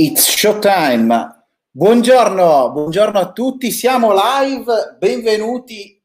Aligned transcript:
It's 0.00 0.30
showtime. 0.30 1.48
Buongiorno, 1.72 2.70
buongiorno 2.70 3.18
a 3.18 3.32
tutti, 3.32 3.72
siamo 3.72 4.12
live, 4.12 4.96
benvenuti 4.96 6.00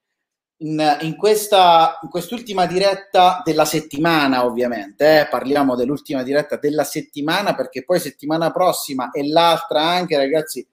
in, 0.64 0.98
in, 1.02 1.16
questa, 1.16 2.00
in 2.02 2.10
quest'ultima 2.10 2.66
diretta 2.66 3.44
della 3.46 3.66
settimana, 3.66 4.46
ovviamente. 4.46 5.20
Eh? 5.20 5.28
Parliamo 5.28 5.76
dell'ultima 5.76 6.24
diretta 6.24 6.58
della 6.58 6.84
settimana 6.84 7.54
perché 7.54 7.84
poi 7.84 8.00
settimana 8.00 8.50
prossima 8.50 9.12
e 9.12 9.28
l'altra 9.28 9.84
anche, 9.84 10.18
ragazzi, 10.18 10.68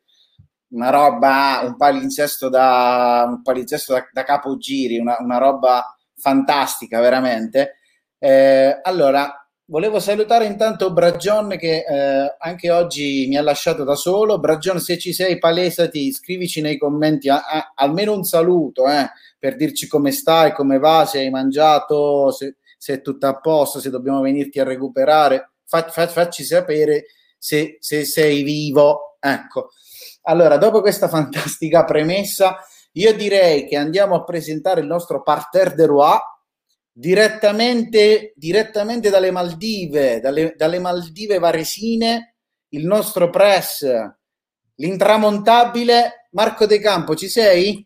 una 0.69 0.89
roba, 0.89 1.61
un 1.63 1.77
palinsesto 1.77 2.49
da, 2.49 3.27
un 3.29 3.43
palinsesto 3.43 3.93
da, 3.93 4.09
da 4.11 4.25
capogiri, 4.25 4.99
una, 4.99 5.19
una 5.21 5.37
roba 5.37 5.95
fantastica, 6.17 7.01
veramente. 7.01 7.81
Eh, 8.19 8.81
allora, 8.83 9.40
volevo 9.71 10.01
salutare 10.01 10.47
intanto 10.47 10.93
Bragion 10.93 11.57
che 11.57 11.85
eh, 11.89 12.37
anche 12.39 12.71
oggi 12.71 13.27
mi 13.29 13.37
ha 13.37 13.43
lasciato 13.43 13.85
da 13.85 13.95
solo. 13.95 14.39
Bragion, 14.39 14.81
se 14.81 14.99
ci 14.99 15.13
sei, 15.13 15.39
palesati, 15.39 16.13
scrivici 16.13 16.61
nei 16.61 16.77
commenti 16.77 17.29
a, 17.29 17.45
a, 17.47 17.73
almeno 17.77 18.13
un 18.13 18.25
saluto 18.25 18.87
eh, 18.89 19.09
per 19.39 19.57
dirci 19.57 19.87
come 19.87 20.11
stai, 20.11 20.53
come 20.53 20.79
va, 20.79 21.07
se 21.07 21.21
hai 21.21 21.31
mangiato, 21.31 22.33
se, 22.33 22.57
se, 22.77 22.95
è 22.95 23.01
tutto 23.01 23.27
a 23.29 23.39
posto, 23.39 23.79
se 23.79 23.91
dobbiamo 23.91 24.21
venirti 24.21 24.59
a 24.59 24.65
recuperare. 24.65 25.53
Fa, 25.65 25.89
fa, 25.89 26.09
facci 26.09 26.43
sapere 26.43 27.07
se, 27.39 27.77
se 27.79 28.05
sei 28.05 28.43
vivo. 28.43 29.17
Ecco. 29.21 29.71
Allora, 30.23 30.57
dopo 30.57 30.81
questa 30.81 31.09
fantastica 31.09 31.85
premessa, 31.85 32.59
io 32.93 33.15
direi 33.15 33.67
che 33.69 33.77
andiamo 33.77 34.17
a 34.17 34.25
presentare 34.25 34.81
il 34.81 34.87
nostro 34.87 35.23
parterre 35.23 35.77
de 35.77 35.87
roi 35.87 36.19
direttamente, 37.01 38.35
direttamente 38.37 39.09
dalle 39.09 39.31
Maldive, 39.31 40.21
dalle, 40.21 40.53
dalle 40.55 40.79
Maldive 40.79 41.39
Varesine, 41.39 42.35
il 42.73 42.85
nostro 42.85 43.31
press, 43.31 43.89
l'intramontabile 44.75 46.29
Marco 46.33 46.67
De 46.67 46.79
Campo, 46.79 47.17
ci 47.17 47.29
sei? 47.29 47.83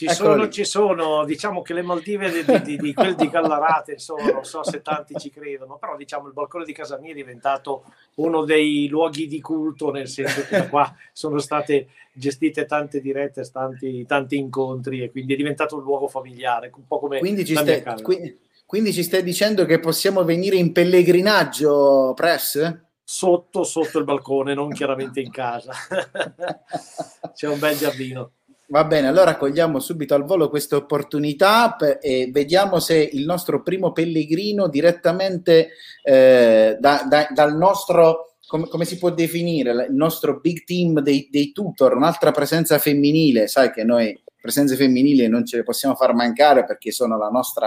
Ci 0.00 0.08
sono, 0.14 0.48
ci 0.48 0.64
sono, 0.64 1.26
diciamo 1.26 1.60
che 1.60 1.74
le 1.74 1.82
Maldive 1.82 2.30
di, 2.30 2.42
di, 2.42 2.62
di, 2.62 2.76
di 2.78 2.94
quel 2.94 3.14
di 3.14 3.28
Gallarate, 3.28 3.92
insomma, 3.92 4.30
non 4.30 4.46
so 4.46 4.64
se 4.64 4.80
tanti 4.80 5.14
ci 5.18 5.28
credono, 5.28 5.76
però 5.76 5.94
diciamo 5.94 6.26
il 6.26 6.32
balcone 6.32 6.64
di 6.64 6.72
casa 6.72 6.98
mia 6.98 7.10
è 7.10 7.14
diventato 7.14 7.84
uno 8.14 8.44
dei 8.44 8.88
luoghi 8.88 9.26
di 9.26 9.42
culto, 9.42 9.90
nel 9.90 10.08
senso 10.08 10.40
che 10.48 10.56
da 10.56 10.68
qua 10.70 10.90
sono 11.12 11.38
state 11.38 11.88
gestite 12.14 12.64
tante 12.64 13.02
dirette, 13.02 13.42
tanti, 13.52 14.06
tanti 14.06 14.38
incontri 14.38 15.02
e 15.02 15.10
quindi 15.10 15.34
è 15.34 15.36
diventato 15.36 15.76
un 15.76 15.82
luogo 15.82 16.08
familiare, 16.08 16.72
un 16.74 16.86
po' 16.86 16.98
come 16.98 17.18
quindi 17.18 17.44
ci, 17.44 17.54
stai, 17.54 17.82
qui, 18.00 18.38
quindi 18.64 18.94
ci 18.94 19.02
stai 19.02 19.22
dicendo 19.22 19.66
che 19.66 19.80
possiamo 19.80 20.24
venire 20.24 20.56
in 20.56 20.72
pellegrinaggio, 20.72 22.14
Press? 22.16 22.84
Sotto, 23.04 23.64
sotto 23.64 23.98
il 23.98 24.04
balcone, 24.04 24.54
non 24.54 24.72
chiaramente 24.72 25.20
in 25.20 25.30
casa. 25.30 25.72
C'è 27.34 27.48
un 27.48 27.58
bel 27.58 27.76
giardino. 27.76 28.30
Va 28.70 28.84
bene, 28.84 29.08
allora 29.08 29.36
cogliamo 29.36 29.80
subito 29.80 30.14
al 30.14 30.24
volo 30.24 30.48
questa 30.48 30.76
opportunità 30.76 31.76
e 32.00 32.30
vediamo 32.32 32.78
se 32.78 32.96
il 33.12 33.24
nostro 33.24 33.64
primo 33.64 33.90
pellegrino 33.90 34.68
direttamente 34.68 35.70
eh, 36.04 36.76
da, 36.78 37.04
da, 37.08 37.26
dal 37.34 37.56
nostro, 37.56 38.36
come, 38.46 38.68
come, 38.68 38.84
si 38.84 38.96
può 38.96 39.10
definire, 39.10 39.72
il 39.72 39.94
nostro 39.96 40.38
big 40.38 40.62
team 40.62 41.00
dei, 41.00 41.26
dei, 41.32 41.50
tutor, 41.50 41.96
un'altra 41.96 42.30
presenza 42.30 42.78
femminile, 42.78 43.48
sai 43.48 43.72
che 43.72 43.82
noi 43.82 44.16
presenze 44.40 44.76
femminili 44.76 45.26
non 45.26 45.44
ce 45.44 45.56
le 45.56 45.62
possiamo 45.64 45.96
far 45.96 46.14
mancare 46.14 46.64
perché 46.64 46.92
sono 46.92 47.18
la 47.18 47.28
nostra, 47.28 47.66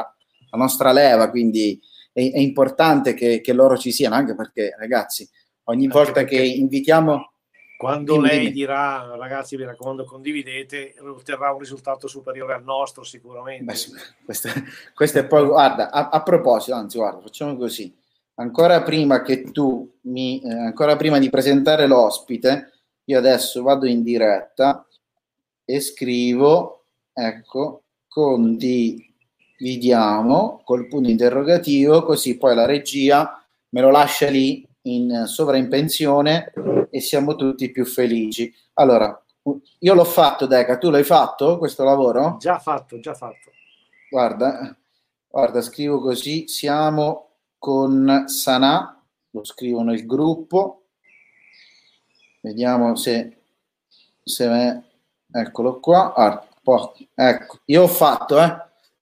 la 0.51 0.57
nostra 0.57 0.93
leva, 0.93 1.29
quindi 1.29 1.77
è, 2.13 2.31
è 2.31 2.39
importante 2.39 3.13
che, 3.13 3.41
che, 3.41 3.51
loro 3.51 3.75
ci 3.75 3.91
siano, 3.91 4.15
anche 4.15 4.35
perché 4.35 4.73
ragazzi, 4.79 5.27
ogni 5.65 5.83
anche 5.87 5.97
volta 5.97 6.13
perché... 6.13 6.37
che 6.37 6.43
invitiamo 6.43 7.32
quando 7.77 8.13
dimmi, 8.13 8.27
lei 8.27 8.39
dimmi. 8.39 8.51
dirà, 8.51 9.15
ragazzi, 9.15 9.57
mi 9.57 9.65
raccomando, 9.65 10.05
condividete, 10.05 10.95
otterrà 10.99 11.51
un 11.51 11.59
risultato 11.59 12.07
superiore 12.07 12.53
al 12.53 12.63
nostro 12.63 13.03
sicuramente. 13.03 13.63
Beh, 13.63 13.75
questo, 14.25 14.49
questo, 14.93 15.19
è 15.19 15.25
poi, 15.25 15.45
guarda, 15.45 15.91
a, 15.91 16.09
a, 16.09 16.23
proposito, 16.23 16.75
anzi, 16.75 16.97
guarda, 16.97 17.21
facciamo 17.21 17.57
così. 17.57 17.93
Ancora 18.35 18.81
prima 18.83 19.21
che 19.21 19.51
tu 19.51 19.97
mi, 20.01 20.41
eh, 20.41 20.51
ancora 20.51 20.95
prima 20.95 21.19
di 21.19 21.29
presentare 21.29 21.85
l'ospite, 21.87 22.71
io 23.05 23.17
adesso 23.17 23.61
vado 23.61 23.85
in 23.85 24.01
diretta 24.01 24.87
e 25.65 25.81
scrivo, 25.81 26.85
ecco, 27.11 27.83
condividiamo 28.07 30.61
col 30.63 30.87
punto 30.87 31.09
interrogativo, 31.09 32.03
così 32.03 32.37
poi 32.37 32.55
la 32.55 32.65
regia 32.65 33.45
me 33.69 33.81
lo 33.81 33.89
lascia 33.89 34.29
lì 34.29 34.65
in 34.83 35.23
sovraimpensione 35.25 36.53
e 36.93 37.01
siamo 37.01 37.35
tutti 37.35 37.71
più 37.71 37.85
felici. 37.85 38.53
Allora, 38.73 39.19
io 39.79 39.93
l'ho 39.95 40.03
fatto, 40.03 40.45
Deca, 40.45 40.77
tu 40.77 40.91
l'hai 40.91 41.03
fatto 41.03 41.57
questo 41.57 41.83
lavoro? 41.83 42.37
Già 42.39 42.59
fatto, 42.59 42.99
già 42.99 43.15
fatto. 43.15 43.49
Guarda, 44.11 44.77
guarda, 45.27 45.61
scrivo 45.63 45.99
così, 45.99 46.47
siamo 46.47 47.29
con 47.57 48.25
Sanà, 48.27 49.03
lo 49.31 49.43
scrivo 49.43 49.81
nel 49.81 50.05
gruppo, 50.05 50.83
vediamo 52.41 52.95
se, 52.95 53.37
se 54.23 54.45
è, 54.45 54.79
eccolo 55.31 55.79
qua, 55.79 56.13
ah, 56.13 56.47
ecco, 57.15 57.59
io 57.65 57.81
ho 57.81 57.87
fatto, 57.87 58.39
eh, 58.39 58.55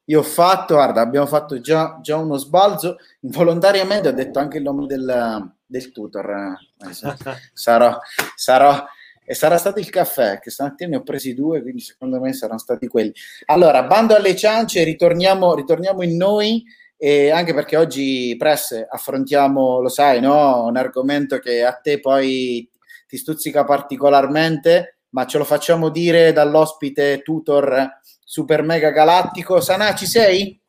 io 0.06 0.20
ho 0.20 0.24
fatto, 0.24 0.76
guarda, 0.76 1.02
abbiamo 1.02 1.28
fatto 1.28 1.60
già, 1.60 2.00
già 2.02 2.16
uno 2.16 2.38
sbalzo, 2.38 3.00
involontariamente 3.20 4.08
ho 4.08 4.14
detto 4.14 4.40
anche 4.40 4.60
il 4.60 4.64
nome 4.64 4.86
del, 4.86 5.60
del 5.72 5.92
tutor. 5.92 6.58
Eh, 6.78 6.94
sarò, 7.54 7.98
sarò, 8.36 8.86
e 9.24 9.34
sarà 9.34 9.58
stato 9.58 9.80
il 9.80 9.90
caffè, 9.90 10.40
che 10.40 10.52
stamattina 10.52 10.90
ne 10.90 10.96
ho 10.98 11.04
presi 11.04 11.34
due, 11.34 11.62
quindi 11.62 11.82
secondo 11.82 12.20
me 12.20 12.34
saranno 12.34 12.60
stati 12.60 12.88
quelli. 12.88 13.14
Allora, 13.46 13.84
bando 13.84 14.16
alle 14.16 14.36
ciance, 14.36 14.84
ritorniamo, 14.84 15.56
ritorniamo 15.56 16.04
in 16.04 16.18
noi, 16.18 16.64
e 16.98 17.32
anche 17.32 17.54
perché 17.54 17.78
oggi, 17.78 18.36
Press, 18.38 18.86
affrontiamo, 18.88 19.80
lo 19.80 19.90
sai, 19.90 20.20
no? 20.20 20.66
un 20.66 20.78
argomento 20.78 21.40
che 21.40 21.64
a 21.64 21.74
te 21.74 22.00
poi 22.00 22.70
ti 23.08 23.18
stuzzica 23.18 23.64
particolarmente, 23.64 24.98
ma 25.10 25.26
ce 25.26 25.40
lo 25.40 25.44
facciamo 25.44 25.90
dire 25.90 26.32
dall'ospite 26.32 27.22
tutor 27.24 28.00
super 28.24 28.62
mega 28.62 28.92
galattico. 28.92 29.60
Sana, 29.60 29.96
ci 29.96 30.06
sei? 30.06 30.60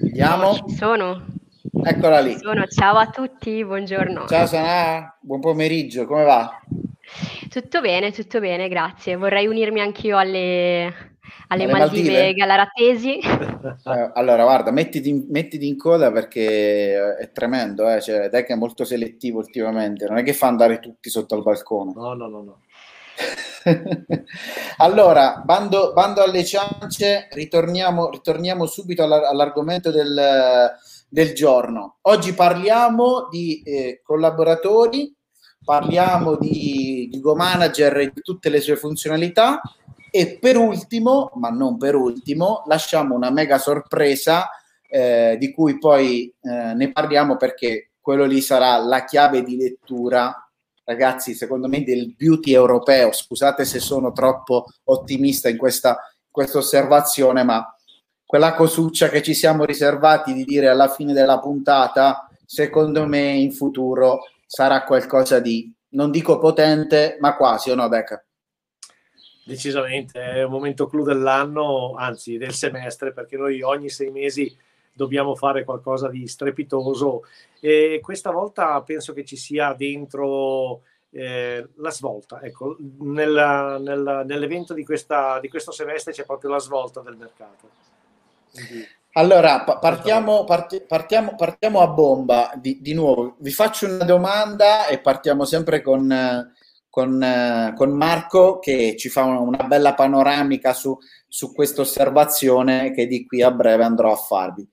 Vediamo. 0.00 0.54
Ci 0.54 0.76
sono. 0.76 1.31
Eccola 1.84 2.20
lì. 2.20 2.36
Sono. 2.38 2.66
Ciao 2.66 2.96
a 2.96 3.06
tutti, 3.06 3.64
buongiorno. 3.64 4.26
Ciao 4.26 4.46
Sana, 4.46 5.16
buon 5.20 5.38
pomeriggio, 5.38 6.06
come 6.06 6.24
va? 6.24 6.60
Tutto 7.48 7.80
bene, 7.80 8.10
tutto 8.10 8.40
bene, 8.40 8.68
grazie. 8.68 9.14
Vorrei 9.14 9.46
unirmi 9.46 9.80
anch'io 9.80 10.18
alle, 10.18 10.92
alle, 11.48 11.64
alle 11.64 11.66
Maldive, 11.66 12.10
Maldive 12.10 12.34
galaratesi. 12.34 13.18
Eh, 13.18 14.10
allora, 14.14 14.42
guarda, 14.42 14.72
mettiti, 14.72 15.26
mettiti, 15.28 15.68
in 15.68 15.78
coda 15.78 16.10
perché 16.10 17.16
è 17.16 17.30
tremendo, 17.30 17.88
eh? 17.88 18.00
cioè, 18.00 18.28
Deck 18.28 18.48
è 18.48 18.56
molto 18.56 18.84
selettivo 18.84 19.38
ultimamente, 19.38 20.06
non 20.06 20.18
è 20.18 20.24
che 20.24 20.32
fa 20.32 20.48
andare 20.48 20.80
tutti 20.80 21.10
sotto 21.10 21.36
al 21.36 21.42
balcone. 21.42 21.92
No, 21.94 22.14
no, 22.14 22.26
no, 22.26 22.42
no. 22.42 22.60
allora, 24.78 25.42
bando, 25.44 25.92
bando, 25.92 26.22
alle 26.22 26.44
ciance, 26.44 27.28
ritorniamo, 27.30 28.10
ritorniamo 28.10 28.66
subito 28.66 29.04
all'argomento 29.04 29.92
del 29.92 30.72
del 31.12 31.34
giorno. 31.34 31.98
Oggi 32.02 32.32
parliamo 32.32 33.28
di 33.30 33.60
eh, 33.62 34.00
collaboratori, 34.02 35.14
parliamo 35.62 36.36
di, 36.36 37.06
di 37.12 37.20
Go 37.20 37.34
Manager 37.34 37.98
e 37.98 38.12
di 38.14 38.22
tutte 38.22 38.48
le 38.48 38.62
sue 38.62 38.76
funzionalità 38.76 39.60
e 40.10 40.38
per 40.40 40.56
ultimo, 40.56 41.30
ma 41.34 41.50
non 41.50 41.76
per 41.76 41.96
ultimo, 41.96 42.62
lasciamo 42.64 43.14
una 43.14 43.28
mega 43.30 43.58
sorpresa 43.58 44.48
eh, 44.88 45.36
di 45.38 45.52
cui 45.52 45.78
poi 45.78 46.34
eh, 46.40 46.72
ne 46.72 46.90
parliamo 46.92 47.36
perché 47.36 47.90
quello 48.00 48.24
lì 48.24 48.40
sarà 48.40 48.78
la 48.78 49.04
chiave 49.04 49.42
di 49.42 49.58
lettura, 49.58 50.34
ragazzi, 50.84 51.34
secondo 51.34 51.68
me 51.68 51.84
del 51.84 52.14
beauty 52.16 52.54
europeo. 52.54 53.12
Scusate 53.12 53.66
se 53.66 53.80
sono 53.80 54.12
troppo 54.12 54.64
ottimista 54.84 55.50
in 55.50 55.58
questa, 55.58 55.98
questa 56.30 56.56
osservazione, 56.56 57.42
ma 57.42 57.66
quella 58.32 58.54
cosuccia 58.54 59.10
che 59.10 59.20
ci 59.20 59.34
siamo 59.34 59.66
riservati 59.66 60.32
di 60.32 60.44
dire 60.44 60.68
alla 60.68 60.88
fine 60.88 61.12
della 61.12 61.38
puntata, 61.38 62.30
secondo 62.46 63.06
me 63.06 63.32
in 63.32 63.52
futuro 63.52 64.20
sarà 64.46 64.84
qualcosa 64.84 65.38
di, 65.38 65.70
non 65.90 66.10
dico 66.10 66.38
potente, 66.38 67.18
ma 67.20 67.36
quasi, 67.36 67.68
o 67.68 67.74
no, 67.74 67.86
Becca? 67.90 68.24
Decisamente, 69.44 70.18
è 70.18 70.44
un 70.44 70.50
momento 70.50 70.86
clou 70.86 71.04
dell'anno, 71.04 71.92
anzi 71.94 72.38
del 72.38 72.54
semestre, 72.54 73.12
perché 73.12 73.36
noi 73.36 73.60
ogni 73.60 73.90
sei 73.90 74.10
mesi 74.10 74.56
dobbiamo 74.94 75.34
fare 75.34 75.62
qualcosa 75.62 76.08
di 76.08 76.26
strepitoso 76.26 77.24
e 77.60 78.00
questa 78.02 78.30
volta 78.30 78.80
penso 78.80 79.12
che 79.12 79.26
ci 79.26 79.36
sia 79.36 79.74
dentro 79.74 80.84
eh, 81.10 81.68
la 81.74 81.90
svolta. 81.90 82.40
Ecco, 82.40 82.78
nella, 83.00 83.76
nella, 83.76 84.24
nell'evento 84.24 84.72
di, 84.72 84.86
questa, 84.86 85.38
di 85.38 85.50
questo 85.50 85.70
semestre 85.70 86.12
c'è 86.12 86.24
proprio 86.24 86.48
la 86.48 86.60
svolta 86.60 87.02
del 87.02 87.16
mercato. 87.16 87.91
Allora, 89.14 89.62
partiamo, 89.62 90.44
partiamo, 90.44 91.34
partiamo, 91.34 91.80
a 91.80 91.88
bomba 91.88 92.52
di, 92.56 92.80
di, 92.80 92.94
nuovo. 92.94 93.36
Vi 93.40 93.50
faccio 93.50 93.86
una 93.86 94.04
domanda 94.04 94.86
e 94.86 95.00
partiamo 95.00 95.44
sempre 95.44 95.82
con, 95.82 96.52
con, 96.88 97.72
con 97.76 97.90
Marco 97.90 98.58
che 98.58 98.96
ci 98.96 99.10
fa 99.10 99.24
una 99.24 99.64
bella 99.64 99.94
panoramica 99.94 100.72
su, 100.72 100.96
su 101.28 101.52
questa 101.52 101.82
osservazione 101.82 102.92
che 102.92 103.06
di 103.06 103.26
qui 103.26 103.42
a 103.42 103.50
breve 103.50 103.84
andrò 103.84 104.12
a 104.12 104.16
farvi. 104.16 104.66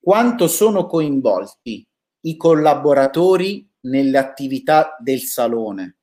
Quanto 0.00 0.48
sono 0.48 0.86
coinvolti 0.86 1.86
i 2.22 2.36
collaboratori 2.36 3.70
nelle 3.80 4.16
attività 4.16 4.96
del 4.98 5.20
salone? 5.20 5.96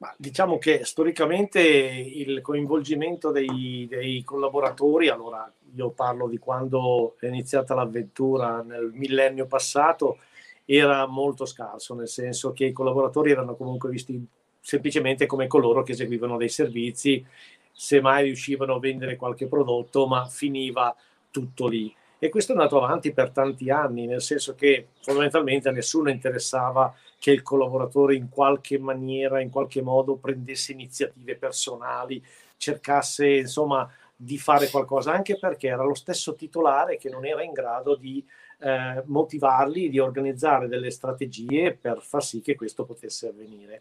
Ma 0.00 0.14
diciamo 0.16 0.56
che 0.56 0.82
storicamente 0.84 1.60
il 1.60 2.40
coinvolgimento 2.40 3.30
dei, 3.30 3.86
dei, 3.86 4.24
collaboratori, 4.24 5.08
allora 5.10 5.50
io 5.74 5.90
parlo 5.90 6.26
di 6.26 6.38
quando 6.38 7.16
è 7.20 7.26
iniziata 7.26 7.74
l'avventura 7.74 8.62
nel 8.62 8.90
millennio 8.94 9.44
passato, 9.44 10.16
era 10.64 11.06
molto 11.06 11.44
scarso, 11.44 11.94
nel 11.94 12.08
senso 12.08 12.54
che 12.54 12.64
i 12.64 12.72
collaboratori 12.72 13.30
erano 13.30 13.56
comunque 13.56 13.90
visti 13.90 14.26
semplicemente 14.58 15.26
come 15.26 15.46
coloro 15.46 15.82
che 15.82 15.92
eseguivano 15.92 16.38
dei 16.38 16.48
servizi, 16.48 17.22
se 17.70 18.00
mai 18.00 18.24
riuscivano 18.24 18.76
a 18.76 18.80
vendere 18.80 19.16
qualche 19.16 19.48
prodotto, 19.48 20.06
ma 20.06 20.24
finiva 20.24 20.96
tutto 21.30 21.66
lì. 21.66 21.94
E 22.22 22.28
questo 22.28 22.52
è 22.52 22.54
andato 22.54 22.76
avanti 22.76 23.14
per 23.14 23.30
tanti 23.30 23.70
anni, 23.70 24.04
nel 24.04 24.20
senso 24.20 24.54
che 24.54 24.88
fondamentalmente 25.00 25.70
a 25.70 25.72
nessuno 25.72 26.10
interessava 26.10 26.94
che 27.18 27.30
il 27.30 27.40
collaboratore 27.40 28.14
in 28.14 28.28
qualche 28.28 28.78
maniera, 28.78 29.40
in 29.40 29.48
qualche 29.48 29.80
modo 29.80 30.16
prendesse 30.16 30.72
iniziative 30.72 31.36
personali, 31.36 32.22
cercasse 32.58 33.26
insomma 33.26 33.90
di 34.14 34.36
fare 34.36 34.68
qualcosa, 34.68 35.12
anche 35.12 35.38
perché 35.38 35.68
era 35.68 35.82
lo 35.82 35.94
stesso 35.94 36.34
titolare 36.34 36.98
che 36.98 37.08
non 37.08 37.24
era 37.24 37.42
in 37.42 37.52
grado 37.52 37.94
di 37.94 38.22
eh, 38.58 39.02
motivarli, 39.06 39.88
di 39.88 39.98
organizzare 39.98 40.68
delle 40.68 40.90
strategie 40.90 41.72
per 41.72 42.02
far 42.02 42.22
sì 42.22 42.42
che 42.42 42.54
questo 42.54 42.84
potesse 42.84 43.28
avvenire. 43.28 43.80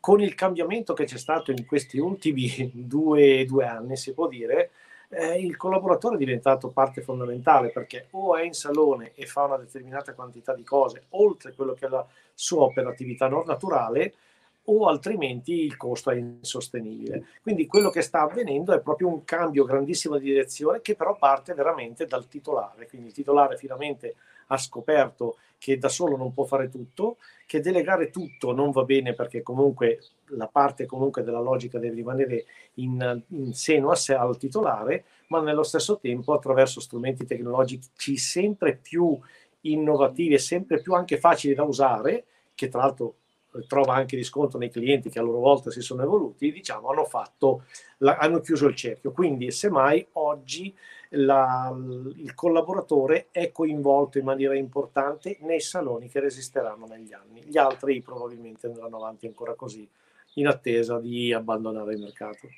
Con 0.00 0.22
il 0.22 0.34
cambiamento 0.34 0.94
che 0.94 1.04
c'è 1.04 1.18
stato 1.18 1.50
in 1.50 1.66
questi 1.66 1.98
ultimi 1.98 2.70
due, 2.72 3.44
due 3.44 3.66
anni, 3.66 3.94
si 3.98 4.14
può 4.14 4.26
dire, 4.26 4.70
eh, 5.10 5.40
il 5.40 5.56
collaboratore 5.56 6.16
è 6.16 6.18
diventato 6.18 6.68
parte 6.68 7.00
fondamentale 7.00 7.70
perché 7.70 8.08
o 8.10 8.36
è 8.36 8.42
in 8.42 8.52
salone 8.52 9.12
e 9.14 9.26
fa 9.26 9.44
una 9.44 9.56
determinata 9.56 10.14
quantità 10.14 10.54
di 10.54 10.64
cose 10.64 11.04
oltre 11.10 11.54
quello 11.54 11.74
che 11.74 11.86
è 11.86 11.88
la 11.88 12.06
sua 12.34 12.62
operatività 12.62 13.28
naturale 13.28 14.14
o 14.70 14.86
altrimenti 14.86 15.64
il 15.64 15.76
costo 15.76 16.10
è 16.10 16.16
insostenibile. 16.16 17.26
Quindi 17.42 17.66
quello 17.66 17.88
che 17.88 18.02
sta 18.02 18.20
avvenendo 18.20 18.74
è 18.74 18.80
proprio 18.80 19.08
un 19.08 19.24
cambio 19.24 19.64
grandissimo 19.64 20.18
di 20.18 20.26
direzione 20.26 20.82
che 20.82 20.94
però 20.94 21.16
parte 21.16 21.54
veramente 21.54 22.06
dal 22.06 22.28
titolare. 22.28 22.86
Quindi 22.86 23.08
il 23.08 23.14
titolare 23.14 23.56
finalmente 23.56 24.16
ha 24.48 24.56
scoperto 24.56 25.38
che 25.58 25.78
da 25.78 25.88
solo 25.88 26.16
non 26.16 26.32
può 26.32 26.44
fare 26.44 26.68
tutto, 26.68 27.16
che 27.46 27.60
delegare 27.60 28.10
tutto 28.10 28.52
non 28.52 28.70
va 28.70 28.84
bene 28.84 29.14
perché 29.14 29.42
comunque 29.42 30.00
la 30.32 30.46
parte 30.46 30.86
comunque 30.86 31.22
della 31.22 31.40
logica 31.40 31.78
deve 31.78 31.96
rimanere 31.96 32.44
in, 32.74 33.22
in 33.28 33.52
seno 33.54 33.90
a 33.90 33.96
sé 33.96 34.14
al 34.14 34.36
titolare, 34.36 35.04
ma 35.28 35.40
nello 35.40 35.62
stesso 35.62 35.98
tempo 35.98 36.32
attraverso 36.32 36.80
strumenti 36.80 37.26
tecnologici 37.26 38.16
sempre 38.16 38.76
più 38.76 39.18
innovativi 39.62 40.34
e 40.34 40.38
sempre 40.38 40.80
più 40.80 40.94
anche 40.94 41.18
facili 41.18 41.54
da 41.54 41.64
usare, 41.64 42.24
che 42.54 42.68
tra 42.68 42.80
l'altro 42.80 43.14
trova 43.66 43.94
anche 43.94 44.16
riscontro 44.16 44.58
nei 44.58 44.70
clienti 44.70 45.10
che 45.10 45.18
a 45.18 45.22
loro 45.22 45.38
volta 45.38 45.70
si 45.70 45.80
sono 45.80 46.02
evoluti, 46.02 46.52
diciamo, 46.52 46.88
hanno, 46.88 47.04
fatto, 47.04 47.64
la, 47.98 48.16
hanno 48.16 48.40
chiuso 48.40 48.66
il 48.66 48.74
cerchio. 48.74 49.12
Quindi, 49.12 49.50
semmai, 49.50 50.06
oggi 50.12 50.74
la, 51.10 51.74
il 52.16 52.34
collaboratore 52.34 53.28
è 53.30 53.50
coinvolto 53.50 54.18
in 54.18 54.24
maniera 54.24 54.54
importante 54.54 55.38
nei 55.40 55.60
saloni 55.60 56.08
che 56.08 56.20
resisteranno 56.20 56.86
negli 56.86 57.12
anni. 57.12 57.42
Gli 57.42 57.58
altri 57.58 58.00
probabilmente 58.02 58.66
andranno 58.66 58.96
avanti 58.96 59.26
ancora 59.26 59.54
così, 59.54 59.88
in 60.34 60.46
attesa 60.46 60.98
di 61.00 61.32
abbandonare 61.32 61.94
il 61.94 62.00
mercato. 62.00 62.48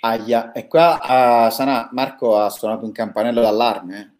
Aia, 0.00 0.52
e 0.52 0.66
qua 0.66 1.00
a 1.00 1.50
Sana 1.50 1.88
Marco 1.92 2.36
ha 2.36 2.50
suonato 2.50 2.84
un 2.84 2.92
campanello 2.92 3.40
d'allarme. 3.40 4.13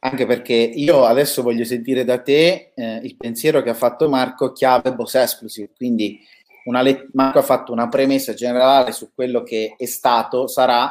Eh? 0.00 0.08
Anche 0.08 0.26
perché 0.26 0.54
io 0.54 1.04
adesso 1.04 1.42
voglio 1.42 1.64
sentire 1.64 2.04
da 2.04 2.20
te 2.20 2.72
eh, 2.74 3.00
il 3.02 3.16
pensiero 3.16 3.62
che 3.62 3.70
ha 3.70 3.74
fatto 3.74 4.08
Marco 4.08 4.52
chiave 4.52 4.94
Boss 4.94 5.14
Exclusive, 5.14 5.70
quindi 5.76 6.18
let- 6.64 7.08
Marco 7.12 7.38
ha 7.38 7.42
fatto 7.42 7.72
una 7.72 7.88
premessa 7.88 8.32
generale 8.32 8.92
su 8.92 9.10
quello 9.14 9.42
che 9.42 9.74
è 9.76 9.84
stato, 9.84 10.46
sarà, 10.46 10.90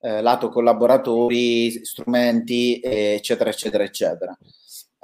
eh, 0.00 0.20
lato 0.20 0.48
collaboratori, 0.48 1.84
strumenti, 1.84 2.80
eccetera, 2.82 3.50
eccetera, 3.50 3.84
eccetera. 3.84 4.36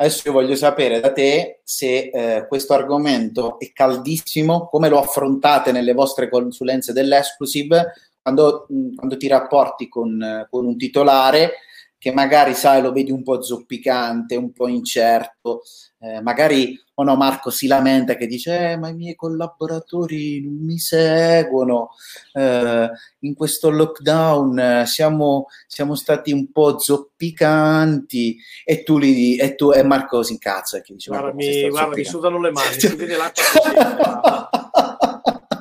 Adesso 0.00 0.28
io 0.28 0.32
voglio 0.32 0.54
sapere 0.54 1.00
da 1.00 1.12
te 1.12 1.60
se 1.64 2.10
eh, 2.12 2.46
questo 2.46 2.72
argomento 2.72 3.58
è 3.58 3.72
caldissimo, 3.72 4.68
come 4.68 4.88
lo 4.88 4.98
affrontate 5.00 5.72
nelle 5.72 5.92
vostre 5.92 6.28
consulenze 6.28 6.92
dell'Exclusive, 6.92 7.92
quando, 8.22 8.66
quando 8.94 9.16
ti 9.16 9.26
rapporti 9.26 9.88
con, 9.88 10.46
con 10.50 10.66
un 10.66 10.76
titolare 10.76 11.52
che 11.98 12.12
magari 12.12 12.54
sai 12.54 12.80
lo 12.80 12.92
vedi 12.92 13.10
un 13.10 13.22
po' 13.22 13.42
zoppicante, 13.42 14.36
un 14.36 14.52
po' 14.52 14.68
incerto, 14.68 15.62
eh, 15.98 16.20
magari 16.20 16.80
o 16.94 17.02
no 17.02 17.16
Marco 17.16 17.50
si 17.50 17.66
lamenta 17.66 18.14
che 18.14 18.26
dice 18.26 18.70
eh, 18.70 18.76
ma 18.76 18.88
i 18.88 18.94
miei 18.94 19.14
collaboratori 19.14 20.42
non 20.42 20.64
mi 20.64 20.78
seguono, 20.78 21.90
eh, 22.32 22.90
in 23.20 23.34
questo 23.34 23.70
lockdown 23.70 24.58
eh, 24.58 24.86
siamo, 24.86 25.46
siamo, 25.66 25.94
stati 25.94 26.32
un 26.32 26.50
po' 26.50 26.78
zoppicanti. 26.78 28.36
E 28.64 28.82
tu 28.82 28.98
li 28.98 29.36
e, 29.36 29.54
tu, 29.54 29.72
e 29.72 29.82
Marco 29.82 30.22
si 30.22 30.32
incazza 30.32 30.80
che 30.80 30.94
dice 30.94 31.10
guarda, 31.10 31.32
mi, 31.34 31.68
guarda 31.68 31.96
mi 31.96 32.04
sudano 32.04 32.40
le 32.40 32.50
mani, 32.50 32.78
si 32.78 32.94
vede 32.94 33.16
l'acqua 33.16 34.48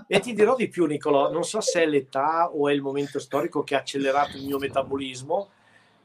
E 0.09 0.21
ti 0.21 0.33
dirò 0.33 0.55
di 0.55 0.69
più, 0.69 0.85
Nicolò, 0.85 1.29
non 1.29 1.43
so 1.43 1.59
se 1.59 1.81
è 1.81 1.85
l'età 1.85 2.49
o 2.49 2.69
è 2.69 2.73
il 2.73 2.81
momento 2.81 3.19
storico 3.19 3.63
che 3.63 3.75
ha 3.75 3.79
accelerato 3.79 4.37
il 4.37 4.45
mio 4.45 4.57
metabolismo, 4.57 5.49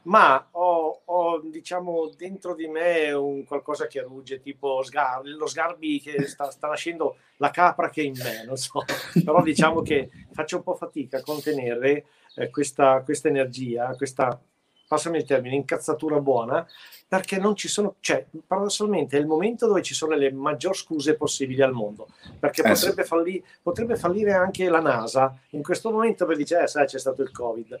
ma 0.03 0.47
ho, 0.51 1.01
ho, 1.05 1.39
diciamo 1.39 2.09
dentro 2.17 2.55
di 2.55 2.67
me 2.67 3.11
un 3.11 3.43
qualcosa 3.45 3.87
che 3.87 4.01
rugge 4.01 4.41
tipo 4.41 4.81
sgar, 4.83 5.21
lo 5.23 5.47
sgarbi 5.47 5.99
che 6.01 6.27
sta, 6.27 6.51
sta, 6.51 6.67
nascendo 6.67 7.17
la 7.37 7.49
capra 7.49 7.89
che 7.89 8.01
è 8.01 8.05
in 8.05 8.15
me 8.17 8.43
non 8.45 8.57
so. 8.57 8.83
Però 9.23 9.41
diciamo 9.41 9.81
che 9.81 10.09
faccio 10.31 10.57
un 10.57 10.63
po' 10.63 10.75
fatica 10.75 11.17
a 11.17 11.21
contenere 11.21 12.05
eh, 12.35 12.49
questa, 12.49 13.01
questa 13.01 13.27
energia 13.27 13.95
questa 13.95 14.39
passami 14.85 15.17
il 15.17 15.25
termine 15.25 15.55
incazzatura 15.55 16.19
buona 16.19 16.67
perché 17.07 17.37
non 17.37 17.55
ci 17.55 17.67
sono 17.67 17.95
cioè 17.99 18.25
paradossalmente 18.45 19.17
è 19.17 19.19
il 19.19 19.25
momento 19.25 19.65
dove 19.67 19.81
ci 19.81 19.93
sono 19.93 20.15
le 20.15 20.31
maggior 20.31 20.75
scuse 20.75 21.15
possibili 21.15 21.61
al 21.61 21.71
mondo 21.71 22.09
perché 22.39 22.61
eh, 22.61 22.69
potrebbe, 22.69 23.03
falli, 23.03 23.43
potrebbe, 23.61 23.95
fallire 23.95 24.33
anche 24.33 24.69
la 24.69 24.81
NASA. 24.81 25.35
In 25.51 25.63
questo 25.63 25.91
momento 25.91 26.25
per 26.25 26.37
dire 26.37 26.63
eh, 26.63 26.67
sai 26.67 26.85
c'è 26.85 26.99
stato 26.99 27.21
il 27.21 27.31
covid 27.31 27.79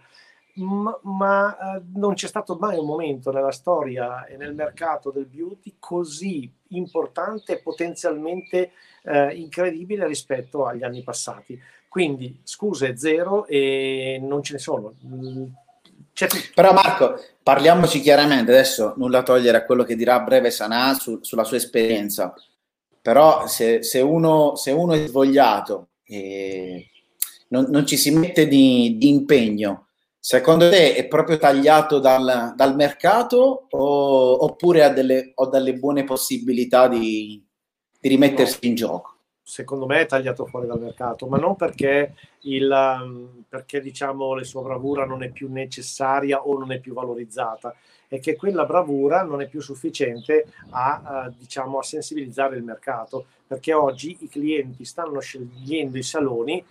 ma, 0.55 0.97
ma 1.03 1.77
eh, 1.77 1.81
non 1.95 2.13
c'è 2.13 2.27
stato 2.27 2.57
mai 2.59 2.77
un 2.77 2.85
momento 2.85 3.31
nella 3.31 3.51
storia 3.51 4.25
e 4.25 4.37
nel 4.37 4.53
mercato 4.53 5.09
del 5.09 5.25
beauty 5.25 5.75
così 5.79 6.51
importante 6.69 7.53
e 7.53 7.61
potenzialmente 7.61 8.71
eh, 9.03 9.35
incredibile 9.35 10.05
rispetto 10.05 10.65
agli 10.65 10.83
anni 10.83 11.01
passati. 11.01 11.59
Quindi 11.87 12.39
scuse 12.43 12.97
zero 12.97 13.45
e 13.45 14.19
non 14.21 14.43
ce 14.43 14.53
ne 14.53 14.59
sono. 14.59 14.93
Mm, 15.05 15.45
Però 16.53 16.73
Marco, 16.73 17.19
parliamoci 17.41 17.99
chiaramente, 17.99 18.51
adesso 18.51 18.93
nulla 18.97 19.23
togliere 19.23 19.57
a 19.57 19.65
quello 19.65 19.83
che 19.83 19.95
dirà 19.95 20.15
a 20.15 20.19
breve 20.21 20.51
Sanà 20.51 20.93
su, 20.93 21.19
sulla 21.21 21.43
sua 21.43 21.57
esperienza, 21.57 22.33
però 23.01 23.47
se, 23.47 23.83
se, 23.83 23.99
uno, 24.01 24.55
se 24.55 24.71
uno, 24.71 24.93
è 24.93 25.05
svogliato 25.05 25.89
e 26.03 26.89
non, 27.49 27.65
non 27.69 27.85
ci 27.85 27.97
si 27.97 28.11
mette 28.11 28.47
di, 28.47 28.95
di 28.97 29.09
impegno 29.09 29.87
Secondo 30.25 30.69
te 30.69 30.95
è 30.95 31.05
proprio 31.05 31.37
tagliato 31.37 31.99
dal, 31.99 32.53
dal 32.55 32.75
mercato 32.75 33.67
o, 33.69 34.43
oppure 34.45 34.85
ha 34.85 34.87
delle, 34.87 35.33
delle 35.51 35.73
buone 35.73 36.05
possibilità 36.05 36.87
di, 36.87 37.45
di 37.99 38.07
rimettersi 38.07 38.59
no. 38.61 38.69
in 38.69 38.75
gioco? 38.75 39.15
Secondo 39.43 39.85
me 39.85 39.99
è 39.99 40.05
tagliato 40.05 40.45
fuori 40.45 40.65
dal 40.65 40.79
mercato, 40.79 41.27
ma 41.27 41.37
non 41.37 41.57
perché, 41.57 42.13
il, 42.43 42.71
um, 42.71 43.43
perché 43.49 43.81
diciamo, 43.81 44.33
la 44.33 44.45
sua 44.45 44.61
bravura 44.61 45.05
non 45.05 45.23
è 45.23 45.29
più 45.29 45.51
necessaria 45.51 46.41
o 46.41 46.57
non 46.57 46.71
è 46.71 46.79
più 46.79 46.93
valorizzata, 46.93 47.75
è 48.07 48.21
che 48.21 48.37
quella 48.37 48.63
bravura 48.63 49.23
non 49.23 49.41
è 49.41 49.49
più 49.49 49.59
sufficiente 49.59 50.45
a, 50.69 51.29
diciamo, 51.37 51.79
a 51.79 51.83
sensibilizzare 51.83 52.55
il 52.55 52.63
mercato, 52.63 53.25
perché 53.45 53.73
oggi 53.73 54.15
i 54.21 54.29
clienti 54.29 54.85
stanno 54.85 55.19
scegliendo 55.19 55.97
i 55.97 56.03
saloni 56.03 56.63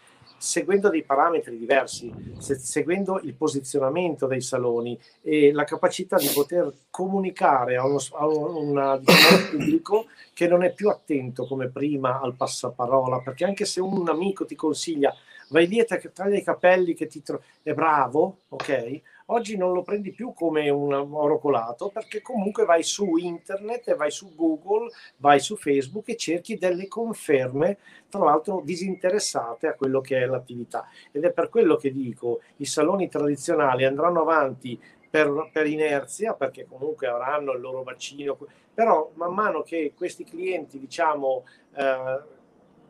seguendo 0.43 0.89
dei 0.89 1.05
parametri 1.05 1.57
diversi, 1.57 2.13
se, 2.39 2.57
seguendo 2.57 3.21
il 3.23 3.33
posizionamento 3.33 4.27
dei 4.27 4.41
saloni 4.41 4.99
e 5.23 5.53
la 5.53 5.63
capacità 5.63 6.17
di 6.17 6.29
poter 6.35 6.69
comunicare 6.91 7.77
a, 7.77 7.87
uno, 7.87 8.01
a 8.15 8.27
un 8.27 9.01
diciamo, 9.01 9.47
pubblico 9.51 10.07
che 10.35 10.49
non 10.49 10.65
è 10.65 10.73
più 10.73 10.89
attento 10.89 11.47
come 11.47 11.69
prima 11.69 12.21
al 12.21 12.35
passaparola, 12.35 13.21
perché 13.21 13.45
anche 13.45 13.65
se 13.65 13.81
un 13.81 14.09
amico 14.09 14.45
ti 14.45 14.57
consiglia 14.57 15.15
vai 15.51 15.69
lì 15.69 15.79
e 15.79 15.85
taglia 15.85 16.37
i 16.37 16.43
capelli 16.43 16.95
che 16.95 17.07
ti 17.07 17.23
tro- 17.23 17.43
è 17.63 17.73
bravo, 17.73 18.39
ok? 18.49 19.01
Oggi 19.33 19.57
non 19.57 19.73
lo 19.73 19.83
prendi 19.83 20.13
più 20.13 20.35
come 20.35 20.69
un 20.69 20.93
oro 20.93 21.39
colato 21.39 21.89
perché 21.89 22.21
comunque 22.21 22.67
vai 22.67 22.83
su 22.83 23.17
internet 23.17 23.97
vai 23.97 24.11
su 24.11 24.35
Google, 24.35 24.91
vai 25.17 25.41
su 25.41 25.57
Facebook 25.57 26.11
e 26.11 26.17
cerchi 26.17 26.59
delle 26.59 26.87
conferme, 26.87 27.79
tra 28.11 28.25
l'altro 28.25 28.61
disinteressate 28.63 29.69
a 29.69 29.75
quello 29.75 30.03
che 30.03 30.19
è 30.19 30.27
l'attività. 30.27 30.87
Ed 31.11 31.25
è 31.25 31.33
per 31.33 31.49
quello 31.49 31.77
che 31.77 31.91
dico, 31.91 32.41
i 32.57 32.67
saloni 32.67 33.09
tradizionali 33.09 33.87
andranno 33.87 34.21
avanti 34.21 34.79
per, 35.09 35.49
per, 35.51 35.67
inerzia, 35.67 36.35
perché 36.35 36.67
comunque 36.67 37.07
avranno 37.07 37.53
il 37.53 37.61
loro 37.63 37.83
vaccino, 37.83 38.37
però 38.75 39.13
man 39.15 39.33
mano 39.33 39.63
che 39.63 39.95
questi 39.97 40.25
clienti, 40.25 40.79
diciamo, 40.79 41.45
eh, 41.75 42.21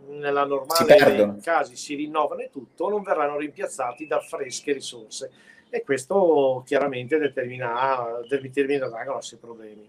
nella 0.09 0.45
normale 0.45 0.97
dei 0.97 1.41
casi 1.41 1.77
si 1.77 1.95
rinnovano 1.95 2.41
e 2.41 2.51
tutto, 2.51 2.89
non 2.89 3.03
verranno 3.03 3.39
rimpiazzati 3.39 4.09
da 4.09 4.19
fresche 4.19 4.73
risorse 4.73 5.31
e 5.75 5.83
questo 5.83 6.63
chiaramente 6.67 7.17
determinerà, 7.17 8.21
determinerà 8.29 9.05
grossi 9.05 9.39
problemi. 9.39 9.89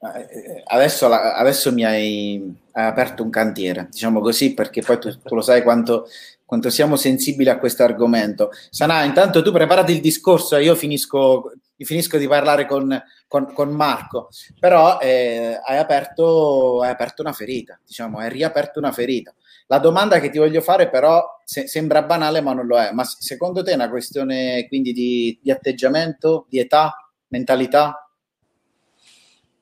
Eh, 0.00 0.62
adesso, 0.66 1.06
adesso 1.06 1.72
mi 1.72 1.84
hai, 1.84 2.52
aperto 2.72 3.22
un 3.22 3.30
cantiere, 3.30 3.86
diciamo 3.90 4.20
così, 4.20 4.54
perché 4.54 4.82
poi 4.82 4.98
tu, 4.98 5.16
tu 5.22 5.34
lo 5.36 5.40
sai 5.40 5.62
quanto, 5.62 6.08
quanto, 6.44 6.68
siamo 6.68 6.96
sensibili 6.96 7.48
a 7.48 7.58
questo 7.58 7.84
argomento. 7.84 8.50
Sana, 8.70 9.04
intanto 9.04 9.40
tu 9.40 9.52
preparati 9.52 9.92
il 9.92 10.00
discorso 10.00 10.56
io 10.56 10.74
finisco, 10.74 11.52
finisco 11.78 12.18
di 12.18 12.28
parlare 12.28 12.66
con, 12.66 13.02
con, 13.26 13.52
con 13.52 13.70
Marco, 13.70 14.28
però 14.60 15.00
eh, 15.00 15.58
hai, 15.64 15.78
aperto, 15.78 16.80
hai 16.82 16.90
aperto 16.90 17.22
una 17.22 17.32
ferita, 17.32 17.80
diciamo, 17.84 18.18
hai 18.18 18.28
riaperto 18.28 18.78
una 18.78 18.92
ferita. 18.92 19.34
La 19.66 19.78
domanda 19.78 20.20
che 20.20 20.30
ti 20.30 20.38
voglio 20.38 20.60
fare 20.60 20.88
però 20.88 21.40
se, 21.44 21.66
sembra 21.66 22.02
banale 22.02 22.40
ma 22.40 22.52
non 22.52 22.66
lo 22.66 22.78
è, 22.78 22.92
ma 22.92 23.02
secondo 23.04 23.62
te 23.62 23.72
è 23.72 23.74
una 23.74 23.88
questione 23.88 24.66
quindi 24.68 24.92
di, 24.92 25.38
di 25.42 25.50
atteggiamento, 25.50 26.46
di 26.48 26.58
età, 26.58 27.10
mentalità? 27.28 28.08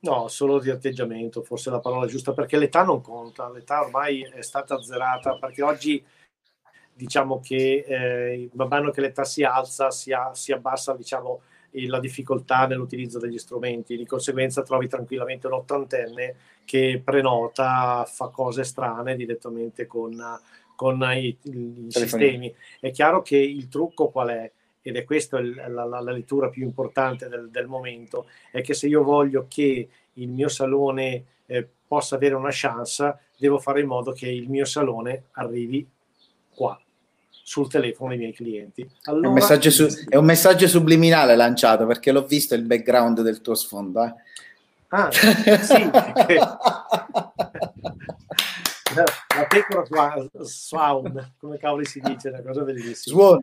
No, 0.01 0.27
solo 0.27 0.59
di 0.59 0.69
atteggiamento, 0.69 1.43
forse 1.43 1.71
la 1.71 1.79
parola 1.79 2.07
giusta, 2.07 2.33
perché 2.33 2.59
l'età 2.59 2.83
non 2.83 3.01
conta, 3.01 3.49
l'età 3.49 3.83
ormai 3.83 4.23
è 4.23 4.43
stata 4.43 4.75
azzerata, 4.75 5.39
perché 5.39 5.63
oggi 5.63 6.05
diciamo 6.93 7.41
che 7.41 7.85
eh, 7.87 8.51
man 8.55 8.69
mano 8.69 8.91
che 8.91 9.01
l'età 9.01 9.25
si 9.25 9.45
alza, 9.45 9.93
si, 9.93 10.13
a, 10.13 10.35
si 10.35 10.53
abbassa 10.53 10.95
diciamo, 10.95 11.43
la 11.87 12.01
difficoltà 12.01 12.67
nell'utilizzo 12.67 13.19
degli 13.19 13.39
strumenti, 13.39 13.97
di 13.97 14.07
conseguenza 14.07 14.63
trovi 14.63 14.89
tranquillamente 14.89 15.47
un 15.47 15.55
ottantenne 15.55 16.37
che 16.65 17.01
prenota, 17.03 18.05
fa 18.07 18.29
cose 18.29 18.65
strane 18.65 19.17
direttamente 19.17 19.87
con, 19.87 20.21
con 20.77 21.03
i, 21.15 21.37
i 21.43 21.87
sistemi. 21.89 22.55
È 22.81 22.91
chiaro 22.91 23.23
che 23.23 23.37
il 23.37 23.69
trucco 23.69 24.09
qual 24.09 24.29
è? 24.29 24.53
ed 24.83 24.97
è 24.97 25.05
questa 25.05 25.41
la, 25.41 25.69
la, 25.69 26.01
la, 26.01 26.11
lettura 26.11 26.49
più 26.49 26.65
importante 26.65 27.29
del, 27.29 27.49
del, 27.51 27.69
momento, 27.69 28.27
è 28.51 28.63
che 28.63 28.75
se 28.75 28.89
io 28.89 29.05
voglio 29.05 29.47
che 29.49 29.89
il 30.15 30.29
mio 30.29 30.49
salone 30.49 31.25
eh, 31.47 31.69
possa 31.87 32.17
avere 32.17 32.35
una 32.35 32.51
chance, 32.51 33.19
devo 33.39 33.61
fare 33.61 33.81
in 33.81 33.87
modo 33.87 34.11
che 34.11 34.29
il 34.29 34.49
mio 34.49 34.65
salone 34.65 35.27
arrivi 35.33 35.89
qua, 36.53 36.79
sul 37.43 37.69
telefono 37.69 38.11
dei 38.11 38.19
miei 38.19 38.33
clienti. 38.33 38.89
Allora, 39.05 39.27
è, 39.29 39.31
un 39.31 39.61
su, 39.71 39.87
è, 40.09 40.17
un 40.17 40.25
messaggio 40.25 40.69
subliminale 40.69 41.37
lanciato, 41.37 41.87
perché 41.87 42.13
l'ho 42.13 42.25
visto 42.25 42.55
il 42.55 42.63
background 42.63 43.21
del 43.23 43.41
tuo 43.41 43.55
sfondo. 43.55 44.05
Eh. 44.05 44.15
Ah, 44.89 45.11
sì. 45.13 45.91
la 48.95 49.47
pecora 49.49 50.29
swan, 50.43 51.35
come 51.39 51.59
cavolo 51.59 51.85
si 51.85 52.01
dice, 52.01 52.29
una 52.29 52.43
cosa 52.43 52.63
bellissima. 52.63 53.17
Swan. 53.17 53.41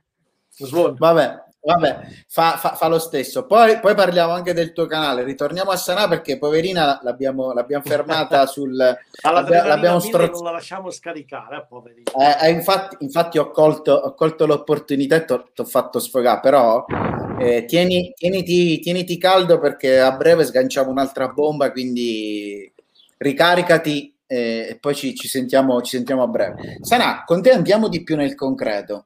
Swan. 0.50 0.96
Vabbè, 0.98 1.44
vabbè 1.62 2.00
fa, 2.28 2.58
fa, 2.58 2.76
fa, 2.76 2.88
lo 2.88 3.00
stesso. 3.00 3.46
Poi, 3.46 3.80
poi, 3.80 3.96
parliamo 3.96 4.32
anche 4.32 4.54
del 4.54 4.72
tuo 4.74 4.86
canale. 4.86 5.24
Ritorniamo 5.24 5.72
a 5.72 5.76
Sanà 5.76 6.08
perché 6.08 6.38
poverina 6.38 7.00
l'abbiamo, 7.04 7.54
l'abbiamo 7.54 7.84
fermata 7.84 8.46
sul... 8.48 8.76
L'abbia, 8.76 9.66
l'abbiamo 9.66 10.00
stroz... 10.00 10.30
Non 10.32 10.46
la 10.46 10.52
lasciamo 10.52 10.90
scaricare, 10.90 11.58
eh, 11.58 11.66
poverina. 11.68 12.12
Eh, 12.12 12.48
eh, 12.48 12.52
infatti, 12.52 12.98
infatti 13.00 13.38
ho, 13.38 13.52
colto, 13.52 13.94
ho 13.94 14.14
colto 14.14 14.46
l'opportunità 14.46 15.16
e 15.18 15.26
ti 15.26 15.34
ho 15.34 15.66
fatto 15.66 16.00
sfogare, 16.00 16.40
però 16.40 16.86
eh, 17.40 17.66
tieni, 17.66 18.14
tieniti, 18.16 18.80
tieniti 18.80 19.18
caldo 19.18 19.60
perché 19.60 20.00
a 20.00 20.12
breve 20.12 20.46
sganciamo 20.46 20.90
un'altra 20.90 21.28
bomba, 21.30 21.72
quindi 21.72 22.72
ricaricati 23.18 24.16
eh, 24.28 24.68
e 24.70 24.78
poi 24.80 24.96
ci, 24.96 25.16
ci, 25.16 25.28
sentiamo, 25.28 25.82
ci 25.82 25.98
sentiamo 25.98 26.24
a 26.24 26.28
breve. 26.28 26.78
Sanà, 26.82 27.24
con 27.26 27.42
te 27.42 27.52
andiamo 27.52 27.90
di 27.90 28.04
più 28.04 28.16
nel 28.16 28.36
concreto 28.36 29.06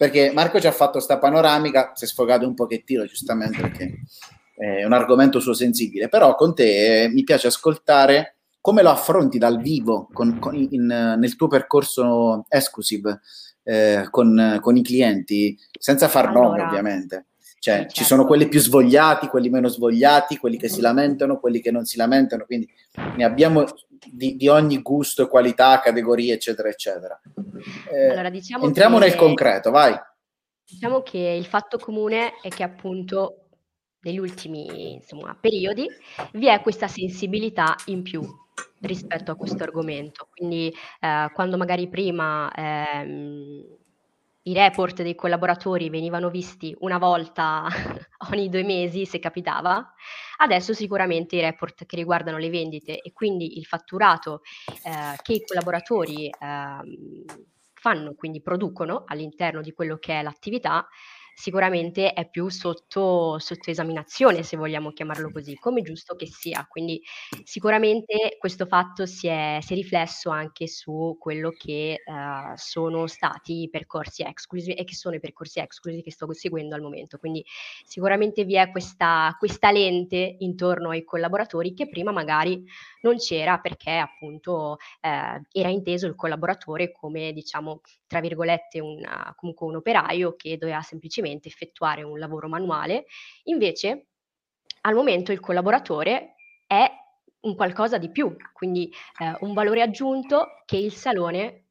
perché 0.00 0.32
Marco 0.32 0.58
ci 0.58 0.66
ha 0.66 0.72
fatto 0.72 0.98
sta 0.98 1.18
panoramica, 1.18 1.92
si 1.94 2.04
è 2.04 2.08
sfogato 2.08 2.46
un 2.46 2.54
pochettino 2.54 3.04
giustamente 3.04 3.60
perché 3.60 3.98
è 4.56 4.82
un 4.82 4.94
argomento 4.94 5.40
suo 5.40 5.52
sensibile, 5.52 6.08
però 6.08 6.34
con 6.36 6.54
te 6.54 7.02
eh, 7.02 7.08
mi 7.10 7.22
piace 7.22 7.48
ascoltare 7.48 8.38
come 8.62 8.80
lo 8.80 8.88
affronti 8.88 9.36
dal 9.36 9.60
vivo 9.60 10.08
con, 10.10 10.38
con, 10.38 10.54
in, 10.54 10.86
nel 10.86 11.36
tuo 11.36 11.48
percorso 11.48 12.46
exclusive 12.48 13.20
eh, 13.62 14.06
con, 14.10 14.58
con, 14.62 14.78
i 14.78 14.82
clienti, 14.82 15.54
senza 15.78 16.08
far 16.08 16.28
allora, 16.28 16.46
nome 16.46 16.62
ovviamente. 16.62 17.26
Cioè, 17.60 17.74
certo. 17.74 17.92
ci 17.92 18.04
sono 18.04 18.24
quelli 18.24 18.48
più 18.48 18.58
svogliati, 18.58 19.26
quelli 19.26 19.50
meno 19.50 19.68
svogliati, 19.68 20.38
quelli 20.38 20.56
che 20.56 20.70
si 20.70 20.80
lamentano, 20.80 21.38
quelli 21.38 21.60
che 21.60 21.70
non 21.70 21.84
si 21.84 21.98
lamentano, 21.98 22.46
quindi 22.46 22.66
ne 23.16 23.22
abbiamo 23.22 23.66
di, 24.10 24.34
di 24.34 24.48
ogni 24.48 24.80
gusto, 24.80 25.28
qualità, 25.28 25.78
categorie, 25.80 26.32
eccetera, 26.32 26.70
eccetera. 26.70 27.20
Eh, 27.92 28.08
allora, 28.08 28.30
diciamo 28.30 28.64
entriamo 28.64 28.98
che, 28.98 29.04
nel 29.04 29.14
concreto, 29.14 29.70
vai. 29.70 29.94
Diciamo 30.64 31.02
che 31.02 31.18
il 31.18 31.44
fatto 31.44 31.76
comune 31.76 32.32
è 32.40 32.48
che 32.48 32.62
appunto 32.62 33.48
negli 34.04 34.18
ultimi 34.18 34.94
insomma, 34.94 35.36
periodi 35.38 35.86
vi 36.32 36.46
è 36.46 36.62
questa 36.62 36.88
sensibilità 36.88 37.74
in 37.86 38.00
più 38.02 38.22
rispetto 38.80 39.32
a 39.32 39.36
questo 39.36 39.62
argomento. 39.64 40.28
Quindi 40.34 40.74
eh, 41.00 41.30
quando 41.34 41.58
magari 41.58 41.90
prima 41.90 42.50
ehm, 42.54 43.79
i 44.42 44.54
report 44.54 45.02
dei 45.02 45.14
collaboratori 45.14 45.90
venivano 45.90 46.30
visti 46.30 46.74
una 46.80 46.98
volta 46.98 47.66
ogni 48.32 48.48
due 48.48 48.62
mesi 48.62 49.04
se 49.04 49.18
capitava, 49.18 49.92
adesso 50.38 50.72
sicuramente 50.72 51.36
i 51.36 51.40
report 51.40 51.84
che 51.84 51.96
riguardano 51.96 52.38
le 52.38 52.48
vendite 52.48 53.00
e 53.00 53.12
quindi 53.12 53.58
il 53.58 53.66
fatturato 53.66 54.40
eh, 54.84 55.16
che 55.22 55.34
i 55.34 55.44
collaboratori 55.44 56.26
eh, 56.26 56.78
fanno, 57.74 58.14
quindi 58.14 58.42
producono 58.42 59.04
all'interno 59.06 59.60
di 59.60 59.72
quello 59.72 59.96
che 59.96 60.18
è 60.18 60.22
l'attività, 60.22 60.86
sicuramente 61.34 62.12
è 62.12 62.28
più 62.28 62.48
sotto, 62.48 63.38
sotto 63.38 63.70
esaminazione, 63.70 64.42
se 64.42 64.56
vogliamo 64.56 64.92
chiamarlo 64.92 65.30
così, 65.30 65.56
come 65.56 65.82
giusto 65.82 66.14
che 66.14 66.26
sia. 66.26 66.66
Quindi 66.68 67.02
sicuramente 67.44 68.36
questo 68.38 68.66
fatto 68.66 69.06
si 69.06 69.26
è, 69.26 69.58
si 69.60 69.72
è 69.72 69.76
riflesso 69.76 70.30
anche 70.30 70.66
su 70.66 71.16
quello 71.18 71.50
che 71.50 72.02
uh, 72.04 72.54
sono 72.56 73.06
stati 73.06 73.62
i 73.62 73.70
percorsi 73.70 74.22
exclusivi 74.22 74.74
e 74.74 74.84
che 74.84 74.94
sono 74.94 75.16
i 75.16 75.20
percorsi 75.20 75.58
exclusivi 75.60 76.02
che 76.02 76.12
sto 76.12 76.32
seguendo 76.32 76.74
al 76.74 76.82
momento. 76.82 77.18
Quindi 77.18 77.44
sicuramente 77.84 78.44
vi 78.44 78.56
è 78.56 78.70
questa, 78.70 79.34
questa 79.38 79.70
lente 79.70 80.36
intorno 80.40 80.90
ai 80.90 81.04
collaboratori 81.04 81.74
che 81.74 81.88
prima 81.88 82.12
magari 82.12 82.62
non 83.02 83.16
c'era 83.16 83.58
perché 83.58 83.92
appunto 83.92 84.76
eh, 85.00 85.42
era 85.52 85.68
inteso 85.68 86.06
il 86.06 86.14
collaboratore 86.14 86.92
come 86.92 87.32
diciamo 87.32 87.80
tra 88.10 88.18
virgolette 88.18 88.80
una, 88.80 89.32
comunque 89.36 89.68
un 89.68 89.76
operaio 89.76 90.34
che 90.34 90.56
doveva 90.56 90.82
semplicemente 90.82 91.46
effettuare 91.46 92.02
un 92.02 92.18
lavoro 92.18 92.48
manuale, 92.48 93.04
invece 93.44 94.08
al 94.80 94.96
momento 94.96 95.30
il 95.30 95.38
collaboratore 95.38 96.34
è 96.66 96.90
un 97.42 97.54
qualcosa 97.54 97.98
di 97.98 98.10
più, 98.10 98.34
quindi 98.52 98.92
eh, 99.20 99.36
un 99.42 99.54
valore 99.54 99.82
aggiunto 99.82 100.62
che 100.64 100.76
il 100.76 100.92
salone 100.92 101.66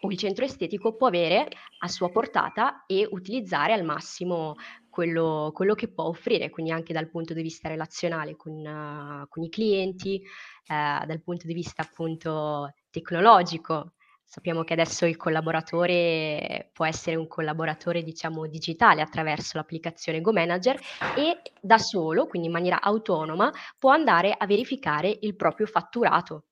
o 0.00 0.10
il 0.10 0.18
centro 0.18 0.44
estetico 0.44 0.94
può 0.94 1.06
avere 1.06 1.48
a 1.78 1.88
sua 1.88 2.10
portata 2.10 2.84
e 2.84 3.08
utilizzare 3.10 3.72
al 3.72 3.82
massimo 3.82 4.56
quello, 4.90 5.52
quello 5.54 5.74
che 5.74 5.88
può 5.88 6.04
offrire, 6.04 6.50
quindi 6.50 6.70
anche 6.70 6.92
dal 6.92 7.08
punto 7.08 7.32
di 7.32 7.40
vista 7.40 7.68
relazionale 7.68 8.36
con, 8.36 8.52
uh, 8.52 9.26
con 9.26 9.42
i 9.42 9.48
clienti, 9.48 10.20
uh, 10.66 11.06
dal 11.06 11.22
punto 11.22 11.46
di 11.46 11.54
vista 11.54 11.80
appunto 11.80 12.74
tecnologico. 12.90 13.94
Sappiamo 14.30 14.62
che 14.62 14.74
adesso 14.74 15.06
il 15.06 15.16
collaboratore 15.16 16.68
può 16.74 16.84
essere 16.84 17.16
un 17.16 17.26
collaboratore, 17.26 18.02
diciamo, 18.02 18.46
digitale 18.46 19.00
attraverso 19.00 19.56
l'applicazione 19.56 20.20
Go 20.20 20.32
Manager 20.32 20.78
e 21.16 21.40
da 21.58 21.78
solo, 21.78 22.26
quindi 22.26 22.48
in 22.48 22.52
maniera 22.52 22.82
autonoma, 22.82 23.50
può 23.78 23.90
andare 23.90 24.34
a 24.36 24.44
verificare 24.44 25.16
il 25.22 25.34
proprio 25.34 25.64
fatturato 25.64 26.44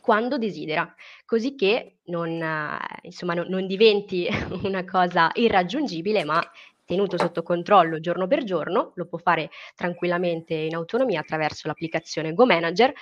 quando 0.00 0.36
desidera, 0.36 0.92
così 1.24 1.54
che 1.54 1.98
non, 2.06 2.76
insomma, 3.02 3.34
non, 3.34 3.66
diventi 3.68 4.26
una 4.64 4.84
cosa 4.84 5.30
irraggiungibile, 5.34 6.24
ma 6.24 6.42
tenuto 6.84 7.16
sotto 7.18 7.44
controllo 7.44 8.00
giorno 8.00 8.26
per 8.26 8.42
giorno, 8.42 8.90
lo 8.96 9.06
può 9.06 9.18
fare 9.18 9.50
tranquillamente 9.76 10.54
in 10.54 10.74
autonomia 10.74 11.20
attraverso 11.20 11.68
l'applicazione 11.68 12.34
Go 12.34 12.46
Manager. 12.46 12.92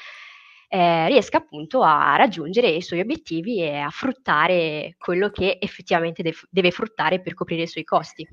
Eh, 0.75 1.07
riesca 1.07 1.37
appunto 1.37 1.83
a 1.83 2.16
raggiungere 2.16 2.69
i 2.69 2.83
suoi 2.83 2.99
obiettivi 2.99 3.62
e 3.62 3.76
a 3.76 3.90
fruttare 3.90 4.97
quello 4.99 5.31
che 5.31 5.59
effettivamente 5.61 6.25
de- 6.25 6.35
deve 6.50 6.73
fruttare 6.73 7.21
per 7.21 7.35
coprire 7.35 7.62
i 7.62 7.69
suoi 7.69 7.85
costi. 7.85 8.28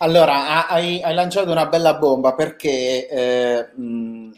Allora, 0.00 0.68
hai, 0.68 1.02
hai, 1.02 1.14
lanciato 1.16 1.50
una 1.50 1.66
bella 1.66 1.94
bomba 1.94 2.34
perché 2.34 3.08
eh, 3.08 3.68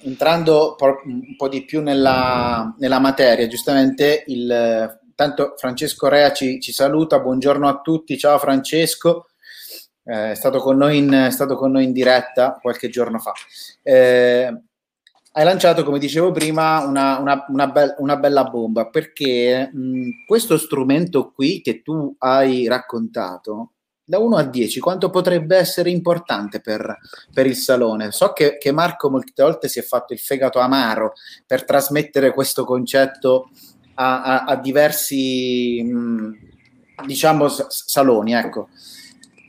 entrando 0.05 0.75
un 1.05 1.37
po' 1.37 1.49
di 1.49 1.67
più 1.67 1.83
nella, 1.83 2.75
nella 2.79 2.99
materia, 2.99 3.47
giustamente 3.47 4.25
il, 4.29 4.99
tanto 5.15 5.53
Francesco 5.59 6.09
Rea 6.09 6.33
ci, 6.33 6.61
ci, 6.61 6.73
saluta, 6.73 7.21
buongiorno 7.21 7.69
a 7.69 7.83
tutti, 7.83 8.17
ciao 8.17 8.39
Francesco, 8.39 9.27
eh, 10.05 10.31
è, 10.31 10.35
stato 10.35 10.61
con 10.61 10.79
noi 10.79 10.97
in, 10.97 11.11
è 11.11 11.31
stato 11.31 11.57
con 11.57 11.73
noi 11.73 11.85
in 11.85 11.93
diretta 11.93 12.59
qualche 12.59 12.89
giorno 12.89 13.19
fa. 13.19 13.35
Eh, 13.83 14.63
hai 15.33 15.45
lanciato, 15.45 15.85
come 15.85 15.99
dicevo 15.99 16.33
prima, 16.33 16.85
una, 16.85 17.19
una, 17.19 17.45
una, 17.49 17.69
be- 17.69 17.95
una 17.99 18.17
bella 18.17 18.45
bomba 18.45 18.89
perché 18.89 19.71
mh, 19.73 20.25
questo 20.27 20.59
strumento 20.59 21.31
qui 21.31 21.61
che 21.61 21.83
tu 21.83 22.15
hai 22.19 22.67
raccontato 22.67 23.73
da 24.11 24.19
1 24.19 24.37
a 24.37 24.43
10, 24.43 24.81
quanto 24.81 25.09
potrebbe 25.09 25.57
essere 25.57 25.89
importante 25.89 26.61
per, 26.61 26.99
per 27.33 27.47
il 27.47 27.55
salone? 27.55 28.11
So 28.11 28.33
che, 28.33 28.59
che, 28.59 28.73
Marco 28.73 29.09
molte 29.09 29.41
volte 29.41 29.69
si 29.69 29.79
è 29.79 29.83
fatto 29.83 30.13
il 30.13 30.19
fegato 30.19 30.59
amaro 30.59 31.13
per 31.47 31.65
trasmettere 31.65 32.35
questo 32.35 32.65
concetto 32.65 33.51
a, 33.95 34.23
a, 34.23 34.45
a 34.47 34.57
diversi, 34.57 35.81
mh, 35.85 36.39
diciamo, 37.07 37.47
s- 37.47 37.67
saloni, 37.69 38.35
ecco. 38.35 38.69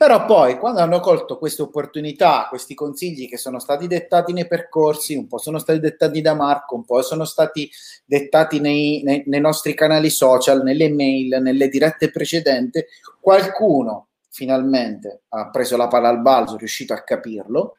Però 0.02 0.24
poi, 0.24 0.58
quando 0.58 0.80
hanno 0.80 0.98
colto 0.98 1.38
queste 1.38 1.62
opportunità, 1.62 2.46
questi 2.48 2.74
consigli 2.74 3.28
che 3.28 3.36
sono 3.36 3.60
stati 3.60 3.86
dettati 3.86 4.32
nei 4.32 4.48
percorsi, 4.48 5.14
un 5.14 5.28
po' 5.28 5.38
sono 5.38 5.60
stati 5.60 5.78
dettati 5.78 6.20
da 6.20 6.34
Marco, 6.34 6.74
un 6.74 6.84
po' 6.84 7.02
sono 7.02 7.24
stati 7.24 7.70
dettati 8.04 8.58
nei, 8.58 9.02
nei, 9.04 9.22
nei 9.26 9.38
nostri 9.38 9.74
canali 9.74 10.10
social, 10.10 10.64
nelle 10.64 10.90
mail, 10.90 11.40
nelle 11.40 11.68
dirette 11.68 12.10
precedenti, 12.10 12.84
qualcuno 13.20 14.08
finalmente 14.28 15.20
ha 15.28 15.50
preso 15.50 15.76
la 15.76 15.86
palla 15.86 16.08
al 16.08 16.20
balzo, 16.20 16.56
è 16.56 16.58
riuscito 16.58 16.92
a 16.94 17.04
capirlo. 17.04 17.76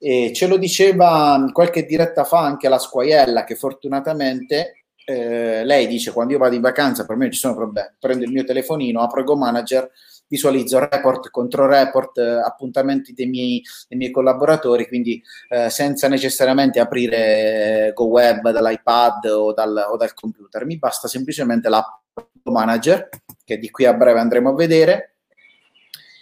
E 0.00 0.32
ce 0.34 0.48
lo 0.48 0.56
diceva 0.56 1.48
qualche 1.52 1.86
diretta 1.86 2.24
fa 2.24 2.40
anche 2.40 2.68
la 2.68 2.80
Squaiella, 2.80 3.44
che 3.44 3.54
fortunatamente 3.54 4.86
eh, 5.04 5.64
lei 5.64 5.86
dice 5.86 6.12
quando 6.12 6.32
io 6.32 6.40
vado 6.40 6.56
in 6.56 6.62
vacanza 6.62 7.06
per 7.06 7.14
me 7.14 7.30
ci 7.30 7.38
sono 7.38 7.54
problemi, 7.54 7.90
prendo 8.00 8.24
il 8.24 8.32
mio 8.32 8.42
telefonino, 8.42 9.02
apro 9.02 9.22
Go 9.22 9.36
Manager, 9.36 9.88
visualizzo 10.30 10.78
report 10.78 11.28
contro 11.30 11.66
report, 11.66 12.16
eh, 12.18 12.40
appuntamenti 12.44 13.12
dei 13.12 13.26
miei, 13.26 13.62
dei 13.88 13.98
miei, 13.98 14.12
collaboratori, 14.12 14.86
quindi 14.86 15.20
eh, 15.48 15.68
senza 15.68 16.06
necessariamente 16.06 16.78
aprire 16.78 17.90
Go 17.94 18.04
Web 18.04 18.48
dall'iPad 18.50 19.24
o 19.24 19.52
dal, 19.52 19.88
o 19.90 19.96
dal 19.96 20.14
computer, 20.14 20.64
mi 20.64 20.78
basta 20.78 21.08
semplicemente 21.08 21.68
l'app 21.68 21.98
Manager, 22.44 23.08
che 23.44 23.58
di 23.58 23.70
qui 23.70 23.84
a 23.84 23.92
breve 23.92 24.20
andremo 24.20 24.50
a 24.50 24.54
vedere, 24.54 25.16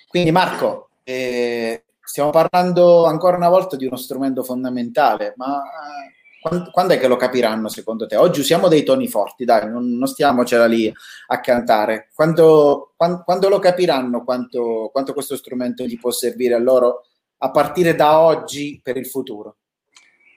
quindi 0.08 0.30
Marco, 0.30 0.88
eh, 1.04 1.84
stiamo 2.00 2.30
parlando 2.30 3.04
ancora 3.04 3.36
una 3.36 3.50
volta 3.50 3.76
di 3.76 3.84
uno 3.84 3.96
strumento 3.96 4.42
fondamentale, 4.42 5.34
ma 5.36 5.62
eh, 5.62 6.17
quando, 6.40 6.94
è 6.94 6.98
che 6.98 7.08
lo 7.08 7.16
capiranno 7.16 7.68
secondo 7.68 8.06
te? 8.06 8.16
Oggi 8.16 8.40
usiamo 8.40 8.68
dei 8.68 8.84
toni 8.84 9.08
forti, 9.08 9.44
dai, 9.44 9.68
non, 9.68 9.96
non 9.96 10.06
stiamocela 10.06 10.66
lì 10.66 10.92
a 11.28 11.40
cantare. 11.40 12.10
Quando, 12.14 12.92
quando, 12.96 13.22
quando 13.24 13.48
lo 13.48 13.58
capiranno 13.58 14.24
quanto, 14.24 14.88
quanto 14.92 15.12
questo 15.12 15.36
strumento 15.36 15.84
gli 15.84 15.98
può 15.98 16.10
servire 16.10 16.54
a 16.54 16.58
loro 16.58 17.06
a 17.38 17.50
partire 17.50 17.94
da 17.94 18.20
oggi 18.20 18.80
per 18.82 18.96
il 18.96 19.06
futuro? 19.06 19.56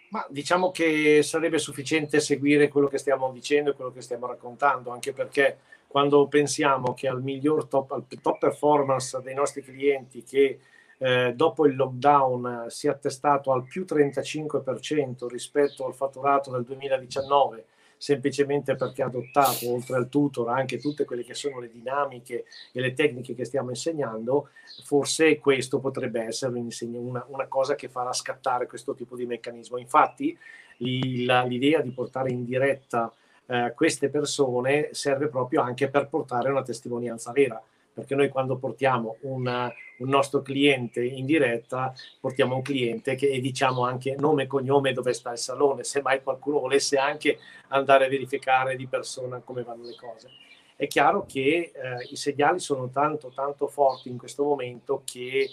Ma 0.10 0.25
diciamo 0.29 0.72
che 0.72 1.22
sarebbe 1.24 1.58
sufficiente 1.58 2.20
seguire 2.20 2.67
quello 2.67 2.88
che 2.88 2.98
stiamo 2.98 3.31
dicendo 3.31 3.72
e 3.72 3.74
quello 3.75 3.91
che 3.91 4.01
stiamo 4.01 4.27
raccontando, 4.27 4.91
anche 4.91 5.13
perché 5.13 5.60
quando 5.88 6.27
pensiamo 6.27 6.93
che 6.93 7.08
al 7.08 7.22
miglior 7.22 7.67
top, 7.67 7.91
al 7.91 8.05
top 8.22 8.39
performance 8.39 9.20
dei 9.22 9.34
nostri 9.34 9.62
clienti 9.62 10.24
che 10.24 10.60
eh, 11.03 11.34
dopo 11.36 11.65
il 11.65 11.75
lockdown 11.75 12.65
si 12.67 12.86
è 12.86 12.91
attestato 12.91 13.51
al 13.51 13.63
più 13.63 13.86
35% 13.89 15.27
rispetto 15.27 15.88
al 15.88 15.96
fatturato 15.96 16.51
del 16.51 16.63
2019, 16.63 17.65
semplicemente 17.98 18.75
perché 18.75 19.01
ha 19.01 19.08
adottato 19.08 19.67
oltre 19.74 19.96
al 19.96 20.09
tutor 20.09 20.50
anche 20.50 20.77
tutte 20.77 21.03
quelle 21.03 21.24
che 21.24 21.33
sono 21.33 21.59
le 21.59 21.72
dinamiche 21.72 22.46
e 22.72 22.79
le 22.79 22.94
tecniche 22.94 23.33
che 23.33 23.46
stiamo 23.46 23.70
insegnando, 23.70 24.50
forse 24.83 25.40
questo 25.40 25.79
potrebbe 25.79 26.22
essere 26.22 26.53
una, 26.59 27.25
una 27.29 27.48
cosa 27.48 27.74
che 27.74 27.90
farà 27.90 28.14
scattare 28.14 28.68
questo 28.68 28.94
tipo 28.94 29.16
di 29.16 29.25
meccanismo. 29.25 29.79
Infatti 29.79 30.37
l'idea 30.77 31.81
di 31.81 31.92
portare 31.92 32.29
in 32.29 32.46
diretta 32.46 33.11
eh, 33.48 33.74
queste 33.75 34.09
persone 34.09 34.90
serve 34.92 35.29
proprio 35.29 35.61
anche 35.61 35.90
per 35.90 36.07
portare 36.07 36.51
una 36.51 36.61
testimonianza 36.61 37.31
vera, 37.31 37.59
perché 37.94 38.16
noi 38.16 38.30
quando 38.30 38.58
portiamo 38.58 39.18
una, 39.22 39.72
un 40.00 40.10
nostro 40.10 40.42
cliente 40.42 41.04
in 41.04 41.25
diretta, 41.25 41.94
portiamo 42.20 42.56
un 42.56 42.62
cliente 42.62 43.16
che 43.16 43.40
diciamo 43.40 43.86
anche 43.86 44.16
nome 44.18 44.44
e 44.44 44.48
cognome 44.48 44.94
dove 44.94 45.14
sta 45.14 45.32
il 45.32 45.38
salone, 45.38 45.84
se 45.84 46.01
mai 46.01 46.24
qualcuno 46.24 46.60
volesse 46.60 46.98
anche 46.98 47.38
andare 47.70 48.06
a 48.06 48.10
verificare 48.10 48.75
di 48.75 48.88
persona 48.88 49.40
come 49.40 49.64
vanno 49.64 49.84
le 49.84 49.96
cose. 49.96 50.30
È 50.75 50.88
chiaro 50.88 51.25
che 51.25 51.72
eh, 51.74 52.08
i 52.10 52.16
segnali 52.16 52.60
sono 52.60 52.90
tanto 52.90 53.32
tanto 53.36 53.68
forti 53.68 54.10
in 54.10 54.18
questo 54.18 54.44
momento 54.44 55.04
che 55.06 55.50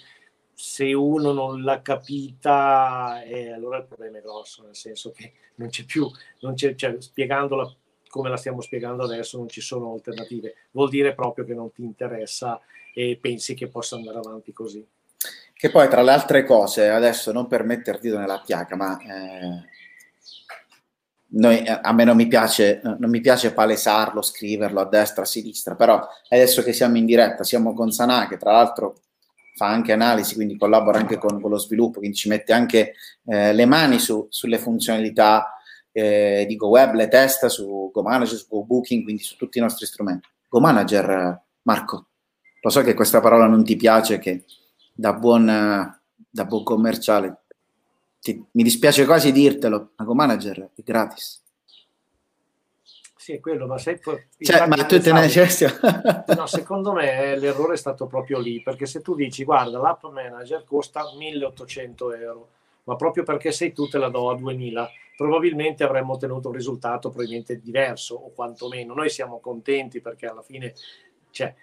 se 0.61 0.93
uno 0.93 1.33
non 1.33 1.63
l'ha 1.63 1.83
capita, 1.83 3.23
eh, 3.23 3.53
allora 3.53 3.79
il 3.79 3.85
problema 3.85 4.19
è 4.19 4.23
grosso, 4.23 4.65
nel 4.65 4.75
senso 4.75 5.13
che 5.13 5.35
non 5.57 5.69
c'è 5.69 5.85
più, 5.85 6.11
non 6.41 6.55
c'è, 6.55 6.75
cioè, 6.75 7.01
spiegandola 7.01 7.73
come 8.19 8.31
la 8.31 8.37
stiamo 8.37 8.61
spiegando 8.61 9.05
adesso, 9.05 9.39
non 9.39 9.49
ci 9.49 9.61
sono 9.61 9.93
alternative. 9.93 10.55
Vuol 10.73 10.89
dire 10.89 11.15
proprio 11.15 11.45
che 11.45 11.55
non 11.55 11.71
ti 11.71 11.85
interessa 11.85 12.61
e 12.93 13.17
pensi 13.21 13.55
che 13.55 13.69
possa 13.69 13.95
andare 13.95 14.19
avanti 14.19 14.53
così. 14.53 14.85
Che 15.55 15.71
poi, 15.71 15.89
tra 15.89 16.03
le 16.03 16.11
altre 16.11 16.45
cose, 16.45 16.89
adesso 16.89 17.31
non 17.31 17.47
per 17.47 17.63
metter 17.63 18.01
dito 18.01 18.19
nella 18.19 18.43
piaga, 18.45 18.75
ma 18.75 18.99
eh, 18.99 19.63
noi, 21.29 21.63
eh, 21.63 21.79
a 21.81 21.93
me 21.93 22.03
non 22.03 22.17
mi, 22.17 22.27
piace, 22.27 22.81
non 22.83 23.09
mi 23.09 23.21
piace 23.21 23.53
palesarlo, 23.53 24.21
scriverlo 24.21 24.81
a 24.81 24.87
destra, 24.87 25.23
a 25.23 25.27
sinistra, 25.27 25.77
però 25.77 26.05
adesso 26.29 26.65
che 26.65 26.73
siamo 26.73 26.97
in 26.97 27.07
diretta, 27.07 27.45
siamo 27.45 27.73
con 27.73 27.93
Sanà, 27.93 28.27
che 28.27 28.37
tra 28.37 28.51
l'altro 28.51 28.97
fa 29.55 29.67
anche 29.67 29.93
analisi, 29.93 30.35
quindi 30.35 30.57
collabora 30.57 30.99
anche 30.99 31.19
con, 31.19 31.41
con 31.41 31.51
lo 31.51 31.59
sviluppo, 31.59 32.01
quindi 32.01 32.17
ci 32.17 32.29
mette 32.29 32.53
anche 32.53 32.95
eh, 33.27 33.53
le 33.53 33.65
mani 33.65 34.01
su, 34.01 34.27
sulle 34.29 34.59
funzionalità 34.59 35.53
eh, 35.99 36.47
di 36.47 36.57
GoWeb, 36.57 36.95
le 36.95 37.09
testa 37.09 37.49
su 37.49 37.91
GoManager, 37.93 38.37
su 38.37 38.47
GoBooking, 38.49 39.03
quindi 39.03 39.23
su 39.23 39.37
tutti 39.37 39.59
i 39.59 39.61
nostri 39.61 39.85
strumenti. 39.85 40.29
GoManager, 40.49 41.43
Marco, 41.63 42.07
lo 42.61 42.71
so 42.71 42.83
che 42.83 42.95
questa 42.95 43.21
parola 43.21 43.47
non 43.47 43.65
ti 43.65 43.77
piace, 43.77 44.19
che 44.19 44.45
da 44.93 45.13
buon, 45.13 45.47
da 45.47 46.45
buon 46.45 46.63
commerciale 46.63 47.43
ti, 48.21 48.45
mi 48.53 48.63
dispiace 48.63 49.05
quasi 49.05 49.33
dirtelo, 49.33 49.91
ma 49.97 50.05
GoManager 50.05 50.71
è 50.75 50.83
gratis. 50.85 51.43
Sì, 53.17 53.33
è 53.33 53.41
quello, 53.41 53.67
ma 53.67 53.77
sai... 53.77 54.01
Cioè, 54.39 54.67
ma 54.67 54.77
tu 54.87 55.01
te 55.01 55.13
ne 55.13 55.21
necessiti? 55.21 55.71
no, 56.35 56.47
secondo 56.47 56.93
me 56.93 57.37
l'errore 57.37 57.75
è 57.75 57.77
stato 57.77 58.07
proprio 58.07 58.39
lì, 58.39 58.63
perché 58.63 58.87
se 58.87 59.03
tu 59.03 59.15
dici, 59.15 59.45
guarda, 59.45 59.79
l'app 59.79 60.05
manager 60.05 60.65
costa 60.65 61.03
1800 61.15 62.15
euro, 62.15 62.49
ma 62.89 62.97
proprio 62.97 63.23
perché 63.23 63.53
sei 63.53 63.73
tu 63.73 63.87
te 63.87 63.99
la 63.99 64.09
do 64.09 64.31
a 64.31 64.37
2000 64.37 64.91
probabilmente 65.15 65.85
avremmo 65.85 66.15
ottenuto 66.15 66.49
un 66.49 66.55
risultato 66.55 67.11
probabilmente 67.11 67.61
diverso 67.61 68.15
o 68.15 68.31
quantomeno. 68.31 68.95
Noi 68.95 69.11
siamo 69.11 69.41
contenti 69.41 70.01
perché 70.01 70.27
alla 70.27 70.43
fine 70.43 70.75
cioè, 71.31 71.55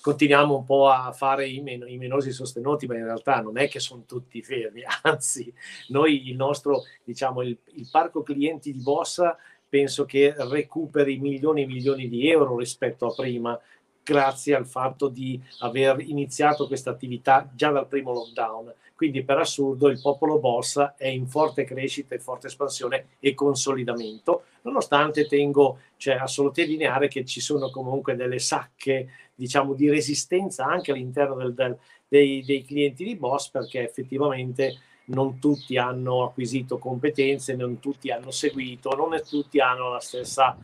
continuiamo 0.00 0.54
un 0.54 0.64
po' 0.64 0.88
a 0.88 1.10
fare 1.12 1.48
i, 1.48 1.60
men- 1.60 1.88
i 1.88 1.96
menosi 1.96 2.30
sostenuti, 2.30 2.86
ma 2.86 2.96
in 2.96 3.04
realtà 3.04 3.40
non 3.40 3.58
è 3.58 3.68
che 3.68 3.80
sono 3.80 4.04
tutti 4.06 4.42
fermi, 4.42 4.82
anzi, 5.02 5.52
noi 5.88 6.28
il 6.28 6.36
nostro, 6.36 6.82
diciamo, 7.02 7.42
il, 7.42 7.58
il 7.72 7.88
parco 7.90 8.22
clienti 8.22 8.72
di 8.72 8.80
Bossa 8.80 9.36
penso 9.66 10.04
che 10.04 10.34
recuperi 10.36 11.18
milioni 11.18 11.62
e 11.62 11.66
milioni 11.66 12.08
di 12.08 12.28
euro 12.28 12.56
rispetto 12.56 13.06
a 13.06 13.14
prima, 13.14 13.58
grazie 14.02 14.54
al 14.54 14.66
fatto 14.66 15.08
di 15.08 15.42
aver 15.60 16.00
iniziato 16.00 16.66
questa 16.66 16.90
attività 16.90 17.50
già 17.54 17.70
dal 17.70 17.88
primo 17.88 18.12
lockdown. 18.12 18.72
Quindi 18.94 19.24
per 19.24 19.38
assurdo 19.38 19.88
il 19.88 20.00
popolo 20.00 20.38
boss 20.38 20.78
è 20.96 21.08
in 21.08 21.26
forte 21.26 21.64
crescita, 21.64 22.14
in 22.14 22.20
forte 22.20 22.46
espansione 22.46 23.06
e 23.18 23.34
consolidamento, 23.34 24.44
nonostante 24.62 25.26
tengo 25.26 25.80
cioè, 25.96 26.14
a 26.14 26.26
sottolineare 26.28 27.08
che 27.08 27.24
ci 27.24 27.40
sono 27.40 27.70
comunque 27.70 28.14
delle 28.14 28.38
sacche 28.38 29.08
diciamo, 29.34 29.74
di 29.74 29.90
resistenza 29.90 30.64
anche 30.64 30.92
all'interno 30.92 31.34
del, 31.34 31.54
del, 31.54 31.76
dei, 32.06 32.44
dei 32.44 32.64
clienti 32.64 33.04
di 33.04 33.16
boss 33.16 33.50
perché 33.50 33.82
effettivamente 33.82 34.78
non 35.06 35.38
tutti 35.38 35.76
hanno 35.76 36.22
acquisito 36.22 36.78
competenze, 36.78 37.56
non 37.56 37.80
tutti 37.80 38.10
hanno 38.10 38.30
seguito, 38.30 38.90
non 38.90 39.20
tutti 39.28 39.60
hanno 39.60 39.90
la 39.90 40.00
stessa 40.00 40.56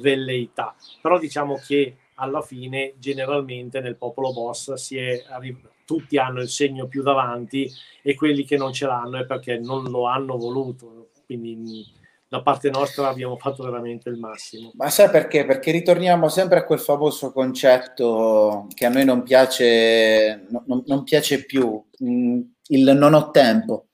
velleità. 0.00 0.74
Però 1.00 1.18
diciamo 1.18 1.56
che 1.56 1.96
alla 2.14 2.42
fine 2.42 2.94
generalmente 2.98 3.80
nel 3.80 3.96
popolo 3.96 4.32
boss 4.32 4.72
si 4.74 4.96
è 4.96 5.24
arrivato 5.28 5.73
tutti 5.84 6.18
hanno 6.18 6.40
il 6.40 6.48
segno 6.48 6.86
più 6.86 7.02
davanti 7.02 7.70
e 8.02 8.14
quelli 8.14 8.44
che 8.44 8.56
non 8.56 8.72
ce 8.72 8.86
l'hanno 8.86 9.18
è 9.18 9.26
perché 9.26 9.58
non 9.58 9.84
lo 9.84 10.06
hanno 10.06 10.36
voluto. 10.36 11.10
Quindi 11.26 11.86
da 12.28 12.42
parte 12.42 12.68
nostra 12.68 13.08
abbiamo 13.08 13.36
fatto 13.36 13.62
veramente 13.62 14.08
il 14.08 14.18
massimo. 14.18 14.72
Ma 14.74 14.90
sai 14.90 15.08
perché? 15.08 15.44
Perché 15.44 15.70
ritorniamo 15.70 16.28
sempre 16.28 16.58
a 16.58 16.64
quel 16.64 16.80
famoso 16.80 17.30
concetto 17.30 18.66
che 18.74 18.86
a 18.86 18.88
noi 18.88 19.04
non 19.04 19.22
piace, 19.22 20.46
non, 20.66 20.82
non 20.86 21.04
piace 21.04 21.44
più, 21.44 21.80
mm, 22.02 22.40
il 22.68 22.96
non 22.96 23.14
ho 23.14 23.30
tempo. 23.30 23.86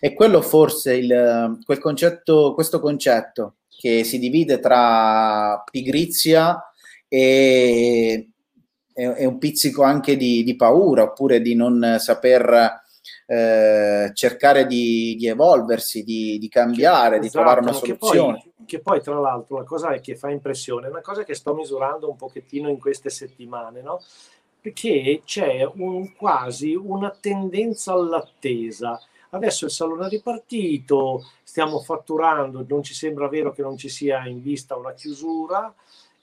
E 0.00 0.12
quello 0.12 0.42
forse 0.42 0.96
il, 0.96 1.60
quel 1.64 1.78
concetto, 1.78 2.52
questo 2.54 2.80
concetto 2.80 3.58
che 3.68 4.02
si 4.02 4.18
divide 4.18 4.58
tra 4.58 5.62
pigrizia 5.70 6.58
e, 7.06 8.30
e 8.94 9.26
un 9.26 9.38
pizzico 9.38 9.82
anche 9.82 10.16
di, 10.16 10.44
di, 10.44 10.54
paura 10.54 11.02
oppure 11.02 11.40
di 11.40 11.56
non 11.56 11.96
saper 11.98 12.82
eh, 13.26 14.10
cercare 14.12 14.66
di, 14.66 15.16
di, 15.16 15.26
evolversi, 15.26 16.04
di, 16.04 16.38
di 16.38 16.48
cambiare, 16.48 17.16
esatto, 17.16 17.22
di 17.22 17.30
trovare 17.30 17.60
una 17.60 17.72
soluzione. 17.72 18.38
Che 18.38 18.52
poi, 18.54 18.66
che 18.66 18.80
poi, 18.80 19.02
tra 19.02 19.18
l'altro, 19.18 19.58
la 19.58 19.64
cosa 19.64 19.92
che 19.98 20.16
fa 20.16 20.30
impressione, 20.30 20.86
è 20.86 20.90
una 20.90 21.00
cosa 21.00 21.24
che 21.24 21.34
sto 21.34 21.54
misurando 21.54 22.08
un 22.08 22.16
pochettino 22.16 22.68
in 22.68 22.78
queste 22.78 23.10
settimane, 23.10 23.82
no? 23.82 24.00
Perché 24.60 25.22
c'è 25.24 25.68
un, 25.74 26.14
quasi 26.14 26.74
una 26.74 27.14
tendenza 27.18 27.92
all'attesa. 27.92 29.00
Adesso 29.30 29.64
il 29.64 29.70
salone 29.70 30.06
è 30.06 30.08
ripartito, 30.08 31.24
stiamo 31.42 31.80
fatturando, 31.80 32.64
non 32.68 32.82
ci 32.82 32.94
sembra 32.94 33.28
vero 33.28 33.52
che 33.52 33.62
non 33.62 33.76
ci 33.76 33.88
sia 33.88 34.26
in 34.26 34.40
vista 34.40 34.76
una 34.76 34.92
chiusura, 34.92 35.74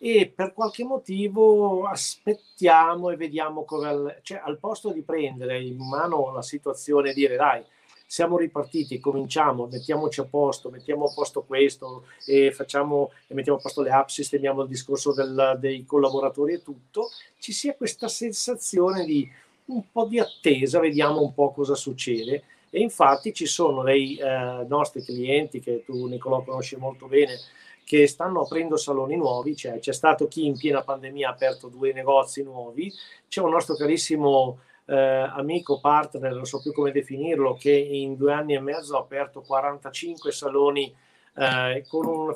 e 0.03 0.33
per 0.33 0.51
qualche 0.53 0.83
motivo 0.83 1.85
aspettiamo 1.85 3.11
e 3.11 3.15
vediamo 3.17 3.63
come, 3.65 4.17
cioè 4.23 4.41
al 4.43 4.57
posto 4.57 4.91
di 4.91 5.03
prendere 5.03 5.61
in 5.61 5.77
mano 5.77 6.31
la 6.31 6.41
situazione 6.41 7.11
e 7.11 7.13
dire 7.13 7.35
dai, 7.35 7.63
siamo 8.07 8.35
ripartiti, 8.39 8.99
cominciamo, 8.99 9.67
mettiamoci 9.71 10.19
a 10.19 10.25
posto, 10.25 10.71
mettiamo 10.71 11.05
a 11.05 11.13
posto 11.13 11.43
questo 11.43 12.05
e 12.25 12.51
facciamo 12.51 13.11
e 13.27 13.35
mettiamo 13.35 13.59
a 13.59 13.61
posto 13.61 13.83
le 13.83 13.91
app, 13.91 14.07
sistemiamo 14.07 14.63
il 14.63 14.69
discorso 14.69 15.13
del, 15.13 15.57
dei 15.59 15.85
collaboratori 15.85 16.53
e 16.53 16.63
tutto, 16.63 17.09
ci 17.37 17.51
sia 17.51 17.75
questa 17.75 18.07
sensazione 18.07 19.05
di 19.05 19.31
un 19.65 19.83
po' 19.91 20.05
di 20.05 20.17
attesa, 20.17 20.79
vediamo 20.79 21.21
un 21.21 21.31
po' 21.35 21.51
cosa 21.51 21.75
succede. 21.75 22.43
E 22.71 22.79
infatti 22.79 23.33
ci 23.33 23.45
sono 23.45 23.83
dei 23.83 24.15
eh, 24.15 24.65
nostri 24.67 25.03
clienti 25.03 25.59
che 25.59 25.83
tu 25.85 26.07
Nicolò 26.07 26.41
conosci 26.41 26.77
molto 26.77 27.07
bene, 27.07 27.37
che 27.84 28.08
stanno 28.08 28.41
aprendo 28.41 28.78
saloni 28.78 29.15
nuovi, 29.15 29.56
cioè 29.56 29.80
c'è 29.80 29.94
stato 29.94 30.28
chi 30.28 30.46
in 30.46 30.58
piena 30.58 30.82
pandemia 30.82 31.30
ha 31.30 31.32
aperto 31.32 31.67
due 31.67 31.94
negozi 31.94 32.44
nuovi, 32.44 32.91
c'è 33.28 33.41
un 33.41 33.52
nostro 33.52 33.76
carissimo 33.76 34.60
eh, 34.86 34.96
amico, 34.96 35.80
partner, 35.80 36.34
non 36.34 36.46
so 36.46 36.62
più 36.62 36.74
come 36.74 36.91
definirlo, 36.91 37.56
che 37.60 37.72
in 37.72 38.15
due 38.15 38.34
anni 38.34 38.56
e 38.56 38.60
mezzo 38.60 38.96
ha 38.96 39.00
aperto 39.00 39.41
45 39.41 40.32
saloni 40.32 40.94
eh, 41.34 41.86
con 41.88 42.06
un 42.06 42.36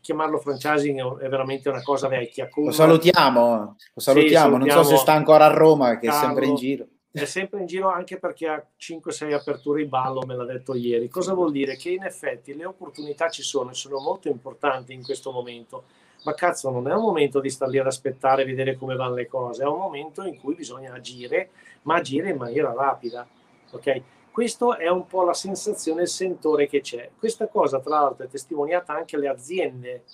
chiamarlo 0.00 0.38
franchising 0.38 1.18
è 1.18 1.28
veramente 1.28 1.68
una 1.68 1.82
cosa 1.82 2.08
vecchia. 2.08 2.48
Con... 2.48 2.64
Lo 2.64 2.70
salutiamo, 2.70 3.76
lo 3.92 4.00
salutiamo, 4.00 4.60
sì, 4.60 4.68
non 4.68 4.70
so 4.70 4.82
se 4.84 4.96
sta 4.96 5.12
ancora 5.12 5.46
a 5.46 5.52
Roma, 5.52 5.98
che 5.98 6.06
Carlo, 6.06 6.20
è 6.20 6.24
sempre 6.24 6.46
in 6.46 6.54
giro 6.54 6.86
è 7.20 7.26
sempre 7.26 7.60
in 7.60 7.66
giro 7.66 7.90
anche 7.90 8.18
perché 8.18 8.48
ha 8.48 8.66
5-6 8.80 9.32
aperture 9.34 9.82
in 9.82 9.88
ballo, 9.90 10.22
me 10.24 10.34
l'ha 10.34 10.46
detto 10.46 10.74
ieri. 10.74 11.08
Cosa 11.08 11.34
vuol 11.34 11.52
dire? 11.52 11.76
Che 11.76 11.90
in 11.90 12.04
effetti 12.04 12.56
le 12.56 12.64
opportunità 12.64 13.28
ci 13.28 13.42
sono 13.42 13.70
e 13.70 13.74
sono 13.74 14.00
molto 14.00 14.28
importanti 14.28 14.94
in 14.94 15.02
questo 15.02 15.30
momento. 15.30 15.84
Ma 16.24 16.34
cazzo, 16.34 16.70
non 16.70 16.88
è 16.88 16.94
un 16.94 17.02
momento 17.02 17.40
di 17.40 17.50
star 17.50 17.68
lì 17.68 17.78
ad 17.78 17.86
aspettare 17.86 18.42
e 18.42 18.44
vedere 18.46 18.76
come 18.76 18.94
vanno 18.94 19.16
le 19.16 19.26
cose, 19.26 19.64
è 19.64 19.66
un 19.66 19.78
momento 19.78 20.22
in 20.24 20.38
cui 20.38 20.54
bisogna 20.54 20.94
agire, 20.94 21.50
ma 21.82 21.96
agire 21.96 22.30
in 22.30 22.36
maniera 22.36 22.72
rapida. 22.72 23.28
Ok? 23.72 24.02
Questo 24.30 24.78
è 24.78 24.88
un 24.88 25.06
po' 25.06 25.24
la 25.24 25.34
sensazione, 25.34 26.02
il 26.02 26.08
sentore 26.08 26.66
che 26.66 26.80
c'è. 26.80 27.10
Questa 27.18 27.48
cosa, 27.48 27.80
tra 27.80 28.00
l'altro, 28.00 28.24
è 28.24 28.28
testimoniata 28.28 28.94
anche 28.94 29.16
alle 29.16 29.28
aziende, 29.28 30.04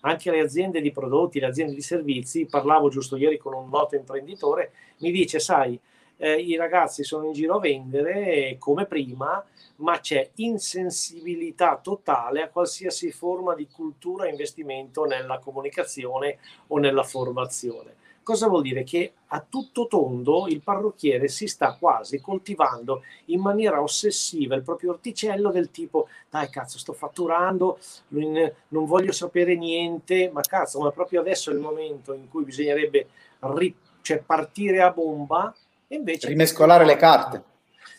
anche 0.00 0.28
alle 0.28 0.40
aziende 0.40 0.82
di 0.82 0.92
prodotti, 0.92 1.40
le 1.40 1.46
aziende 1.46 1.74
di 1.74 1.80
servizi. 1.80 2.44
Parlavo 2.44 2.90
giusto 2.90 3.16
ieri 3.16 3.38
con 3.38 3.54
un 3.54 3.70
noto 3.70 3.94
imprenditore, 3.96 4.72
mi 4.98 5.10
dice, 5.10 5.38
sai, 5.38 5.80
eh, 6.22 6.36
i 6.36 6.54
ragazzi 6.54 7.02
sono 7.02 7.26
in 7.26 7.32
giro 7.32 7.56
a 7.56 7.58
vendere 7.58 8.54
come 8.60 8.86
prima, 8.86 9.44
ma 9.76 9.98
c'è 9.98 10.30
insensibilità 10.36 11.80
totale 11.82 12.42
a 12.42 12.48
qualsiasi 12.48 13.10
forma 13.10 13.56
di 13.56 13.66
cultura 13.66 14.28
investimento 14.28 15.04
nella 15.04 15.40
comunicazione 15.40 16.38
o 16.68 16.78
nella 16.78 17.02
formazione. 17.02 17.96
Cosa 18.22 18.46
vuol 18.46 18.62
dire? 18.62 18.84
Che 18.84 19.14
a 19.26 19.44
tutto 19.48 19.88
tondo 19.88 20.46
il 20.46 20.62
parrucchiere 20.62 21.26
si 21.26 21.48
sta 21.48 21.74
quasi 21.76 22.20
coltivando 22.20 23.02
in 23.26 23.40
maniera 23.40 23.82
ossessiva 23.82 24.54
il 24.54 24.62
proprio 24.62 24.90
orticello 24.90 25.50
del 25.50 25.72
tipo 25.72 26.06
dai 26.30 26.48
cazzo 26.48 26.78
sto 26.78 26.92
fatturando, 26.92 27.80
non 28.10 28.84
voglio 28.84 29.10
sapere 29.10 29.56
niente, 29.56 30.30
ma 30.32 30.42
cazzo, 30.42 30.78
ma 30.78 30.92
proprio 30.92 31.18
adesso 31.18 31.50
è 31.50 31.54
il 31.54 31.58
momento 31.58 32.12
in 32.12 32.28
cui 32.28 32.44
bisognerebbe 32.44 33.08
ri- 33.40 33.74
cioè 34.02 34.18
partire 34.18 34.82
a 34.82 34.90
bomba 34.90 35.52
invece 35.94 36.28
rimescolare 36.28 36.84
le 36.84 36.96
carte. 36.96 37.42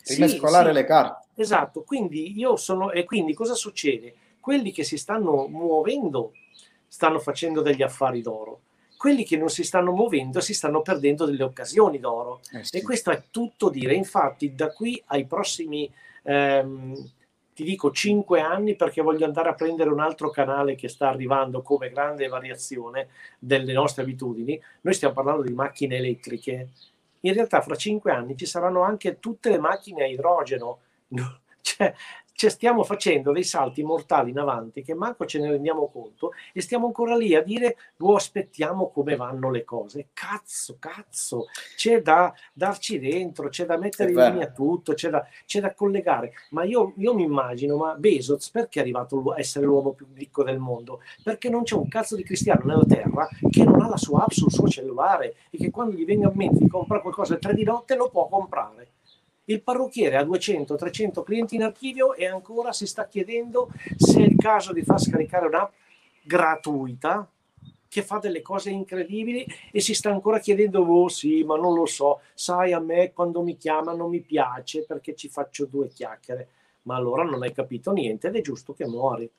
Rimescolare 0.06 0.70
sì, 0.70 0.76
sì, 0.76 0.82
le 0.82 0.86
carte. 0.86 1.28
Esatto, 1.36 1.84
quindi 1.84 2.38
io 2.38 2.56
sono 2.56 2.92
e 2.92 3.04
quindi 3.04 3.34
cosa 3.34 3.54
succede? 3.54 4.14
Quelli 4.40 4.72
che 4.72 4.84
si 4.84 4.98
stanno 4.98 5.48
muovendo 5.48 6.34
stanno 6.88 7.20
facendo 7.20 7.62
degli 7.62 7.82
affari 7.82 8.22
d'oro. 8.22 8.62
Quelli 8.98 9.26
che 9.26 9.36
non 9.36 9.50
si 9.50 9.64
stanno 9.64 9.92
muovendo 9.92 10.40
si 10.40 10.54
stanno 10.54 10.82
perdendo 10.82 11.26
delle 11.26 11.44
occasioni 11.44 12.00
d'oro. 12.00 12.42
Eh 12.52 12.64
sì. 12.64 12.78
E 12.78 12.82
questo 12.82 13.12
è 13.12 13.24
tutto 13.32 13.70
dire. 13.70 13.94
Infatti, 13.94 14.54
da 14.54 14.72
qui 14.72 15.02
ai 15.08 15.26
prossimi 15.26 15.92
ehm, 16.24 17.12
ti 17.54 17.64
dico 17.64 17.92
5 17.92 18.42
anni 18.42 18.76
perché 18.76 19.02
voglio 19.02 19.26
andare 19.26 19.50
a 19.50 19.54
prendere 19.54 19.90
un 19.90 20.00
altro 20.00 20.30
canale 20.30 20.76
che 20.76 20.88
sta 20.88 21.10
arrivando 21.10 21.62
come 21.62 21.90
grande 21.90 22.28
variazione 22.28 23.10
delle 23.40 23.74
nostre 23.74 24.04
abitudini. 24.04 24.60
Noi 24.82 24.94
stiamo 24.94 25.14
parlando 25.14 25.44
di 25.44 25.54
macchine 25.54 25.98
elettriche 25.98 26.70
in 27.26 27.34
realtà 27.34 27.62
fra 27.62 27.76
cinque 27.76 28.12
anni 28.12 28.38
ci 28.38 28.46
saranno 28.46 28.82
anche 28.82 29.20
tutte 29.20 29.50
le 29.50 29.60
macchine 29.60 30.04
a 30.04 30.08
idrogeno. 30.08 30.80
Cioè, 31.64 31.94
cioè, 32.44 32.52
stiamo 32.52 32.84
facendo 32.84 33.32
dei 33.32 33.46
salti 33.46 33.84
mortali 33.84 34.32
in 34.32 34.38
avanti 34.38 34.82
che 34.82 34.94
manco 34.94 35.26
ce 35.26 35.40
ne 35.40 35.50
rendiamo 35.50 35.88
conto 35.88 36.32
e 36.52 36.60
stiamo 36.60 36.88
ancora 36.88 37.16
lì 37.16 37.36
a 37.36 37.42
dire 37.42 37.78
oh, 38.00 38.16
aspettiamo 38.16 38.90
come 38.90 39.16
vanno 39.16 39.50
le 39.50 39.64
cose. 39.64 40.08
Cazzo, 40.12 40.76
cazzo, 40.78 41.46
c'è 41.78 42.02
da 42.02 42.34
darci 42.52 43.00
dentro, 43.00 43.48
c'è 43.48 43.66
da 43.66 43.78
mettere 43.78 44.12
in 44.12 44.18
linea 44.18 44.52
tutto, 44.52 44.94
c'è 44.94 45.10
da, 45.10 45.26
c'è 45.46 45.62
da 45.62 45.74
collegare. 45.74 46.34
Ma 46.50 46.66
io, 46.66 46.94
io, 46.98 47.14
mi 47.14 47.24
immagino, 47.24 47.78
ma 47.78 47.96
Bezos 47.96 48.50
perché 48.50 48.80
è 48.80 48.82
arrivato 48.82 49.32
a 49.32 49.40
essere 49.40 49.66
l'uomo 49.66 49.94
più 49.94 50.08
ricco 50.14 50.44
del 50.44 50.60
mondo? 50.60 51.00
Perché 51.24 51.48
non 51.48 51.64
c'è 51.64 51.76
un 51.76 51.88
cazzo 51.88 52.18
di 52.18 52.24
cristiano 52.24 52.66
nella 52.66 52.86
terra 52.86 53.26
che 53.50 53.64
non 53.64 53.82
ha 53.82 53.88
la 53.88 53.96
sua 53.98 54.24
app 54.24 54.32
sul 54.32 54.52
suo 54.52 54.68
cellulare 54.68 55.36
e 55.50 55.58
che 55.58 55.72
quando 55.72 55.96
gli 55.96 56.04
venga 56.04 56.28
in 56.28 56.36
mente 56.36 56.58
di 56.58 56.68
comprare 56.68 57.02
qualcosa 57.02 57.32
alle 57.32 57.42
tre 57.42 57.54
di 57.54 57.64
notte 57.64 57.96
lo 57.96 58.10
può 58.10 58.28
comprare. 58.28 58.90
Il 59.46 59.62
parrucchiere 59.62 60.16
ha 60.16 60.24
200-300 60.24 61.24
clienti 61.24 61.56
in 61.56 61.64
archivio 61.64 62.14
e 62.14 62.26
ancora 62.26 62.72
si 62.72 62.88
sta 62.88 63.08
chiedendo 63.08 63.70
se 63.98 64.22
è 64.22 64.26
il 64.26 64.38
caso 64.38 64.72
di 64.72 64.84
far 64.84 65.02
scaricare 65.02 65.48
un'app 65.48 65.74
gratuita 66.24 67.30
che 67.90 68.02
fa 68.02 68.18
delle 68.18 68.42
cose 68.42 68.72
incredibili 68.72 69.46
e 69.72 69.80
si 69.82 69.94
sta 69.94 70.10
ancora 70.10 70.40
chiedendo, 70.40 70.82
oh 70.82 71.10
sì, 71.10 71.44
ma 71.44 71.58
non 71.58 71.76
lo 71.76 71.86
so, 71.86 72.22
sai, 72.34 72.72
a 72.72 72.80
me 72.80 73.12
quando 73.12 73.44
mi 73.44 73.56
chiamano 73.56 74.08
mi 74.08 74.22
piace 74.22 74.84
perché 74.84 75.14
ci 75.14 75.30
faccio 75.30 75.66
due 75.66 75.90
chiacchiere, 75.90 76.48
ma 76.84 76.96
allora 76.96 77.24
non 77.24 77.44
hai 77.44 77.52
capito 77.52 77.92
niente 77.92 78.30
ed 78.30 78.38
è 78.38 78.42
giusto 78.42 78.74
che 78.74 78.88
muori. 78.88 79.30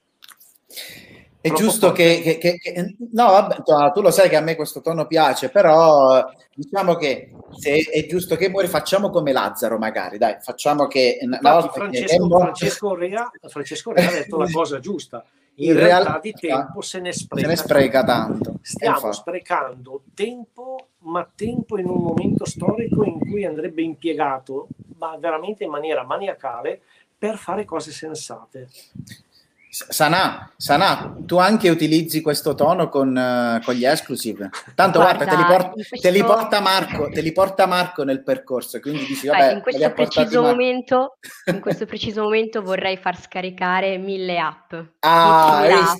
È 1.45 1.53
giusto 1.53 1.93
che, 1.93 2.23
che, 2.23 2.39
che, 2.39 2.57
che, 2.57 2.97
No, 3.13 3.27
vabbè, 3.27 3.93
tu 3.93 4.01
lo 4.01 4.11
sai 4.11 4.31
che 4.31 4.37
a 4.37 4.41
me 4.41 4.57
questo 4.57 4.81
tono 4.81 5.07
piace, 5.07 5.51
però 5.51 6.25
diciamo 6.55 6.95
che 6.95 7.33
se 7.51 7.81
è 7.81 8.07
giusto 8.07 8.37
che 8.37 8.49
muori, 8.49 8.67
facciamo 8.67 9.11
come 9.11 9.31
Lazzaro, 9.31 9.77
magari, 9.77 10.17
dai, 10.17 10.37
facciamo 10.41 10.87
che... 10.87 11.19
Infatti, 11.21 11.69
Francesco, 11.69 12.29
Francesco, 12.39 12.95
Rea, 12.95 13.31
Francesco 13.47 13.93
Rea 13.93 14.09
ha 14.09 14.13
detto 14.13 14.39
la 14.39 14.49
cosa 14.51 14.79
giusta. 14.79 15.23
In, 15.57 15.73
In 15.73 15.77
realtà, 15.77 16.03
realtà, 16.05 16.21
di 16.21 16.33
tempo 16.33 16.81
se 16.81 17.01
ne 17.01 17.13
spreca, 17.13 17.47
se 17.47 17.55
ne 17.55 17.57
spreca 17.57 18.05
tanto. 18.05 18.55
Stiamo 18.63 18.97
Infatti. 18.97 19.17
sprecando 19.17 20.03
tempo, 20.15 20.87
ma 21.01 21.29
tempo 21.35 21.77
in 21.77 21.91
un 21.91 22.03
momento 22.03 22.47
storico 22.47 23.05
in 23.05 23.19
cui 23.19 23.45
andrebbe 23.45 23.83
impiegato, 23.83 24.69
ma 24.97 25.15
veramente 25.19 25.65
in 25.65 25.71
maniera 25.71 26.05
maniacale, 26.05 26.81
per 27.19 27.37
fare 27.37 27.67
cose 27.67 27.93
sensate. 27.93 28.71
Sanà, 29.75 30.53
Sanà, 30.57 31.17
tu 31.27 31.37
anche 31.39 31.69
utilizzi 31.69 32.21
questo 32.21 32.55
tono 32.55 32.89
con, 32.89 33.09
uh, 33.09 33.61
con 33.65 33.75
gli 33.75 33.85
exclusive. 33.85 34.49
Tanto 34.77 35.01
guarda, 35.01 35.25
guarda 35.25 35.35
te, 35.35 35.43
li 35.43 35.49
porta, 35.49 35.71
questo... 35.73 35.97
te, 35.97 36.11
li 36.11 36.25
porta 36.25 36.61
Marco, 36.61 37.09
te 37.09 37.21
li 37.21 37.33
porta 37.33 37.67
Marco 37.67 38.05
nel 38.05 38.23
percorso, 38.23 38.79
quindi 38.79 39.05
dici, 39.05 39.27
vabbè, 39.27 39.55
in, 39.55 39.63
questo 39.63 39.91
preciso 39.91 40.43
momento, 40.43 41.17
in 41.47 41.59
questo 41.59 41.87
preciso 41.87 42.23
momento 42.23 42.63
vorrei 42.63 42.97
far 42.99 43.21
scaricare 43.21 43.99
mille 43.99 44.39
app. 44.39 44.75
Ah, 45.01 45.59
hai 45.59 45.73
app. 45.73 45.99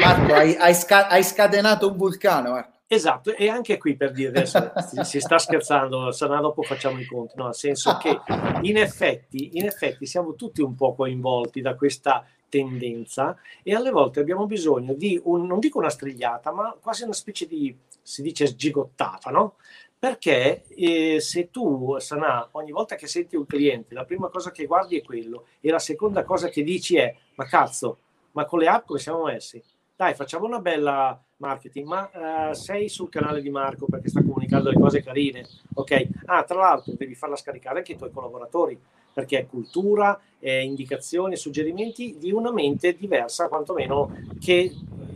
Marco, 0.00 0.32
hai, 0.32 0.56
hai, 0.56 0.74
sca- 0.74 1.08
hai, 1.08 1.22
scatenato 1.22 1.90
un 1.90 1.98
vulcano, 1.98 2.52
Marco. 2.52 2.73
Esatto, 2.86 3.34
e 3.34 3.48
anche 3.48 3.78
qui 3.78 3.96
per 3.96 4.12
dire 4.12 4.28
adesso 4.28 4.72
si, 4.86 5.02
si, 5.04 5.20
sta 5.20 5.38
scherzando, 5.38 6.10
sarà 6.12 6.40
dopo 6.40 6.62
facciamo 6.62 6.98
i 7.00 7.06
conti, 7.06 7.34
no? 7.36 7.44
nel 7.44 7.54
senso 7.54 7.96
che 7.96 8.20
in 8.62 8.76
effetti, 8.76 9.56
in 9.56 9.64
effetti 9.64 10.04
siamo 10.06 10.34
tutti 10.34 10.60
un 10.60 10.74
po' 10.74 10.94
coinvolti 10.94 11.62
da 11.62 11.74
questa 11.74 12.26
tendenza 12.48 13.36
e 13.62 13.74
alle 13.74 13.90
volte 13.90 14.20
abbiamo 14.20 14.46
bisogno 14.46 14.92
di, 14.94 15.20
un, 15.24 15.46
non 15.46 15.58
dico 15.58 15.78
una 15.78 15.88
strigliata, 15.88 16.52
ma 16.52 16.76
quasi 16.80 17.04
una 17.04 17.14
specie 17.14 17.46
di, 17.46 17.74
si 18.02 18.22
dice 18.22 18.46
sgigottata, 18.46 19.30
no? 19.30 19.56
Perché 19.98 20.64
eh, 20.68 21.18
se 21.20 21.50
tu, 21.50 21.96
Sanà, 21.98 22.46
ogni 22.52 22.70
volta 22.70 22.94
che 22.94 23.06
senti 23.06 23.36
un 23.36 23.46
cliente, 23.46 23.94
la 23.94 24.04
prima 24.04 24.28
cosa 24.28 24.50
che 24.50 24.66
guardi 24.66 24.98
è 24.98 25.02
quello 25.02 25.46
e 25.60 25.70
la 25.70 25.78
seconda 25.78 26.24
cosa 26.24 26.48
che 26.48 26.62
dici 26.62 26.96
è, 26.96 27.16
ma 27.36 27.46
cazzo, 27.46 27.98
ma 28.32 28.44
con 28.44 28.58
le 28.58 28.68
app 28.68 28.86
come 28.86 28.98
siamo 28.98 29.24
messi? 29.24 29.62
Dai, 29.96 30.14
facciamo 30.14 30.44
una 30.44 30.58
bella 30.60 31.18
marketing, 31.44 31.86
ma 31.86 32.10
uh, 32.50 32.54
sei 32.54 32.88
sul 32.88 33.10
canale 33.10 33.42
di 33.42 33.50
Marco 33.50 33.86
perché 33.86 34.08
sta 34.08 34.22
comunicando 34.22 34.70
le 34.70 34.78
cose 34.78 35.02
carine, 35.02 35.46
ok? 35.74 36.08
Ah, 36.24 36.42
tra 36.44 36.58
l'altro 36.58 36.94
devi 36.96 37.14
farla 37.14 37.36
scaricare 37.36 37.78
anche 37.78 37.92
ai 37.92 37.98
tuoi 37.98 38.10
collaboratori, 38.10 38.80
perché 39.12 39.38
è 39.40 39.46
cultura, 39.46 40.18
è 40.38 40.50
indicazioni, 40.50 41.36
suggerimenti 41.36 42.16
di 42.18 42.32
una 42.32 42.50
mente 42.50 42.96
diversa, 42.96 43.48
quantomeno 43.48 44.10
che 44.40 44.74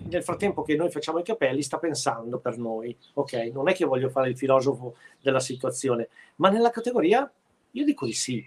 nel 0.08 0.22
frattempo 0.22 0.62
che 0.62 0.76
noi 0.76 0.90
facciamo 0.90 1.18
i 1.18 1.24
capelli 1.24 1.62
sta 1.62 1.78
pensando 1.78 2.38
per 2.38 2.58
noi, 2.58 2.96
ok? 3.14 3.50
Non 3.52 3.68
è 3.68 3.74
che 3.74 3.84
voglio 3.84 4.10
fare 4.10 4.28
il 4.28 4.36
filosofo 4.36 4.96
della 5.20 5.40
situazione, 5.40 6.08
ma 6.36 6.50
nella 6.50 6.70
categoria 6.70 7.30
io 7.72 7.84
dico 7.84 8.06
di 8.06 8.12
sì, 8.12 8.44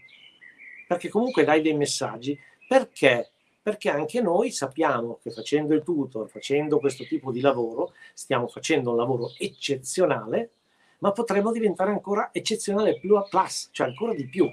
perché 0.87 1.09
comunque 1.09 1.43
dai 1.43 1.61
dei 1.61 1.73
messaggi, 1.73 2.37
perché? 2.67 3.30
Perché 3.61 3.89
anche 3.89 4.21
noi 4.21 4.51
sappiamo 4.51 5.19
che 5.21 5.29
facendo 5.29 5.73
il 5.75 5.83
tutor, 5.83 6.29
facendo 6.29 6.79
questo 6.79 7.03
tipo 7.03 7.31
di 7.31 7.41
lavoro, 7.41 7.93
stiamo 8.13 8.47
facendo 8.47 8.91
un 8.91 8.97
lavoro 8.97 9.31
eccezionale, 9.37 10.51
ma 10.99 11.11
potremmo 11.11 11.51
diventare 11.51 11.91
ancora 11.91 12.29
eccezionale 12.31 12.99
più 12.99 13.15
a 13.15 13.23
plus, 13.23 13.69
cioè 13.71 13.87
ancora 13.87 14.13
di 14.13 14.27
più. 14.27 14.49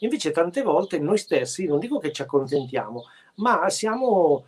Invece 0.00 0.30
tante 0.30 0.62
volte 0.62 0.98
noi 0.98 1.18
stessi, 1.18 1.66
non 1.66 1.78
dico 1.78 1.98
che 1.98 2.12
ci 2.12 2.22
accontentiamo, 2.22 3.04
ma 3.36 3.68
siamo 3.68 4.46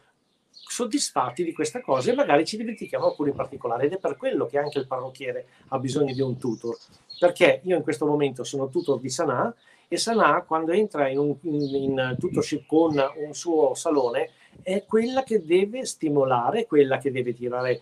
soddisfatti 0.69 1.45
di 1.45 1.53
questa 1.53 1.81
cosa 1.81 2.11
e 2.11 2.15
magari 2.15 2.45
ci 2.45 2.57
dimentichiamo 2.57 3.07
alcuni 3.07 3.33
particolari 3.33 3.87
ed 3.87 3.93
è 3.93 3.99
per 3.99 4.17
quello 4.17 4.47
che 4.47 4.59
anche 4.59 4.79
il 4.79 4.87
parrucchiere 4.87 5.47
ha 5.69 5.79
bisogno 5.79 6.13
di 6.13 6.21
un 6.21 6.39
tutor 6.39 6.77
perché 7.21 7.61
io 7.65 7.77
in 7.77 7.83
questo 7.83 8.05
momento 8.05 8.43
sono 8.43 8.69
tutor 8.69 8.99
di 8.99 9.09
Sanà 9.09 9.55
e 9.89 9.97
Sanà 9.97 10.43
quando 10.43 10.73
entra 10.73 11.09
in, 11.09 11.19
un, 11.19 11.37
in, 11.43 12.17
tutorship 12.19 12.67
con 12.67 12.95
un 13.17 13.35
suo 13.35 13.75
salone 13.75 14.31
è 14.63 14.85
quella 14.85 15.23
che 15.23 15.45
deve 15.45 15.85
stimolare, 15.85 16.67
quella 16.67 16.99
che 16.99 17.11
deve 17.11 17.35
tirare, 17.35 17.81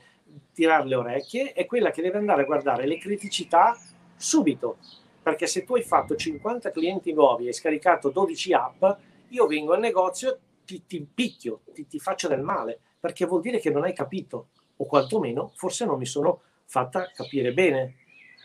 tirare 0.52 0.86
le 0.86 0.94
orecchie, 0.94 1.52
è 1.52 1.66
quella 1.66 1.90
che 1.90 2.02
deve 2.02 2.18
andare 2.18 2.42
a 2.42 2.46
guardare 2.46 2.86
le 2.86 2.98
criticità 2.98 3.76
subito 4.16 4.76
perché 5.24 5.46
se 5.46 5.64
tu 5.64 5.74
hai 5.74 5.82
fatto 5.82 6.14
50 6.14 6.70
clienti 6.70 7.14
nuovi 7.14 7.44
e 7.44 7.46
hai 7.46 7.54
scaricato 7.54 8.10
12 8.10 8.52
app, 8.52 8.84
io 9.28 9.46
vengo 9.46 9.72
al 9.72 9.80
negozio, 9.80 10.38
ti, 10.66 10.84
ti 10.86 10.96
impicchio, 10.96 11.60
ti, 11.72 11.86
ti 11.86 11.98
faccio 11.98 12.28
del 12.28 12.42
male, 12.42 12.78
perché 13.00 13.24
vuol 13.24 13.40
dire 13.40 13.58
che 13.58 13.70
non 13.70 13.84
hai 13.84 13.94
capito, 13.94 14.48
o 14.76 14.84
quantomeno 14.84 15.50
forse 15.54 15.86
non 15.86 15.96
mi 15.96 16.04
sono 16.04 16.42
fatta 16.66 17.10
capire 17.14 17.54
bene 17.54 17.94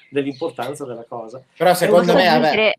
dell'importanza 0.09 0.85
della 0.85 1.03
cosa. 1.03 1.43
Però 1.57 1.73
secondo 1.73 2.13
me... 2.13 2.25
Vabbè, 2.25 2.73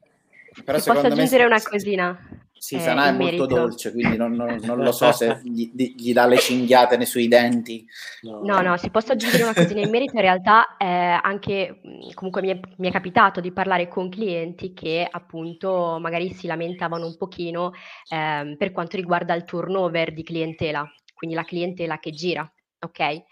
però 0.62 0.78
secondo 0.78 1.08
posso 1.08 1.14
aggiungere 1.14 1.42
me... 1.42 1.48
una 1.48 1.62
cosina? 1.62 2.18
Sì, 2.60 2.74
eh, 2.74 2.80
Sanà 2.80 3.06
è 3.06 3.12
molto 3.12 3.46
dolce, 3.46 3.90
quindi 3.90 4.18
non, 4.18 4.32
non, 4.32 4.60
non 4.64 4.80
lo 4.80 4.92
so 4.92 5.10
se 5.12 5.40
gli, 5.44 5.70
gli, 5.72 6.12
dà 6.12 6.26
le 6.26 6.36
cinghiate 6.36 6.98
nei 6.98 7.06
suoi 7.06 7.26
denti. 7.26 7.86
No, 8.20 8.42
no, 8.42 8.60
no 8.60 8.76
si 8.76 8.90
posso 8.90 9.12
aggiungere 9.12 9.44
una 9.44 9.54
cosina 9.54 9.80
in 9.80 9.88
merito. 9.88 10.14
In 10.16 10.20
realtà 10.20 10.76
eh, 10.76 10.86
anche, 10.86 11.80
comunque 12.12 12.42
mi 12.42 12.50
è, 12.50 12.60
mi 12.76 12.88
è, 12.88 12.92
capitato 12.92 13.40
di 13.40 13.50
parlare 13.50 13.88
con 13.88 14.10
clienti 14.10 14.74
che 14.74 15.08
appunto 15.10 15.96
magari 16.02 16.34
si 16.34 16.46
lamentavano 16.46 17.06
un 17.06 17.16
pochino 17.16 17.72
eh, 18.10 18.54
per 18.58 18.72
quanto 18.72 18.96
riguarda 18.96 19.32
il 19.32 19.44
turnover 19.44 20.12
di 20.12 20.22
clientela, 20.22 20.86
quindi 21.14 21.34
la 21.34 21.44
clientela 21.44 21.98
che 21.98 22.10
gira, 22.10 22.46
ok? 22.78 23.22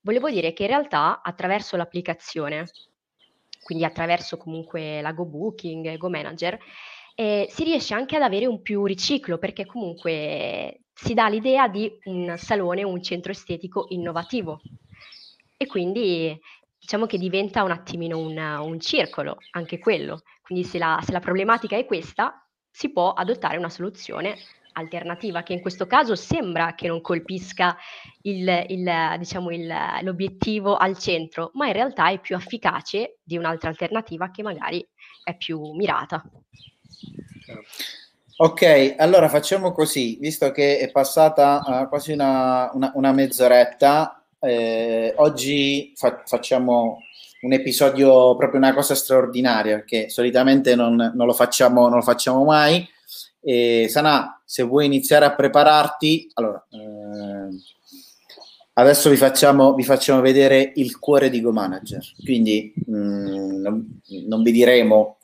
Volevo 0.00 0.30
dire 0.30 0.54
che 0.54 0.62
in 0.62 0.68
realtà 0.70 1.20
attraverso 1.22 1.76
l'applicazione, 1.76 2.64
quindi 3.68 3.84
attraverso 3.84 4.38
comunque 4.38 5.02
la 5.02 5.12
Go 5.12 5.26
Booking, 5.26 5.98
Go 5.98 6.08
Manager, 6.08 6.58
eh, 7.14 7.46
si 7.50 7.64
riesce 7.64 7.92
anche 7.92 8.16
ad 8.16 8.22
avere 8.22 8.46
un 8.46 8.62
più 8.62 8.86
riciclo 8.86 9.36
perché 9.36 9.66
comunque 9.66 10.84
si 10.94 11.12
dà 11.12 11.28
l'idea 11.28 11.68
di 11.68 11.92
un 12.04 12.32
salone, 12.38 12.82
un 12.82 13.02
centro 13.02 13.30
estetico 13.30 13.84
innovativo 13.90 14.62
e 15.54 15.66
quindi 15.66 16.34
diciamo 16.78 17.04
che 17.04 17.18
diventa 17.18 17.62
un 17.62 17.70
attimino 17.70 18.16
un, 18.16 18.38
un 18.38 18.80
circolo, 18.80 19.36
anche 19.50 19.78
quello. 19.78 20.22
Quindi 20.40 20.64
se 20.64 20.78
la, 20.78 20.98
se 21.04 21.12
la 21.12 21.20
problematica 21.20 21.76
è 21.76 21.84
questa, 21.84 22.42
si 22.70 22.90
può 22.90 23.12
adottare 23.12 23.58
una 23.58 23.68
soluzione 23.68 24.38
alternativa 24.78 25.42
che 25.42 25.52
in 25.52 25.60
questo 25.60 25.86
caso 25.86 26.14
sembra 26.14 26.74
che 26.74 26.88
non 26.88 27.00
colpisca 27.00 27.76
il, 28.22 28.64
il, 28.68 29.14
diciamo 29.18 29.50
il, 29.50 29.72
l'obiettivo 30.02 30.76
al 30.76 30.98
centro, 30.98 31.50
ma 31.54 31.66
in 31.66 31.72
realtà 31.74 32.10
è 32.10 32.20
più 32.20 32.36
efficace 32.36 33.18
di 33.22 33.36
un'altra 33.36 33.68
alternativa 33.68 34.30
che 34.30 34.42
magari 34.42 34.86
è 35.22 35.36
più 35.36 35.72
mirata. 35.72 36.22
Ok, 38.40 38.94
allora 38.98 39.28
facciamo 39.28 39.72
così, 39.72 40.16
visto 40.20 40.52
che 40.52 40.78
è 40.78 40.90
passata 40.90 41.60
uh, 41.64 41.88
quasi 41.88 42.12
una, 42.12 42.70
una, 42.72 42.92
una 42.94 43.12
mezz'oretta, 43.12 44.24
eh, 44.38 45.12
oggi 45.16 45.92
fa- 45.96 46.22
facciamo 46.24 47.02
un 47.40 47.52
episodio 47.52 48.36
proprio 48.36 48.60
una 48.60 48.74
cosa 48.74 48.94
straordinaria, 48.94 49.76
perché 49.76 50.08
solitamente 50.08 50.74
non, 50.74 50.94
non, 50.94 51.26
lo, 51.26 51.32
facciamo, 51.32 51.88
non 51.88 51.98
lo 51.98 52.02
facciamo 52.02 52.44
mai. 52.44 52.88
E 53.48 53.88
Sana, 53.88 54.42
se 54.44 54.62
vuoi 54.62 54.84
iniziare 54.84 55.24
a 55.24 55.34
prepararti, 55.34 56.30
allora, 56.34 56.62
eh, 56.68 57.56
adesso 58.74 59.08
vi 59.08 59.16
facciamo, 59.16 59.72
vi 59.72 59.84
facciamo, 59.84 60.20
vedere 60.20 60.72
il 60.74 60.98
cuore 60.98 61.30
di 61.30 61.40
Go 61.40 61.50
Manager, 61.50 62.04
quindi 62.22 62.74
mh, 62.84 62.94
mm, 62.94 63.60
non, 63.62 64.00
non 64.26 64.42
vi 64.42 64.52
diremo 64.52 65.16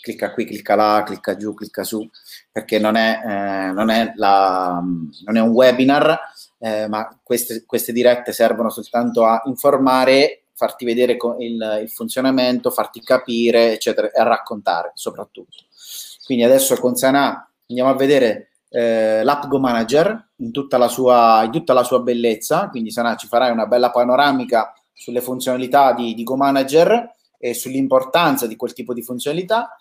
clicca 0.00 0.32
qui, 0.32 0.44
clicca 0.44 0.76
là, 0.76 1.02
clicca 1.04 1.34
giù, 1.34 1.54
clicca 1.54 1.82
su, 1.82 2.08
perché 2.52 2.78
non 2.78 2.94
è, 2.94 3.20
eh, 3.20 3.72
non 3.72 3.90
è, 3.90 4.12
la, 4.14 4.80
non 5.24 5.36
è 5.36 5.40
un 5.40 5.50
webinar, 5.50 6.20
eh, 6.60 6.86
ma 6.86 7.18
queste, 7.20 7.64
queste, 7.66 7.90
dirette 7.90 8.32
servono 8.32 8.70
soltanto 8.70 9.24
a 9.24 9.42
informare, 9.46 10.44
farti 10.54 10.84
vedere 10.84 11.16
il, 11.40 11.80
il, 11.82 11.90
funzionamento, 11.90 12.70
farti 12.70 13.00
capire, 13.00 13.72
eccetera, 13.72 14.08
e 14.08 14.22
raccontare 14.22 14.92
soprattutto. 14.94 15.64
Quindi 16.24 16.44
adesso 16.44 16.76
con 16.76 16.94
Sana 16.94 17.44
andiamo 17.68 17.90
a 17.90 17.96
vedere 17.96 18.50
eh, 18.68 19.22
l'App 19.22 19.52
Manager 19.52 20.30
in 20.36 20.50
tutta, 20.50 20.78
la 20.78 20.88
sua, 20.88 21.42
in 21.44 21.50
tutta 21.50 21.72
la 21.72 21.84
sua 21.84 22.00
bellezza, 22.00 22.68
quindi 22.68 22.90
Sana 22.90 23.16
ci 23.16 23.26
farai 23.26 23.50
una 23.50 23.66
bella 23.66 23.90
panoramica 23.90 24.72
sulle 24.92 25.20
funzionalità 25.20 25.92
di, 25.92 26.14
di 26.14 26.22
Go 26.22 26.36
Manager 26.36 27.14
e 27.38 27.54
sull'importanza 27.54 28.46
di 28.46 28.56
quel 28.56 28.72
tipo 28.72 28.94
di 28.94 29.02
funzionalità. 29.02 29.76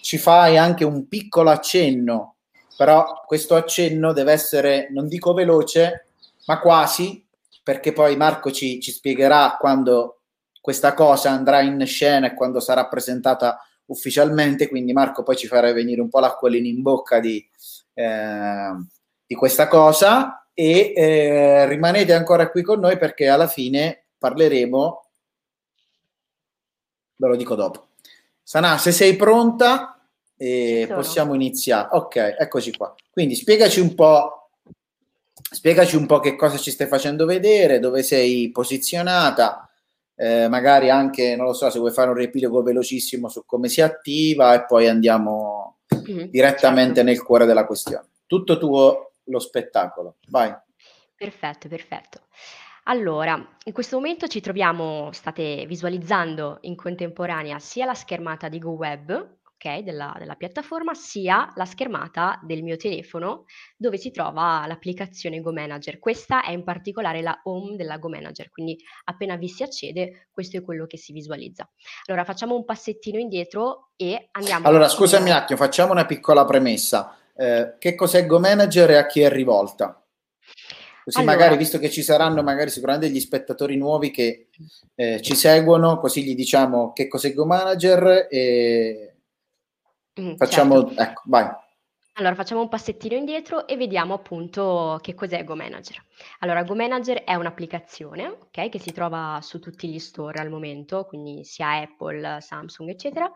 Ci 0.00 0.18
fai 0.18 0.56
anche 0.56 0.84
un 0.84 1.08
piccolo 1.08 1.50
accenno, 1.50 2.36
però 2.76 3.22
questo 3.26 3.54
accenno 3.54 4.12
deve 4.12 4.32
essere, 4.32 4.88
non 4.90 5.08
dico 5.08 5.32
veloce, 5.32 6.08
ma 6.46 6.60
quasi, 6.60 7.24
perché 7.62 7.92
poi 7.92 8.16
Marco 8.16 8.52
ci, 8.52 8.80
ci 8.80 8.92
spiegherà 8.92 9.56
quando 9.58 10.20
questa 10.60 10.94
cosa 10.94 11.30
andrà 11.30 11.62
in 11.62 11.84
scena 11.86 12.26
e 12.26 12.34
quando 12.34 12.60
sarà 12.60 12.86
presentata 12.86 13.65
ufficialmente, 13.86 14.68
quindi 14.68 14.92
Marco 14.92 15.22
poi 15.22 15.36
ci 15.36 15.46
farà 15.46 15.72
venire 15.72 16.00
un 16.00 16.08
po' 16.08 16.20
l'acquolina 16.20 16.66
in 16.66 16.82
bocca 16.82 17.20
di, 17.20 17.46
eh, 17.94 18.70
di 19.26 19.34
questa 19.34 19.68
cosa 19.68 20.48
e 20.52 20.92
eh, 20.96 21.66
rimanete 21.66 22.12
ancora 22.12 22.50
qui 22.50 22.62
con 22.62 22.80
noi 22.80 22.96
perché 22.98 23.28
alla 23.28 23.46
fine 23.46 24.06
parleremo, 24.18 25.04
ve 27.16 27.28
lo 27.28 27.36
dico 27.36 27.54
dopo. 27.54 27.88
Sana, 28.42 28.78
se 28.78 28.92
sei 28.92 29.16
pronta, 29.16 30.00
eh, 30.36 30.88
possiamo 30.88 31.34
iniziare. 31.34 31.88
Ok, 31.92 32.36
eccoci 32.38 32.72
qua. 32.76 32.94
Quindi 33.10 33.34
spiegaci 33.34 33.80
un 33.80 33.94
po'. 33.94 34.50
Spiegaci 35.48 35.96
un 35.96 36.06
po' 36.06 36.20
che 36.20 36.36
cosa 36.36 36.56
ci 36.56 36.70
stai 36.70 36.86
facendo 36.86 37.24
vedere, 37.24 37.78
dove 37.78 38.02
sei 38.02 38.50
posizionata, 38.50 39.68
eh, 40.16 40.48
magari 40.48 40.90
anche, 40.90 41.36
non 41.36 41.46
lo 41.46 41.52
so, 41.52 41.70
se 41.70 41.78
vuoi 41.78 41.92
fare 41.92 42.08
un 42.08 42.16
riepilogo 42.16 42.62
velocissimo 42.62 43.28
su 43.28 43.44
come 43.44 43.68
si 43.68 43.82
attiva 43.82 44.54
e 44.54 44.64
poi 44.64 44.88
andiamo 44.88 45.78
mm-hmm, 45.94 46.28
direttamente 46.30 46.96
certo. 46.96 47.10
nel 47.10 47.22
cuore 47.22 47.46
della 47.46 47.66
questione. 47.66 48.08
Tutto 48.26 48.58
tuo 48.58 49.12
lo 49.24 49.38
spettacolo, 49.38 50.16
vai. 50.28 50.54
Perfetto, 51.14 51.68
perfetto. 51.68 52.20
Allora, 52.84 53.34
in 53.64 53.72
questo 53.72 53.96
momento 53.96 54.28
ci 54.28 54.40
troviamo, 54.40 55.10
state 55.12 55.66
visualizzando 55.66 56.58
in 56.62 56.76
contemporanea 56.76 57.58
sia 57.58 57.84
la 57.84 57.94
schermata 57.94 58.48
di 58.48 58.58
GoWeb, 58.58 59.35
okay, 59.56 59.82
della, 59.82 60.14
della, 60.18 60.34
piattaforma, 60.34 60.94
sia 60.94 61.52
la 61.56 61.64
schermata 61.64 62.38
del 62.42 62.62
mio 62.62 62.76
telefono 62.76 63.44
dove 63.76 63.96
si 63.96 64.10
trova 64.10 64.64
l'applicazione 64.66 65.40
Go 65.40 65.52
Manager. 65.52 65.98
Questa 65.98 66.42
è 66.42 66.52
in 66.52 66.64
particolare 66.64 67.22
la 67.22 67.40
home 67.44 67.76
della 67.76 67.98
Go 67.98 68.08
Manager, 68.08 68.50
quindi 68.50 68.78
appena 69.04 69.36
vi 69.36 69.48
si 69.48 69.62
accede 69.62 70.28
questo 70.30 70.58
è 70.58 70.62
quello 70.62 70.86
che 70.86 70.98
si 70.98 71.12
visualizza. 71.12 71.68
Allora 72.06 72.24
facciamo 72.24 72.54
un 72.54 72.64
passettino 72.64 73.18
indietro 73.18 73.90
e 73.96 74.28
andiamo... 74.32 74.68
Allora 74.68 74.88
scusami 74.88 75.30
un 75.30 75.36
attimo, 75.36 75.58
facciamo 75.58 75.92
una 75.92 76.06
piccola 76.06 76.44
premessa. 76.44 77.16
Eh, 77.34 77.76
che 77.78 77.94
cos'è 77.94 78.24
Go 78.26 78.38
Manager 78.38 78.90
e 78.90 78.96
a 78.96 79.06
chi 79.06 79.20
è 79.20 79.30
rivolta? 79.30 80.00
Così 81.04 81.18
allora, 81.18 81.36
magari, 81.36 81.56
visto 81.56 81.78
che 81.78 81.88
ci 81.88 82.02
saranno 82.02 82.42
magari 82.42 82.68
sicuramente 82.68 83.06
degli 83.06 83.20
spettatori 83.20 83.76
nuovi 83.76 84.10
che 84.10 84.48
eh, 84.96 85.22
ci 85.22 85.36
seguono, 85.36 86.00
così 86.00 86.24
gli 86.24 86.34
diciamo 86.34 86.92
che 86.92 87.06
cos'è 87.06 87.32
Go 87.32 87.46
Manager 87.46 88.26
e 88.28 89.15
mm, 90.20 90.34
facciamo, 90.34 90.86
certo. 90.86 91.02
ecco, 91.02 91.22
vai. 91.26 91.48
Allora 92.18 92.34
facciamo 92.34 92.62
un 92.62 92.68
passettino 92.68 93.14
indietro 93.14 93.66
e 93.66 93.76
vediamo 93.76 94.14
appunto 94.14 94.98
che 95.02 95.14
cos'è 95.14 95.44
Go 95.44 95.54
Manager. 95.54 96.02
Allora 96.38 96.64
Go 96.64 96.74
Manager 96.74 97.24
è 97.24 97.34
un'applicazione 97.34 98.26
okay, 98.26 98.70
che 98.70 98.78
si 98.78 98.90
trova 98.90 99.38
su 99.42 99.58
tutti 99.60 99.86
gli 99.88 99.98
store 99.98 100.40
al 100.40 100.48
momento, 100.48 101.04
quindi 101.04 101.44
sia 101.44 101.80
Apple, 101.80 102.40
Samsung 102.40 102.88
eccetera, 102.88 103.30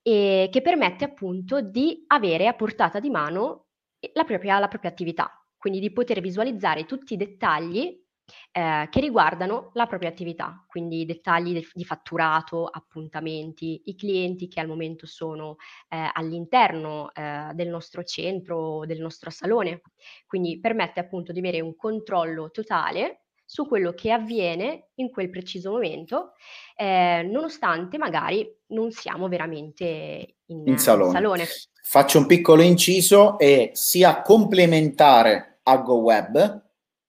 e 0.00 0.48
che 0.50 0.62
permette 0.62 1.04
appunto 1.04 1.60
di 1.60 2.04
avere 2.06 2.46
a 2.46 2.54
portata 2.54 2.98
di 2.98 3.10
mano 3.10 3.66
la 4.14 4.24
propria, 4.24 4.58
la 4.58 4.68
propria 4.68 4.90
attività 4.90 5.38
quindi 5.58 5.80
di 5.80 5.92
poter 5.92 6.20
visualizzare 6.20 6.86
tutti 6.86 7.14
i 7.14 7.16
dettagli 7.16 8.06
eh, 8.52 8.88
che 8.90 9.00
riguardano 9.00 9.70
la 9.74 9.86
propria 9.86 10.10
attività, 10.10 10.64
quindi 10.66 11.04
dettagli 11.04 11.52
de- 11.52 11.68
di 11.72 11.84
fatturato, 11.84 12.66
appuntamenti, 12.66 13.82
i 13.86 13.94
clienti 13.94 14.48
che 14.48 14.60
al 14.60 14.68
momento 14.68 15.06
sono 15.06 15.56
eh, 15.88 16.10
all'interno 16.12 17.12
eh, 17.14 17.50
del 17.54 17.68
nostro 17.68 18.02
centro, 18.02 18.84
del 18.86 19.00
nostro 19.00 19.30
salone, 19.30 19.82
quindi 20.26 20.60
permette 20.60 21.00
appunto 21.00 21.32
di 21.32 21.38
avere 21.38 21.60
un 21.60 21.76
controllo 21.76 22.50
totale 22.50 23.22
su 23.50 23.66
quello 23.66 23.92
che 23.92 24.12
avviene 24.12 24.88
in 24.96 25.10
quel 25.10 25.30
preciso 25.30 25.70
momento, 25.70 26.32
eh, 26.76 27.22
nonostante 27.22 27.96
magari 27.96 28.46
non 28.68 28.90
siamo 28.90 29.26
veramente 29.26 30.36
in, 30.46 30.64
in 30.66 30.78
salone. 30.78 31.06
in 31.06 31.14
salone. 31.14 31.44
Faccio 31.82 32.18
un 32.18 32.26
piccolo 32.26 32.60
inciso 32.60 33.38
e 33.38 33.70
sia 33.72 34.20
complementare 34.20 35.60
a 35.62 35.78
GoWeb, 35.78 36.67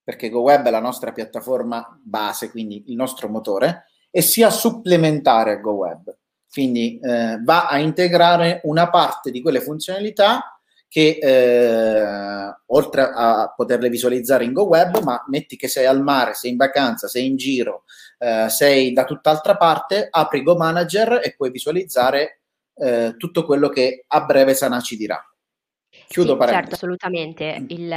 perché 0.10 0.30
GoWeb 0.30 0.66
è 0.66 0.72
la 0.72 0.80
nostra 0.80 1.12
piattaforma 1.12 1.88
base, 2.04 2.50
quindi 2.50 2.86
il 2.88 2.96
nostro 2.96 3.30
motore, 3.30 3.92
e 4.10 4.24
sia 4.24 4.50
supplementare 4.50 5.52
a 5.52 5.58
GoWeb. 5.58 6.18
Quindi 6.52 7.00
eh, 7.00 7.40
va 7.44 7.68
a 7.68 7.78
integrare 7.78 8.60
una 8.64 8.90
parte 8.90 9.30
di 9.30 9.40
quelle 9.40 9.62
funzionalità 9.62 10.60
che 10.88 11.20
eh, 11.22 12.56
oltre 12.66 13.12
a 13.14 13.54
poterle 13.56 13.88
visualizzare 13.88 14.46
in 14.46 14.54
GoWeb, 14.54 15.00
ma 15.04 15.24
metti 15.28 15.56
che 15.56 15.68
sei 15.68 15.86
al 15.86 16.02
mare, 16.02 16.34
sei 16.34 16.50
in 16.50 16.58
vacanza, 16.58 17.08
sei 17.08 17.28
in 17.28 17.36
giro, 17.36 17.84
eh, 18.18 18.50
sei 18.50 18.92
da 18.94 19.04
tutt'altra 19.04 19.58
parte, 19.58 20.08
apri 20.10 20.42
Go 20.42 20.56
Manager 20.56 21.20
e 21.24 21.36
puoi 21.38 21.52
visualizzare 21.52 22.42
eh, 22.74 23.14
tutto 23.16 23.46
quello 23.46 23.70
che 23.70 24.06
a 24.08 24.26
breve 24.26 24.56
Sana 24.56 24.82
ci 24.82 24.98
dirà. 24.98 25.24
Chiudo 26.10 26.42
sì, 26.42 26.48
certo, 26.48 26.74
assolutamente. 26.74 27.66
Il, 27.68 27.96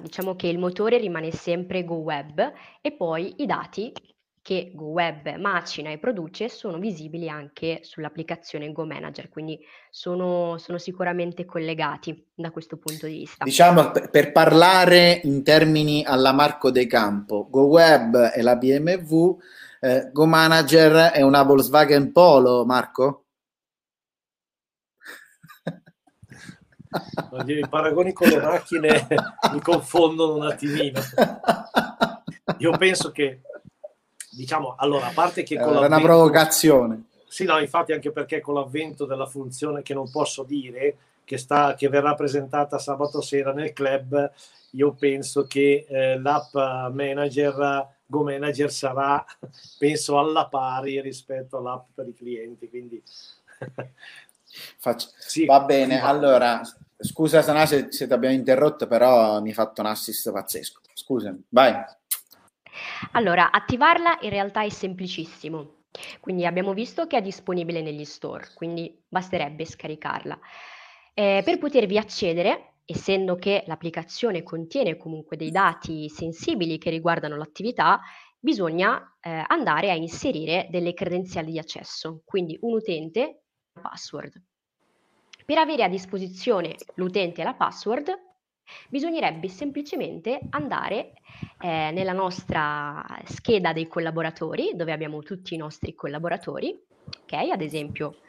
diciamo 0.00 0.36
che 0.36 0.46
il 0.46 0.60
motore 0.60 0.98
rimane 0.98 1.32
sempre 1.32 1.84
GoWeb 1.84 2.52
e 2.80 2.92
poi 2.92 3.34
i 3.38 3.46
dati 3.46 3.92
che 4.40 4.70
GoWeb 4.72 5.34
macina 5.38 5.90
e 5.90 5.98
produce 5.98 6.48
sono 6.48 6.78
visibili 6.78 7.28
anche 7.28 7.80
sull'applicazione 7.82 8.70
Go 8.70 8.86
Manager, 8.86 9.28
quindi 9.28 9.58
sono, 9.90 10.56
sono 10.58 10.78
sicuramente 10.78 11.44
collegati 11.44 12.28
da 12.32 12.52
questo 12.52 12.76
punto 12.76 13.06
di 13.06 13.18
vista. 13.18 13.42
Diciamo 13.42 13.90
per, 13.90 14.30
parlare 14.30 15.20
in 15.24 15.42
termini 15.42 16.04
alla 16.04 16.30
Marco 16.32 16.70
De 16.70 16.86
Campo, 16.86 17.48
GoWeb 17.50 18.16
è 18.18 18.40
la 18.40 18.54
BMW, 18.54 19.36
eh, 19.80 20.10
Go 20.12 20.26
Manager 20.26 21.10
è 21.10 21.22
una 21.22 21.42
Volkswagen 21.42 22.12
Polo, 22.12 22.64
Marco? 22.64 23.21
I 27.46 27.66
paragoni 27.68 28.12
con 28.12 28.28
le 28.28 28.40
macchine 28.40 29.06
mi 29.52 29.60
confondono 29.60 30.36
un 30.36 30.42
attimino. 30.42 31.00
Io 32.58 32.76
penso 32.76 33.10
che, 33.12 33.40
diciamo, 34.30 34.74
allora, 34.76 35.06
a 35.06 35.12
parte 35.12 35.42
che 35.42 35.58
con 35.58 35.74
Era 35.76 35.86
una 35.86 36.00
provocazione. 36.00 37.04
Sì, 37.26 37.44
no, 37.44 37.58
infatti 37.58 37.92
anche 37.92 38.12
perché 38.12 38.40
con 38.40 38.54
l'avvento 38.54 39.06
della 39.06 39.26
funzione 39.26 39.82
che 39.82 39.94
non 39.94 40.10
posso 40.10 40.42
dire, 40.42 40.96
che, 41.24 41.38
sta, 41.38 41.74
che 41.74 41.88
verrà 41.88 42.14
presentata 42.14 42.78
sabato 42.78 43.22
sera 43.22 43.52
nel 43.52 43.72
club, 43.72 44.30
io 44.72 44.92
penso 44.92 45.46
che 45.46 45.86
eh, 45.88 46.18
l'app 46.18 46.54
manager, 46.92 47.88
Go 48.04 48.22
Manager 48.22 48.70
sarà, 48.70 49.24
penso, 49.78 50.18
alla 50.18 50.46
pari 50.46 51.00
rispetto 51.00 51.56
all'app 51.56 51.86
per 51.94 52.08
i 52.08 52.14
clienti, 52.14 52.68
quindi 52.68 53.02
Faccio... 54.78 55.08
Sì, 55.18 55.44
Va 55.46 55.60
bene, 55.60 55.96
sì, 55.96 56.00
allora, 56.02 56.60
scusa 56.98 57.42
Sana 57.42 57.66
se, 57.66 57.88
se 57.90 58.06
ti 58.06 58.12
abbiamo 58.12 58.34
interrotto, 58.34 58.86
però 58.86 59.40
mi 59.40 59.48
hai 59.48 59.54
fatto 59.54 59.80
un 59.80 59.88
assist 59.88 60.30
pazzesco. 60.30 60.80
Scusami, 60.94 61.44
vai. 61.48 61.74
Allora, 63.12 63.50
attivarla 63.50 64.18
in 64.22 64.30
realtà 64.30 64.62
è 64.62 64.68
semplicissimo. 64.68 65.80
Quindi 66.20 66.46
abbiamo 66.46 66.72
visto 66.72 67.06
che 67.06 67.18
è 67.18 67.22
disponibile 67.22 67.82
negli 67.82 68.04
store, 68.04 68.48
quindi 68.54 68.98
basterebbe 69.08 69.66
scaricarla. 69.66 70.38
Eh, 71.12 71.42
per 71.44 71.58
potervi 71.58 71.98
accedere, 71.98 72.76
essendo 72.86 73.36
che 73.36 73.64
l'applicazione 73.66 74.42
contiene 74.42 74.96
comunque 74.96 75.36
dei 75.36 75.50
dati 75.50 76.08
sensibili 76.08 76.78
che 76.78 76.88
riguardano 76.88 77.36
l'attività, 77.36 78.00
bisogna 78.38 79.16
eh, 79.20 79.44
andare 79.46 79.90
a 79.90 79.94
inserire 79.94 80.66
delle 80.70 80.94
credenziali 80.94 81.52
di 81.52 81.58
accesso. 81.58 82.22
Quindi 82.24 82.56
un 82.62 82.74
utente 82.74 83.41
password. 83.80 84.40
Per 85.44 85.58
avere 85.58 85.82
a 85.82 85.88
disposizione 85.88 86.76
l'utente 86.94 87.40
e 87.40 87.44
la 87.44 87.54
password, 87.54 88.10
bisognerebbe 88.88 89.48
semplicemente 89.48 90.40
andare 90.50 91.14
eh, 91.60 91.90
nella 91.90 92.12
nostra 92.12 93.04
scheda 93.24 93.72
dei 93.72 93.88
collaboratori, 93.88 94.72
dove 94.74 94.92
abbiamo 94.92 95.20
tutti 95.20 95.54
i 95.54 95.58
nostri 95.58 95.94
collaboratori, 95.94 96.80
ok? 97.22 97.32
Ad 97.50 97.60
esempio, 97.60 98.20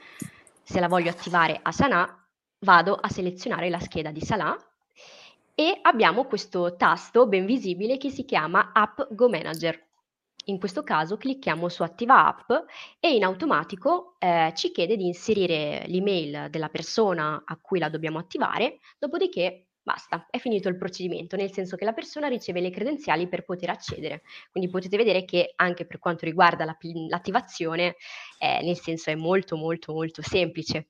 se 0.63 0.79
la 0.79 0.87
voglio 0.87 1.11
attivare 1.11 1.59
a 1.61 1.71
Sanà, 1.71 2.17
vado 2.59 2.95
a 2.95 3.09
selezionare 3.09 3.69
la 3.69 3.79
scheda 3.79 4.11
di 4.11 4.21
Sanà 4.21 4.57
e 5.53 5.79
abbiamo 5.81 6.25
questo 6.25 6.75
tasto 6.75 7.27
ben 7.27 7.45
visibile 7.45 7.97
che 7.97 8.09
si 8.09 8.25
chiama 8.25 8.71
App 8.73 9.01
Go 9.11 9.29
Manager. 9.29 9.79
In 10.47 10.59
questo 10.59 10.83
caso 10.83 11.15
clicchiamo 11.15 11.69
su 11.69 11.83
Attiva 11.83 12.27
App 12.27 12.51
e 12.99 13.13
in 13.13 13.23
automatico 13.23 14.15
eh, 14.19 14.51
ci 14.55 14.71
chiede 14.71 14.97
di 14.97 15.05
inserire 15.05 15.85
l'email 15.87 16.49
della 16.49 16.67
persona 16.67 17.43
a 17.45 17.57
cui 17.61 17.79
la 17.79 17.87
dobbiamo 17.87 18.19
attivare, 18.19 18.79
dopodiché 18.99 19.67
basta, 19.81 20.27
è 20.29 20.39
finito 20.39 20.67
il 20.67 20.77
procedimento, 20.77 21.37
nel 21.37 21.51
senso 21.51 21.77
che 21.77 21.85
la 21.85 21.93
persona 21.93 22.27
riceve 22.27 22.59
le 22.59 22.71
credenziali 22.71 23.27
per 23.29 23.45
poter 23.45 23.69
accedere. 23.69 24.23
Quindi 24.51 24.69
potete 24.69 24.97
vedere 24.97 25.23
che 25.23 25.53
anche 25.55 25.85
per 25.85 25.99
quanto 25.99 26.25
riguarda 26.25 26.65
la, 26.65 26.77
l'attivazione, 27.07 27.95
eh, 28.39 28.61
nel 28.63 28.77
senso 28.77 29.11
è 29.11 29.15
molto 29.15 29.55
molto 29.55 29.93
molto 29.93 30.21
semplice 30.21 30.87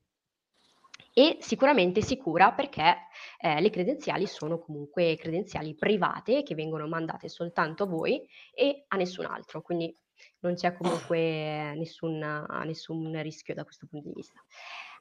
e 1.13 1.37
sicuramente 1.41 2.01
sicura 2.01 2.51
perché 2.51 3.07
eh, 3.37 3.61
le 3.61 3.69
credenziali 3.69 4.25
sono 4.25 4.59
comunque 4.59 5.15
credenziali 5.15 5.75
private 5.75 6.41
che 6.41 6.55
vengono 6.55 6.87
mandate 6.87 7.29
soltanto 7.29 7.83
a 7.83 7.87
voi 7.87 8.27
e 8.53 8.85
a 8.87 8.97
nessun 8.97 9.25
altro, 9.25 9.61
quindi 9.61 9.95
non 10.39 10.55
c'è 10.55 10.73
comunque 10.73 11.73
nessun, 11.75 12.45
nessun 12.65 13.21
rischio 13.21 13.53
da 13.53 13.63
questo 13.63 13.87
punto 13.89 14.07
di 14.07 14.15
vista. 14.15 14.43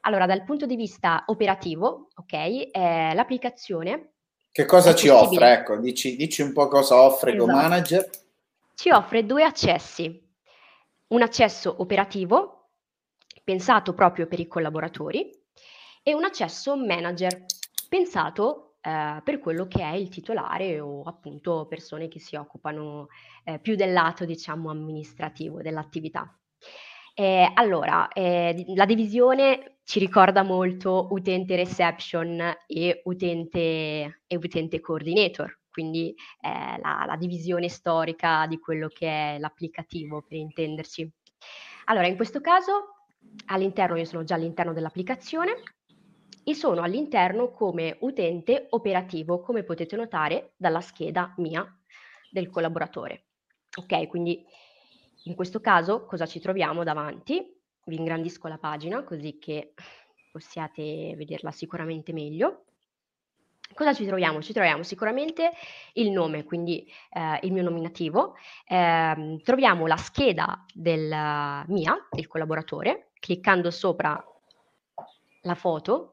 Allora, 0.01 0.25
dal 0.25 0.43
punto 0.43 0.65
di 0.65 0.75
vista 0.75 1.23
operativo, 1.27 2.09
ok, 2.15 2.33
eh, 2.33 3.13
l'applicazione... 3.13 4.11
Che 4.51 4.65
cosa 4.65 4.93
ci 4.93 5.07
offre? 5.07 5.53
Ecco, 5.53 5.77
dici, 5.77 6.15
dici, 6.15 6.41
un 6.41 6.53
po' 6.53 6.67
cosa 6.67 7.01
offre 7.01 7.33
esatto. 7.33 7.45
GoManager. 7.45 8.09
Ci 8.75 8.91
offre 8.91 9.25
due 9.25 9.43
accessi. 9.43 10.21
Un 11.07 11.21
accesso 11.21 11.73
operativo, 11.79 12.69
pensato 13.43 13.93
proprio 13.93 14.27
per 14.27 14.39
i 14.39 14.47
collaboratori, 14.47 15.31
e 16.03 16.13
un 16.13 16.25
accesso 16.25 16.75
manager 16.75 17.45
pensato 17.87 18.75
eh, 18.81 19.21
per 19.23 19.39
quello 19.39 19.65
che 19.67 19.81
è 19.81 19.93
il 19.93 20.09
titolare 20.09 20.79
o 20.81 21.03
appunto 21.03 21.65
persone 21.67 22.09
che 22.09 22.19
si 22.19 22.35
occupano 22.35 23.07
eh, 23.45 23.57
più 23.59 23.75
del 23.75 23.93
lato 23.93 24.25
diciamo 24.25 24.69
amministrativo 24.69 25.61
dell'attività. 25.61 26.37
Eh, 27.15 27.49
allora, 27.53 28.07
la 28.15 28.85
divisione 28.85 29.77
ci 29.83 29.99
ricorda 29.99 30.41
molto 30.41 31.09
utente 31.11 31.55
reception 31.55 32.41
e 32.65 33.01
utente, 33.05 34.21
e 34.25 34.35
utente 34.35 34.79
coordinator, 34.79 35.59
quindi 35.69 36.15
eh, 36.41 36.79
la, 36.81 37.03
la 37.05 37.15
divisione 37.15 37.69
storica 37.69 38.47
di 38.47 38.57
quello 38.57 38.87
che 38.87 39.07
è 39.07 39.37
l'applicativo 39.37 40.25
per 40.27 40.39
intenderci. 40.39 41.07
Allora, 41.85 42.07
in 42.07 42.15
questo 42.15 42.41
caso 42.41 43.05
all'interno, 43.47 43.95
io 43.95 44.05
sono 44.05 44.23
già 44.23 44.33
all'interno 44.33 44.73
dell'applicazione 44.73 45.61
e 46.43 46.53
sono 46.53 46.81
all'interno 46.81 47.51
come 47.51 47.97
utente 48.01 48.67
operativo, 48.69 49.41
come 49.41 49.63
potete 49.63 49.95
notare 49.95 50.53
dalla 50.57 50.81
scheda 50.81 51.33
mia 51.37 51.65
del 52.29 52.49
collaboratore. 52.49 53.25
Ok, 53.75 54.07
quindi 54.07 54.45
in 55.23 55.35
questo 55.35 55.59
caso 55.59 56.05
cosa 56.05 56.25
ci 56.25 56.39
troviamo 56.39 56.83
davanti? 56.83 57.61
Vi 57.85 57.95
ingrandisco 57.95 58.47
la 58.47 58.57
pagina 58.57 59.03
così 59.03 59.37
che 59.39 59.73
possiate 60.31 61.15
vederla 61.15 61.51
sicuramente 61.51 62.11
meglio. 62.13 62.65
Cosa 63.73 63.93
ci 63.93 64.05
troviamo? 64.05 64.41
Ci 64.41 64.53
troviamo 64.53 64.83
sicuramente 64.83 65.51
il 65.93 66.11
nome, 66.11 66.43
quindi 66.43 66.87
eh, 67.11 67.39
il 67.41 67.51
mio 67.51 67.63
nominativo, 67.63 68.35
eh, 68.67 69.39
troviamo 69.43 69.87
la 69.87 69.97
scheda 69.97 70.65
del 70.73 71.07
mia, 71.07 72.07
del 72.11 72.27
collaboratore, 72.27 73.11
cliccando 73.19 73.71
sopra 73.71 74.23
la 75.41 75.55
foto, 75.55 76.12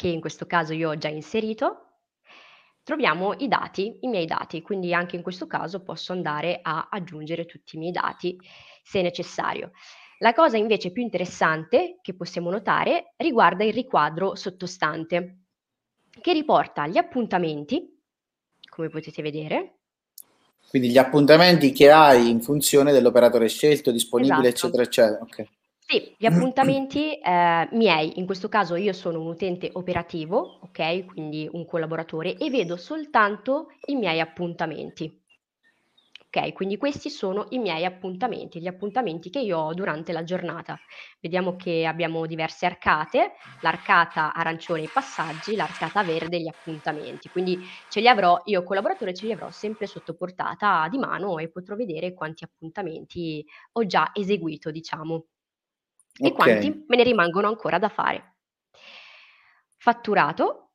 che 0.00 0.08
in 0.08 0.22
questo 0.22 0.46
caso 0.46 0.72
io 0.72 0.88
ho 0.88 0.96
già 0.96 1.08
inserito, 1.08 1.88
troviamo 2.82 3.34
i 3.34 3.48
dati, 3.48 3.98
i 4.00 4.08
miei 4.08 4.24
dati, 4.24 4.62
quindi 4.62 4.94
anche 4.94 5.14
in 5.14 5.20
questo 5.20 5.46
caso 5.46 5.82
posso 5.82 6.12
andare 6.12 6.60
a 6.62 6.88
aggiungere 6.90 7.44
tutti 7.44 7.76
i 7.76 7.78
miei 7.78 7.92
dati 7.92 8.38
se 8.82 9.02
necessario. 9.02 9.72
La 10.20 10.32
cosa 10.32 10.56
invece 10.56 10.90
più 10.90 11.02
interessante 11.02 11.98
che 12.00 12.14
possiamo 12.14 12.50
notare 12.50 13.12
riguarda 13.18 13.62
il 13.62 13.74
riquadro 13.74 14.36
sottostante, 14.36 15.40
che 16.18 16.32
riporta 16.32 16.86
gli 16.86 16.96
appuntamenti, 16.96 18.00
come 18.70 18.88
potete 18.88 19.20
vedere. 19.20 19.80
Quindi 20.66 20.88
gli 20.88 20.98
appuntamenti 20.98 21.72
che 21.72 21.90
hai 21.90 22.30
in 22.30 22.40
funzione 22.40 22.92
dell'operatore 22.92 23.48
scelto, 23.48 23.90
disponibile, 23.90 24.48
esatto. 24.48 24.48
eccetera, 24.48 24.82
eccetera. 24.82 25.22
Okay. 25.24 25.48
Sì, 25.90 26.14
gli 26.18 26.24
appuntamenti 26.26 27.18
eh, 27.18 27.68
miei, 27.72 28.18
in 28.20 28.24
questo 28.26 28.48
caso 28.48 28.76
io 28.76 28.92
sono 28.92 29.20
un 29.20 29.26
utente 29.26 29.70
operativo, 29.72 30.60
ok, 30.62 31.04
quindi 31.04 31.48
un 31.52 31.66
collaboratore, 31.66 32.36
e 32.36 32.48
vedo 32.48 32.76
soltanto 32.76 33.66
i 33.86 33.96
miei 33.96 34.20
appuntamenti. 34.20 35.20
Ok, 36.32 36.52
quindi 36.52 36.76
questi 36.76 37.10
sono 37.10 37.46
i 37.50 37.58
miei 37.58 37.84
appuntamenti, 37.84 38.60
gli 38.60 38.68
appuntamenti 38.68 39.30
che 39.30 39.40
io 39.40 39.58
ho 39.58 39.74
durante 39.74 40.12
la 40.12 40.22
giornata. 40.22 40.80
Vediamo 41.18 41.56
che 41.56 41.84
abbiamo 41.86 42.24
diverse 42.26 42.66
arcate, 42.66 43.32
l'arcata 43.60 44.32
arancione 44.32 44.82
i 44.82 44.90
passaggi, 44.90 45.56
l'arcata 45.56 46.04
verde 46.04 46.40
gli 46.40 46.46
appuntamenti. 46.46 47.30
Quindi 47.30 47.58
ce 47.88 47.98
li 48.00 48.06
avrò, 48.06 48.40
io 48.44 48.62
collaboratore 48.62 49.12
ce 49.12 49.26
li 49.26 49.32
avrò 49.32 49.50
sempre 49.50 49.86
sotto 49.88 50.14
portata 50.14 50.86
di 50.88 50.98
mano 50.98 51.38
e 51.38 51.48
potrò 51.50 51.74
vedere 51.74 52.14
quanti 52.14 52.44
appuntamenti 52.44 53.44
ho 53.72 53.84
già 53.86 54.10
eseguito, 54.14 54.70
diciamo, 54.70 55.24
e 56.20 56.28
okay. 56.28 56.32
quanti 56.32 56.84
me 56.86 56.96
ne 56.96 57.02
rimangono 57.02 57.48
ancora 57.48 57.78
da 57.78 57.88
fare. 57.88 58.36
Fatturato, 59.76 60.72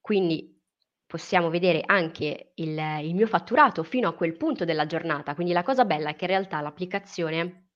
quindi 0.00 0.56
possiamo 1.04 1.50
vedere 1.50 1.82
anche 1.84 2.52
il, 2.54 2.78
il, 3.02 3.14
mio 3.14 3.26
fatturato 3.26 3.82
fino 3.82 4.08
a 4.08 4.14
quel 4.14 4.36
punto 4.36 4.64
della 4.64 4.86
giornata. 4.86 5.34
Quindi 5.34 5.52
la 5.52 5.62
cosa 5.62 5.84
bella 5.84 6.10
è 6.10 6.16
che 6.16 6.26
in 6.26 6.30
realtà 6.30 6.60
l'applicazione 6.60 7.70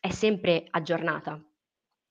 è 0.00 0.10
sempre 0.10 0.66
aggiornata. 0.70 1.40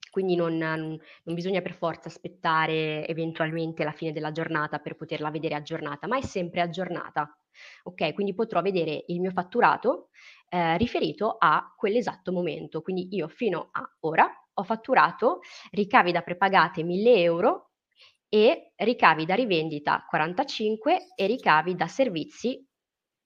Quindi 0.09 0.35
non, 0.35 0.57
non, 0.57 0.99
bisogna 1.35 1.61
per 1.61 1.73
forza 1.73 2.07
aspettare 2.07 3.05
eventualmente 3.07 3.83
la 3.83 3.91
fine 3.91 4.13
della 4.13 4.31
giornata 4.31 4.79
per 4.79 4.95
poterla 4.95 5.29
vedere 5.29 5.55
aggiornata, 5.55 6.07
ma 6.07 6.17
è 6.17 6.21
sempre 6.21 6.61
aggiornata. 6.61 7.37
Ok, 7.84 8.14
quindi 8.14 8.34
potrò 8.34 8.62
vedere 8.62 9.03
il 9.08 9.20
mio 9.20 9.32
fatturato 9.32 10.10
eh, 10.49 10.78
riferito 10.78 11.36
a 11.39 11.74
quell'esatto 11.76 12.32
momento. 12.32 12.82
Quindi 12.82 13.08
io 13.12 13.28
fino 13.28 13.70
a 13.72 13.89
ora 14.01 14.30
ho 14.53 14.64
fatturato 14.64 15.39
ricavi 15.72 16.12
da 16.12 16.22
prepagate 16.22 16.84
1000 16.84 17.22
euro 17.22 17.72
e 18.30 18.74
ricavi 18.76 19.26
da 19.26 19.36
rivendita 19.36 20.05
45 20.10 21.14
e 21.16 21.26
ricavi 21.28 21.76
da 21.76 21.88
servizi 21.88 22.66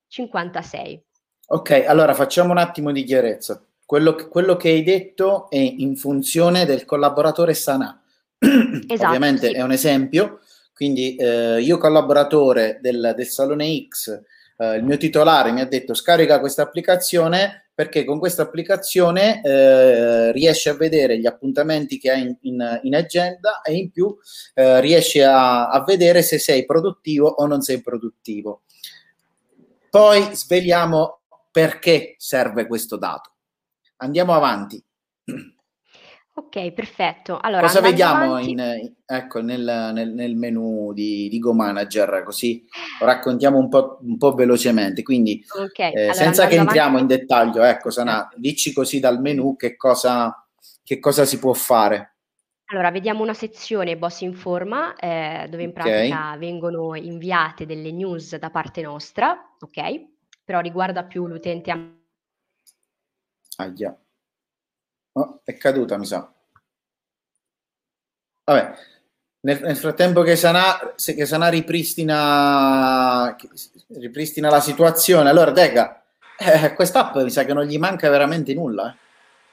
56. 0.07 1.05
Ok, 1.47 1.83
allora 1.87 2.13
facciamo 2.13 2.51
un 2.51 2.57
attimo 2.57 2.91
di 2.91 3.03
chiarezza. 3.03 3.65
Quello, 3.85 4.15
quello 4.15 4.55
che 4.55 4.69
hai 4.69 4.83
detto 4.83 5.49
è 5.49 5.57
in 5.57 5.95
funzione 5.95 6.65
del 6.65 6.85
collaboratore 6.85 7.53
Sana. 7.53 8.01
Esatto, 8.87 9.05
Ovviamente 9.05 9.47
sì. 9.47 9.53
è 9.53 9.61
un 9.61 9.71
esempio, 9.71 10.39
quindi 10.81 11.15
eh, 11.15 11.61
io 11.61 11.77
collaboratore 11.77 12.79
del, 12.81 13.13
del 13.15 13.27
Salone 13.27 13.85
X, 13.87 14.19
eh, 14.57 14.77
il 14.77 14.83
mio 14.83 14.97
titolare 14.97 15.51
mi 15.51 15.61
ha 15.61 15.67
detto 15.67 15.93
scarica 15.93 16.39
questa 16.39 16.63
applicazione, 16.63 17.69
perché 17.71 18.03
con 18.03 18.17
questa 18.17 18.41
applicazione 18.41 19.43
eh, 19.43 20.31
riesci 20.31 20.69
a 20.69 20.73
vedere 20.73 21.19
gli 21.19 21.27
appuntamenti 21.27 21.99
che 21.99 22.09
hai 22.09 22.21
in, 22.21 22.35
in, 22.41 22.79
in 22.81 22.95
agenda 22.95 23.61
e 23.61 23.75
in 23.75 23.91
più 23.91 24.17
eh, 24.55 24.81
riesci 24.81 25.21
a, 25.21 25.69
a 25.69 25.83
vedere 25.83 26.23
se 26.23 26.39
sei 26.39 26.65
produttivo 26.65 27.27
o 27.27 27.45
non 27.45 27.61
sei 27.61 27.79
produttivo. 27.83 28.63
Poi 29.87 30.29
sveliamo 30.33 31.19
perché 31.51 32.15
serve 32.17 32.65
questo 32.65 32.97
dato. 32.97 33.33
Andiamo 33.97 34.33
avanti. 34.33 34.83
Ok, 36.41 36.71
perfetto. 36.71 37.37
Allora, 37.39 37.61
Cosa 37.61 37.81
vediamo 37.81 38.39
in, 38.39 38.59
ecco, 39.05 39.41
nel, 39.41 39.91
nel, 39.93 40.11
nel, 40.11 40.35
menu 40.35 40.91
di, 40.91 41.29
di 41.29 41.37
Go 41.37 41.53
Manager? 41.53 42.23
Così 42.23 42.65
lo 42.99 43.05
raccontiamo 43.05 43.59
un 43.59 43.69
po', 43.69 43.99
un 44.01 44.17
po 44.17 44.33
velocemente. 44.33 45.03
Quindi, 45.03 45.43
okay, 45.55 45.93
eh, 45.93 45.99
allora, 45.99 46.13
senza 46.13 46.47
che 46.47 46.55
entriamo 46.55 46.97
avanti... 46.97 47.13
in 47.13 47.19
dettaglio, 47.19 47.63
ecco, 47.63 47.91
Sana, 47.91 48.27
dici 48.35 48.73
così 48.73 48.99
dal 48.99 49.21
menu 49.21 49.55
che 49.55 49.75
cosa, 49.75 50.45
che 50.83 50.99
cosa 50.99 51.25
si 51.25 51.37
può 51.37 51.53
fare. 51.53 52.15
Allora, 52.65 52.89
vediamo 52.89 53.21
una 53.21 53.35
sezione 53.35 53.97
Boss 53.97 54.21
Informa, 54.21 54.95
eh, 54.95 55.47
dove 55.47 55.63
in 55.63 55.73
pratica 55.73 56.29
okay. 56.29 56.39
vengono 56.39 56.95
inviate 56.95 57.67
delle 57.67 57.91
news 57.91 58.35
da 58.37 58.49
parte 58.49 58.81
nostra, 58.81 59.37
ok? 59.59 60.07
Però 60.43 60.59
riguarda 60.59 61.03
più 61.03 61.27
l'utente. 61.27 61.69
A... 61.71 61.79
Ah, 63.57 63.73
già. 63.73 63.95
Oh, 65.13 65.41
è 65.43 65.57
caduta, 65.57 65.97
mi 65.97 66.05
sa. 66.05 66.31
Vabbè, 68.43 68.73
nel, 69.41 69.61
nel 69.61 69.77
frattempo 69.77 70.21
che 70.21 70.35
Sanà, 70.35 70.93
che 70.95 71.25
Sanà 71.25 71.49
ripristina, 71.49 73.35
ripristina 73.87 74.49
la 74.49 74.59
situazione, 74.59 75.29
allora 75.29 75.51
Dega, 75.51 76.03
eh, 76.37 76.73
quest'app 76.73 77.15
mi 77.17 77.29
sa 77.29 77.43
che 77.43 77.53
non 77.53 77.65
gli 77.65 77.77
manca 77.77 78.09
veramente 78.09 78.53
nulla. 78.53 78.91
Eh. 78.91 78.95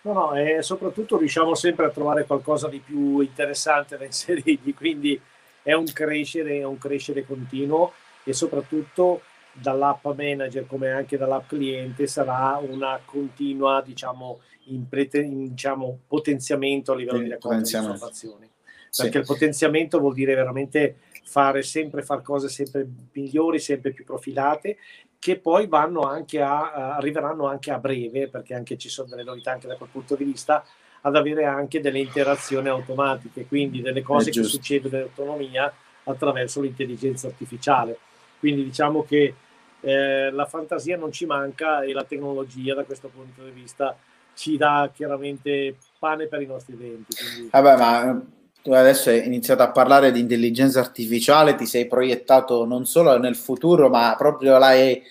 No, 0.02 0.12
no, 0.12 0.34
e 0.34 0.62
soprattutto 0.62 1.18
riusciamo 1.18 1.54
sempre 1.54 1.86
a 1.86 1.90
trovare 1.90 2.24
qualcosa 2.24 2.68
di 2.68 2.78
più 2.78 3.20
interessante 3.20 3.98
da 3.98 4.04
inserirgli, 4.04 4.74
quindi 4.74 5.20
è 5.62 5.72
un 5.72 5.86
crescere, 5.92 6.58
è 6.58 6.64
un 6.64 6.78
crescere 6.78 7.26
continuo 7.26 7.92
e 8.24 8.32
soprattutto 8.32 9.22
dall'app 9.60 10.06
manager 10.06 10.66
come 10.66 10.90
anche 10.90 11.16
dall'app 11.16 11.48
cliente 11.48 12.06
sarà 12.06 12.58
una 12.62 13.00
continua 13.04 13.82
diciamo, 13.82 14.40
in 14.66 14.88
prete, 14.88 15.20
in, 15.20 15.48
diciamo, 15.48 16.00
potenziamento 16.06 16.92
a 16.92 16.96
livello 16.96 17.18
di 17.18 17.28
raccolta 17.28 17.78
di 17.78 17.84
informazioni. 17.84 18.50
Perché 18.96 19.12
sì. 19.12 19.18
il 19.18 19.24
potenziamento 19.26 19.98
vuol 19.98 20.14
dire 20.14 20.34
veramente 20.34 20.96
fare 21.24 21.62
sempre 21.62 22.02
fare 22.02 22.22
cose 22.22 22.48
sempre 22.48 22.88
migliori, 23.12 23.58
sempre 23.58 23.92
più 23.92 24.04
profilate 24.04 24.78
che 25.18 25.38
poi 25.38 25.66
vanno 25.66 26.02
anche 26.02 26.40
a, 26.40 26.94
arriveranno 26.94 27.46
anche 27.46 27.70
a 27.70 27.78
breve 27.78 28.28
perché 28.28 28.54
anche 28.54 28.78
ci 28.78 28.88
sono 28.88 29.08
delle 29.08 29.24
novità 29.24 29.52
anche 29.52 29.66
da 29.66 29.76
quel 29.76 29.90
punto 29.90 30.14
di 30.14 30.24
vista 30.24 30.64
ad 31.02 31.16
avere 31.16 31.44
anche 31.44 31.80
delle 31.80 31.98
interazioni 31.98 32.68
automatiche 32.68 33.46
quindi 33.46 33.82
delle 33.82 34.02
cose 34.02 34.30
che 34.30 34.42
succedono 34.42 34.96
in 34.96 35.02
autonomia 35.02 35.72
attraverso 36.04 36.60
l'intelligenza 36.60 37.26
artificiale. 37.26 37.98
Quindi 38.38 38.64
diciamo 38.64 39.04
che 39.04 39.34
eh, 39.80 40.30
la 40.30 40.46
fantasia 40.46 40.96
non 40.96 41.12
ci 41.12 41.26
manca 41.26 41.82
e 41.82 41.92
la 41.92 42.04
tecnologia 42.04 42.74
da 42.74 42.84
questo 42.84 43.08
punto 43.08 43.44
di 43.44 43.50
vista 43.50 43.96
ci 44.34 44.56
dà 44.56 44.90
chiaramente 44.94 45.76
pane 45.98 46.26
per 46.26 46.42
i 46.42 46.46
nostri 46.46 46.76
denti. 46.76 47.16
Quindi... 47.16 47.48
Vabbè, 47.50 47.76
ma 47.76 48.22
tu 48.62 48.72
adesso 48.72 49.10
hai 49.10 49.26
iniziato 49.26 49.62
a 49.62 49.70
parlare 49.70 50.12
di 50.12 50.20
intelligenza 50.20 50.80
artificiale, 50.80 51.54
ti 51.54 51.66
sei 51.66 51.86
proiettato 51.86 52.64
non 52.64 52.86
solo 52.86 53.18
nel 53.18 53.36
futuro, 53.36 53.88
ma 53.88 54.14
proprio 54.16 54.58
l'hai, 54.58 55.02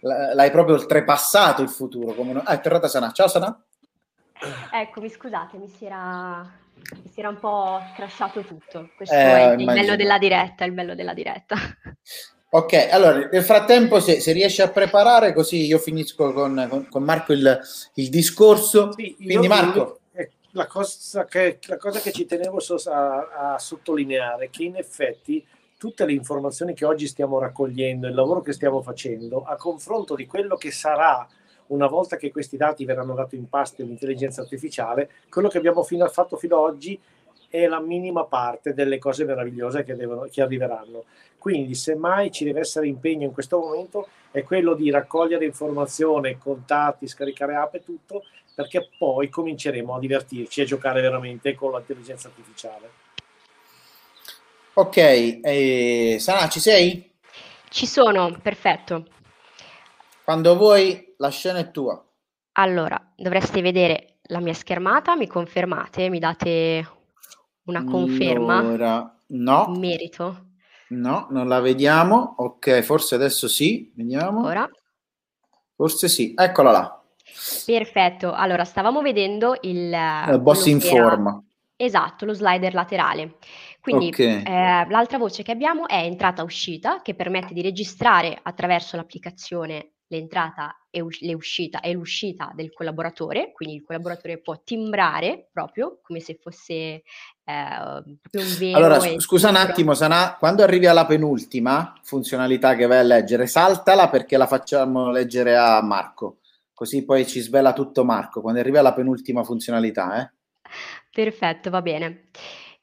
l'hai 0.00 0.50
proprio 0.50 0.76
oltrepassato 0.76 1.62
il 1.62 1.68
futuro. 1.68 2.14
Come 2.14 2.32
non... 2.32 2.42
Ah, 2.44 2.54
è 2.54 2.60
tornata 2.60 2.88
Sana. 2.88 3.12
Ciao 3.12 3.28
Sana. 3.28 3.62
Eccomi, 4.72 5.10
scusate, 5.10 5.58
mi 5.58 5.68
si 5.68 5.84
era, 5.84 6.40
mi 7.02 7.10
si 7.10 7.20
era 7.20 7.28
un 7.28 7.38
po' 7.38 7.80
crashato 7.94 8.42
tutto. 8.42 8.90
Questo 8.96 9.14
eh, 9.14 9.18
è 9.18 9.54
il 9.56 9.64
bello 9.64 9.96
della 9.96 10.18
diretta, 10.18 10.64
il 10.64 10.72
bello 10.72 10.94
della 10.94 11.12
diretta. 11.12 11.56
Ok, 12.52 12.88
allora 12.90 13.28
nel 13.30 13.44
frattempo 13.44 14.00
se, 14.00 14.18
se 14.18 14.32
riesci 14.32 14.60
a 14.60 14.68
preparare 14.68 15.32
così 15.32 15.66
io 15.66 15.78
finisco 15.78 16.32
con, 16.32 16.66
con, 16.68 16.88
con 16.88 17.02
Marco 17.04 17.32
il, 17.32 17.60
il 17.94 18.08
discorso. 18.08 18.90
Sì, 18.92 19.14
Quindi 19.14 19.46
Marco... 19.46 20.00
Eh, 20.10 20.30
la 20.52 20.66
cosa, 20.66 21.26
che, 21.26 21.60
la 21.66 21.76
cosa 21.76 22.00
che 22.00 22.10
ci 22.10 22.26
tenevo 22.26 22.58
a, 22.86 23.52
a 23.52 23.58
sottolineare 23.58 24.46
è 24.46 24.50
che 24.50 24.64
in 24.64 24.74
effetti 24.74 25.46
tutte 25.78 26.04
le 26.04 26.12
informazioni 26.12 26.74
che 26.74 26.84
oggi 26.84 27.06
stiamo 27.06 27.38
raccogliendo, 27.38 28.08
il 28.08 28.14
lavoro 28.14 28.40
che 28.40 28.52
stiamo 28.52 28.82
facendo, 28.82 29.44
a 29.44 29.54
confronto 29.54 30.16
di 30.16 30.26
quello 30.26 30.56
che 30.56 30.72
sarà 30.72 31.26
una 31.68 31.86
volta 31.86 32.16
che 32.16 32.32
questi 32.32 32.56
dati 32.56 32.84
verranno 32.84 33.14
dati 33.14 33.36
in 33.36 33.48
pasto 33.48 33.82
all'intelligenza 33.82 34.40
artificiale, 34.40 35.08
quello 35.30 35.48
che 35.48 35.58
abbiamo 35.58 35.84
fino, 35.84 36.06
fatto 36.08 36.36
fino 36.36 36.56
ad 36.56 36.74
oggi 36.74 37.00
è 37.50 37.66
la 37.66 37.80
minima 37.80 38.24
parte 38.24 38.72
delle 38.72 38.98
cose 38.98 39.24
meravigliose 39.24 39.82
che, 39.82 39.96
devono, 39.96 40.28
che 40.30 40.40
arriveranno. 40.40 41.04
Quindi, 41.36 41.74
se 41.74 41.96
mai 41.96 42.30
ci 42.30 42.44
deve 42.44 42.60
essere 42.60 42.86
impegno 42.86 43.24
in 43.24 43.32
questo 43.32 43.58
momento, 43.58 44.06
è 44.30 44.44
quello 44.44 44.74
di 44.74 44.88
raccogliere 44.90 45.44
informazioni, 45.44 46.38
contatti, 46.38 47.08
scaricare 47.08 47.56
app 47.56 47.74
e 47.74 47.84
tutto, 47.84 48.22
perché 48.54 48.88
poi 48.96 49.28
cominceremo 49.28 49.96
a 49.96 49.98
divertirci 49.98 50.60
e 50.60 50.62
a 50.62 50.66
giocare 50.66 51.00
veramente 51.00 51.54
con 51.54 51.72
l'intelligenza 51.72 52.28
artificiale. 52.28 52.90
Ok, 54.74 54.96
eh, 54.96 56.16
Sana, 56.20 56.48
ci 56.48 56.60
sei? 56.60 57.10
Ci 57.68 57.86
sono, 57.86 58.38
perfetto. 58.40 59.06
Quando 60.22 60.56
vuoi, 60.56 61.14
la 61.16 61.30
scena 61.30 61.58
è 61.58 61.70
tua. 61.72 62.00
Allora, 62.52 63.12
dovreste 63.16 63.60
vedere 63.62 64.18
la 64.24 64.40
mia 64.40 64.54
schermata, 64.54 65.16
mi 65.16 65.26
confermate, 65.26 66.08
mi 66.08 66.18
date 66.18 66.98
una 67.70 67.84
conferma? 67.84 68.58
Allora, 68.58 69.16
no. 69.28 69.74
Merito. 69.78 70.46
No, 70.88 71.28
non 71.30 71.48
la 71.48 71.60
vediamo. 71.60 72.34
Ok, 72.38 72.80
forse 72.80 73.14
adesso 73.14 73.48
sì. 73.48 73.90
Vediamo. 73.94 74.44
Ora. 74.44 74.68
Forse 75.74 76.08
sì. 76.08 76.34
Eccola 76.36 76.70
là. 76.72 77.02
Perfetto. 77.64 78.32
Allora, 78.32 78.64
stavamo 78.64 79.00
vedendo 79.00 79.56
il... 79.62 79.96
Il 80.28 80.40
boss 80.40 80.66
in 80.66 80.80
forma. 80.80 81.42
Esatto, 81.76 82.26
lo 82.26 82.34
slider 82.34 82.74
laterale. 82.74 83.36
Quindi 83.80 84.08
okay. 84.08 84.42
eh, 84.42 84.86
l'altra 84.90 85.16
voce 85.16 85.42
che 85.42 85.52
abbiamo 85.52 85.88
è 85.88 86.02
entrata-uscita, 86.02 87.00
che 87.00 87.14
permette 87.14 87.54
di 87.54 87.62
registrare 87.62 88.38
attraverso 88.42 88.96
l'applicazione 88.96 89.92
l'entrata 90.10 90.86
e, 90.90 91.00
us- 91.00 91.20
l'uscita, 91.22 91.80
e 91.80 91.92
l'uscita 91.92 92.52
del 92.54 92.72
collaboratore, 92.72 93.52
quindi 93.52 93.76
il 93.76 93.84
collaboratore 93.84 94.38
può 94.38 94.60
timbrare 94.62 95.48
proprio 95.52 96.00
come 96.02 96.20
se 96.20 96.38
fosse 96.40 96.74
eh, 96.74 97.02
un 97.44 98.56
vero. 98.58 98.76
Allora, 98.76 99.00
scusa 99.18 99.48
un 99.48 99.56
attimo, 99.56 99.94
Sana, 99.94 100.36
quando 100.38 100.62
arrivi 100.62 100.86
alla 100.86 101.06
penultima 101.06 101.94
funzionalità 102.02 102.74
che 102.74 102.86
vai 102.86 102.98
a 102.98 103.02
leggere, 103.02 103.46
saltala 103.46 104.08
perché 104.08 104.36
la 104.36 104.46
facciamo 104.46 105.10
leggere 105.10 105.56
a 105.56 105.80
Marco, 105.80 106.38
così 106.74 107.04
poi 107.04 107.26
ci 107.26 107.40
svela 107.40 107.72
tutto 107.72 108.04
Marco 108.04 108.40
quando 108.40 108.60
arrivi 108.60 108.78
alla 108.78 108.92
penultima 108.92 109.44
funzionalità. 109.44 110.20
Eh? 110.20 110.32
Perfetto, 111.12 111.70
va 111.70 111.82
bene. 111.82 112.30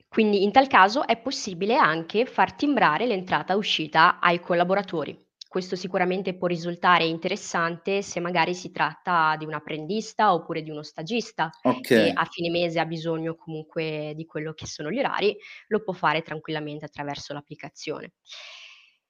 Quindi 0.08 0.44
in 0.44 0.54
tal 0.54 0.68
caso 0.68 1.06
è 1.06 1.18
possibile 1.18 1.76
anche 1.76 2.26
far 2.26 2.54
timbrare 2.54 3.06
l'entrata-uscita 3.06 4.20
ai 4.22 4.40
collaboratori. 4.40 5.27
Questo 5.48 5.78
sicuramente 5.78 6.36
può 6.36 6.48
risultare 6.48 7.06
interessante 7.06 8.02
se 8.02 8.20
magari 8.20 8.54
si 8.54 8.70
tratta 8.72 9.36
di 9.38 9.46
un 9.46 9.54
apprendista 9.54 10.34
oppure 10.34 10.62
di 10.62 10.70
uno 10.70 10.84
stagista 10.84 11.50
che 11.82 12.12
a 12.14 12.26
fine 12.26 12.50
mese 12.50 12.80
ha 12.82 12.86
bisogno 12.86 13.36
comunque 13.36 14.14
di 14.16 14.26
quello 14.26 14.54
che 14.54 14.68
sono 14.68 14.92
gli 14.92 15.00
orari, 15.00 15.36
lo 15.68 15.82
può 15.84 15.94
fare 15.94 16.22
tranquillamente 16.22 16.86
attraverso 16.86 17.34
l'applicazione. 17.34 18.14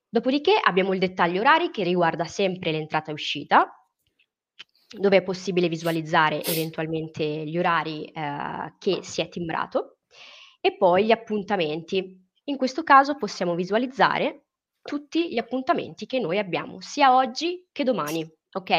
Dopodiché 0.07 0.59
abbiamo 0.63 0.93
il 0.93 0.99
dettaglio 0.99 1.41
orari 1.41 1.69
che 1.71 1.83
riguarda 1.83 2.25
sempre 2.25 2.71
l'entrata 2.71 3.09
e 3.09 3.13
uscita, 3.13 3.71
dove 4.97 5.17
è 5.17 5.23
possibile 5.23 5.67
visualizzare 5.67 6.43
eventualmente 6.43 7.23
gli 7.23 7.57
orari 7.57 8.05
eh, 8.05 8.75
che 8.77 8.99
si 9.01 9.21
è 9.21 9.27
timbrato 9.27 9.97
e 10.61 10.77
poi 10.77 11.05
gli 11.05 11.11
appuntamenti. 11.11 12.25
In 12.45 12.57
questo 12.57 12.83
caso 12.83 13.17
possiamo 13.17 13.55
visualizzare 13.55 14.46
tutti 14.87 15.29
gli 15.29 15.37
appuntamenti 15.37 16.05
che 16.05 16.17
noi 16.17 16.37
abbiamo, 16.37 16.79
sia 16.79 17.13
oggi 17.13 17.67
che 17.73 17.83
domani. 17.83 18.25
Ok, 18.53 18.69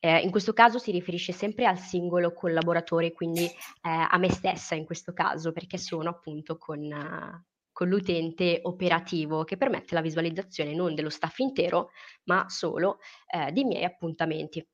eh, 0.00 0.18
in 0.18 0.30
questo 0.32 0.52
caso 0.52 0.78
si 0.78 0.90
riferisce 0.90 1.32
sempre 1.32 1.64
al 1.64 1.78
singolo 1.78 2.32
collaboratore, 2.32 3.12
quindi 3.12 3.44
eh, 3.44 3.52
a 3.82 4.18
me 4.18 4.30
stessa 4.30 4.74
in 4.74 4.84
questo 4.84 5.12
caso, 5.12 5.52
perché 5.52 5.78
sono 5.78 6.10
appunto 6.10 6.58
con, 6.58 6.80
uh, 6.80 7.44
con 7.70 7.88
l'utente 7.88 8.58
operativo 8.64 9.44
che 9.44 9.56
permette 9.56 9.94
la 9.94 10.02
visualizzazione 10.02 10.74
non 10.74 10.94
dello 10.96 11.08
staff 11.08 11.38
intero, 11.38 11.90
ma 12.24 12.46
solo 12.48 12.98
eh, 13.32 13.52
dei 13.52 13.64
miei 13.64 13.84
appuntamenti. 13.84 14.66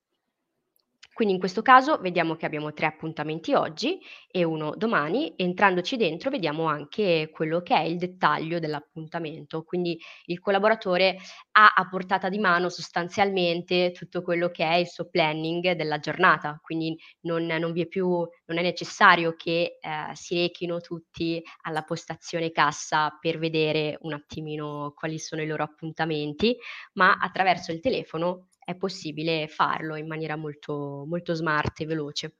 Quindi 1.12 1.34
in 1.34 1.40
questo 1.40 1.60
caso 1.60 1.98
vediamo 1.98 2.36
che 2.36 2.46
abbiamo 2.46 2.72
tre 2.72 2.86
appuntamenti 2.86 3.52
oggi 3.52 4.00
e 4.30 4.44
uno 4.44 4.72
domani. 4.76 5.34
Entrandoci 5.36 5.96
dentro 5.96 6.30
vediamo 6.30 6.64
anche 6.64 7.30
quello 7.32 7.60
che 7.62 7.74
è 7.74 7.82
il 7.82 7.98
dettaglio 7.98 8.58
dell'appuntamento. 8.58 9.62
Quindi 9.64 10.00
il 10.26 10.40
collaboratore 10.40 11.18
ha 11.52 11.72
a 11.76 11.88
portata 11.88 12.28
di 12.28 12.38
mano 12.38 12.68
sostanzialmente 12.68 13.92
tutto 13.92 14.22
quello 14.22 14.50
che 14.50 14.64
è 14.64 14.74
il 14.74 14.88
suo 14.88 15.08
planning 15.08 15.72
della 15.72 15.98
giornata. 15.98 16.58
Quindi 16.62 16.96
non, 17.22 17.44
non 17.44 17.72
più, 17.88 18.08
non 18.46 18.58
è 18.58 18.62
necessario 18.62 19.34
che 19.36 19.78
eh, 19.80 20.14
si 20.14 20.40
rechino 20.40 20.80
tutti 20.80 21.42
alla 21.62 21.82
postazione 21.82 22.50
cassa 22.50 23.16
per 23.20 23.38
vedere 23.38 23.98
un 24.02 24.12
attimino 24.12 24.92
quali 24.94 25.18
sono 25.18 25.42
i 25.42 25.46
loro 25.46 25.64
appuntamenti, 25.64 26.56
ma 26.94 27.18
attraverso 27.20 27.72
il 27.72 27.80
telefono 27.80 28.48
è 28.70 28.76
possibile 28.76 29.48
farlo 29.48 29.96
in 29.96 30.06
maniera 30.06 30.36
molto, 30.36 31.04
molto 31.06 31.34
smart 31.34 31.80
e 31.80 31.86
veloce. 31.86 32.34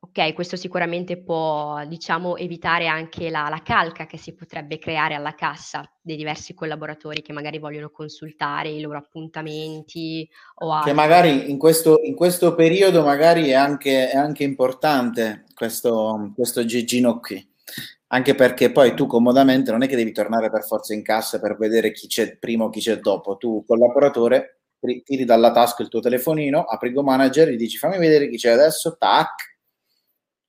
Ok, 0.00 0.34
questo 0.34 0.56
sicuramente 0.56 1.16
può, 1.16 1.82
diciamo, 1.86 2.36
evitare 2.36 2.86
anche 2.86 3.30
la, 3.30 3.48
la, 3.48 3.62
calca 3.62 4.04
che 4.04 4.18
si 4.18 4.34
potrebbe 4.34 4.78
creare 4.78 5.14
alla 5.14 5.34
cassa 5.34 5.82
dei 6.02 6.16
diversi 6.16 6.52
collaboratori 6.52 7.22
che 7.22 7.32
magari 7.32 7.58
vogliono 7.58 7.88
consultare 7.88 8.68
i 8.68 8.82
loro 8.82 8.98
appuntamenti 8.98 10.28
o 10.56 10.72
altro. 10.72 10.90
Che 10.90 10.96
magari 10.96 11.50
in 11.50 11.56
questo, 11.56 12.00
in 12.02 12.14
questo 12.14 12.54
periodo 12.54 13.02
magari 13.02 13.48
è 13.48 13.54
anche, 13.54 14.10
è 14.10 14.16
anche 14.16 14.44
importante 14.44 15.44
questo, 15.54 16.32
questo 16.34 16.66
Gigino 16.66 17.18
qui 17.18 17.52
anche 18.14 18.34
perché 18.36 18.70
poi 18.70 18.94
tu 18.94 19.06
comodamente 19.06 19.72
non 19.72 19.82
è 19.82 19.88
che 19.88 19.96
devi 19.96 20.12
tornare 20.12 20.48
per 20.48 20.64
forza 20.64 20.94
in 20.94 21.02
cassa 21.02 21.40
per 21.40 21.56
vedere 21.56 21.90
chi 21.90 22.06
c'è 22.06 22.36
prima 22.36 22.64
o 22.64 22.70
chi 22.70 22.80
c'è 22.80 22.98
dopo, 23.00 23.36
tu 23.36 23.64
collaboratore 23.66 24.53
tiri 25.02 25.24
dalla 25.24 25.50
tasca 25.50 25.82
il 25.82 25.88
tuo 25.88 26.00
telefonino, 26.00 26.62
apri 26.62 26.92
Go 26.92 27.02
Manager, 27.02 27.48
gli 27.48 27.56
dici 27.56 27.78
fammi 27.78 27.98
vedere 27.98 28.28
chi 28.28 28.36
c'è 28.36 28.50
adesso, 28.50 28.96
tac, 28.96 29.58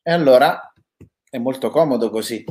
e 0.02 0.12
allora 0.12 0.72
è 1.30 1.38
molto 1.38 1.70
comodo 1.70 2.10
così. 2.10 2.44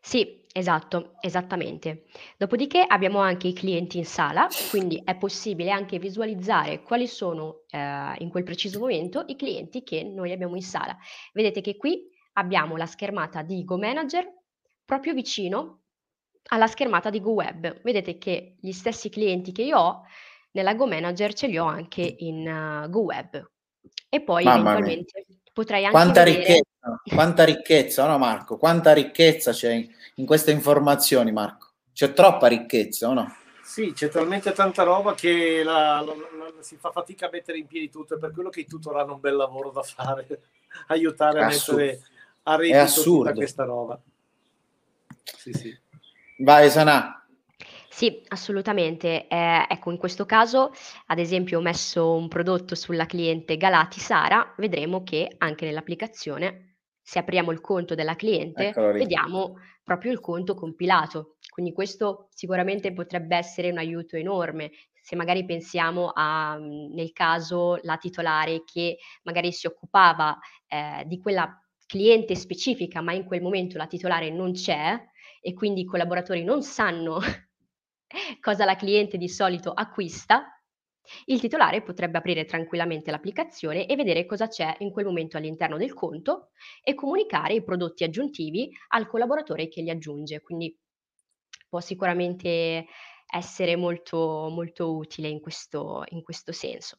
Sì, 0.00 0.44
esatto, 0.52 1.16
esattamente. 1.20 2.04
Dopodiché 2.36 2.84
abbiamo 2.86 3.18
anche 3.18 3.48
i 3.48 3.52
clienti 3.52 3.98
in 3.98 4.04
sala, 4.04 4.48
quindi 4.70 5.00
è 5.04 5.16
possibile 5.16 5.70
anche 5.70 5.98
visualizzare 5.98 6.82
quali 6.82 7.06
sono 7.06 7.62
eh, 7.70 8.14
in 8.18 8.28
quel 8.30 8.44
preciso 8.44 8.78
momento 8.78 9.24
i 9.26 9.36
clienti 9.36 9.82
che 9.82 10.02
noi 10.02 10.32
abbiamo 10.32 10.56
in 10.56 10.62
sala. 10.62 10.96
Vedete 11.32 11.60
che 11.60 11.76
qui 11.76 12.08
abbiamo 12.34 12.76
la 12.76 12.86
schermata 12.86 13.42
di 13.42 13.64
Go 13.64 13.76
Manager 13.76 14.26
proprio 14.84 15.12
vicino 15.12 15.82
alla 16.50 16.66
schermata 16.66 17.10
di 17.10 17.20
Go 17.20 17.32
Web. 17.32 17.80
Vedete 17.82 18.18
che 18.18 18.56
gli 18.60 18.72
stessi 18.72 19.10
clienti 19.10 19.52
che 19.52 19.62
io 19.62 19.78
ho 19.78 20.02
nella 20.58 20.74
Go 20.74 20.86
Manager 20.86 21.32
ce 21.32 21.46
li 21.46 21.56
ho 21.56 21.64
anche 21.64 22.16
in 22.18 22.46
uh, 22.84 22.90
Go 22.90 23.00
Web. 23.00 23.50
E 24.08 24.20
poi 24.22 24.44
Mamma 24.44 24.72
eventualmente 24.72 25.24
mia. 25.28 25.38
potrei 25.52 25.84
anche 25.84 25.96
quanta 25.96 26.24
vedere... 26.24 26.44
ricchezza, 26.44 27.14
quanta 27.14 27.44
ricchezza, 27.44 28.06
no 28.06 28.18
Marco? 28.18 28.56
Quanta 28.56 28.92
ricchezza 28.92 29.52
c'è 29.52 29.72
in, 29.72 29.88
in 30.16 30.26
queste 30.26 30.50
informazioni, 30.50 31.30
Marco? 31.30 31.72
C'è 31.92 32.12
troppa 32.12 32.48
ricchezza, 32.48 33.08
o 33.08 33.12
no? 33.12 33.36
Sì, 33.62 33.92
c'è 33.92 34.08
talmente 34.08 34.52
tanta 34.52 34.82
roba 34.82 35.14
che 35.14 35.62
la, 35.62 36.00
la, 36.00 36.14
la, 36.14 36.62
si 36.62 36.76
fa 36.76 36.90
fatica 36.90 37.26
a 37.26 37.30
mettere 37.30 37.58
in 37.58 37.66
piedi 37.66 37.90
tutto, 37.90 38.14
è 38.14 38.18
per 38.18 38.32
quello 38.32 38.48
che 38.48 38.60
i 38.60 38.66
tutor 38.66 38.96
hanno 38.96 39.14
un 39.14 39.20
bel 39.20 39.36
lavoro 39.36 39.70
da 39.70 39.82
fare, 39.82 40.26
aiutare 40.88 41.42
a 41.42 41.46
mettere 41.46 42.00
a 42.44 42.56
reddito 42.56 43.02
tutta 43.02 43.32
questa 43.32 43.64
roba. 43.64 44.00
Sì, 45.22 45.52
sì. 45.52 45.78
Vai 46.38 46.70
Sana. 46.70 47.17
Sì, 47.98 48.22
assolutamente. 48.28 49.26
Eh, 49.26 49.66
ecco, 49.68 49.90
in 49.90 49.96
questo 49.96 50.24
caso, 50.24 50.70
ad 51.06 51.18
esempio, 51.18 51.58
ho 51.58 51.60
messo 51.60 52.14
un 52.14 52.28
prodotto 52.28 52.76
sulla 52.76 53.06
cliente 53.06 53.56
Galati 53.56 53.98
Sara, 53.98 54.54
vedremo 54.56 55.02
che 55.02 55.34
anche 55.38 55.64
nell'applicazione, 55.64 56.76
se 57.02 57.18
apriamo 57.18 57.50
il 57.50 57.60
conto 57.60 57.96
della 57.96 58.14
cliente, 58.14 58.72
vediamo 58.92 59.54
proprio 59.82 60.12
il 60.12 60.20
conto 60.20 60.54
compilato. 60.54 61.38
Quindi 61.50 61.72
questo 61.72 62.28
sicuramente 62.30 62.92
potrebbe 62.92 63.36
essere 63.36 63.68
un 63.72 63.78
aiuto 63.78 64.14
enorme. 64.14 64.70
Se 65.02 65.16
magari 65.16 65.44
pensiamo 65.44 66.12
a, 66.14 66.56
nel 66.56 67.10
caso, 67.10 67.80
la 67.82 67.96
titolare 67.96 68.62
che 68.62 68.98
magari 69.24 69.50
si 69.50 69.66
occupava 69.66 70.38
eh, 70.68 71.02
di 71.04 71.18
quella 71.18 71.52
cliente 71.84 72.36
specifica, 72.36 73.00
ma 73.00 73.12
in 73.12 73.24
quel 73.24 73.42
momento 73.42 73.76
la 73.76 73.88
titolare 73.88 74.30
non 74.30 74.52
c'è 74.52 74.96
e 75.40 75.52
quindi 75.52 75.80
i 75.80 75.84
collaboratori 75.84 76.44
non 76.44 76.62
sanno 76.62 77.18
cosa 78.40 78.64
la 78.64 78.76
cliente 78.76 79.16
di 79.16 79.28
solito 79.28 79.72
acquista, 79.72 80.58
il 81.26 81.40
titolare 81.40 81.82
potrebbe 81.82 82.18
aprire 82.18 82.44
tranquillamente 82.44 83.10
l'applicazione 83.10 83.86
e 83.86 83.96
vedere 83.96 84.26
cosa 84.26 84.48
c'è 84.48 84.76
in 84.80 84.90
quel 84.90 85.06
momento 85.06 85.36
all'interno 85.36 85.76
del 85.78 85.94
conto 85.94 86.50
e 86.82 86.94
comunicare 86.94 87.54
i 87.54 87.64
prodotti 87.64 88.04
aggiuntivi 88.04 88.70
al 88.88 89.06
collaboratore 89.06 89.68
che 89.68 89.80
li 89.80 89.90
aggiunge. 89.90 90.40
Quindi 90.42 90.76
può 91.68 91.80
sicuramente 91.80 92.86
essere 93.30 93.76
molto, 93.76 94.48
molto 94.50 94.94
utile 94.96 95.28
in 95.28 95.40
questo, 95.40 96.04
in 96.08 96.22
questo 96.22 96.52
senso. 96.52 96.98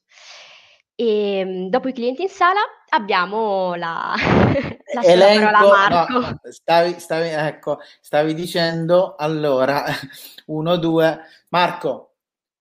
E 0.99 1.37
ehm, 1.37 1.69
dopo 1.69 1.87
i 1.87 1.93
clienti 1.93 2.23
in 2.23 2.27
sala 2.27 2.59
abbiamo 2.89 3.73
la, 3.75 4.13
la 4.93 5.01
Elenco, 5.01 5.67
Marco. 5.69 6.19
No, 6.19 6.39
stavi, 6.49 6.99
stavi, 6.99 7.29
ecco, 7.29 7.79
stavi 8.01 8.33
dicendo 8.33 9.15
allora, 9.15 9.85
uno, 10.47 10.75
due, 10.75 11.21
Marco, 11.51 12.15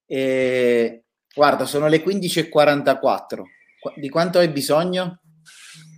eh, 0.07 1.03
guarda, 1.35 1.67
sono 1.67 1.89
le 1.89 2.01
15.44. 2.01 3.43
Di 3.97 4.09
quanto 4.09 4.39
hai 4.39 4.49
bisogno? 4.51 5.19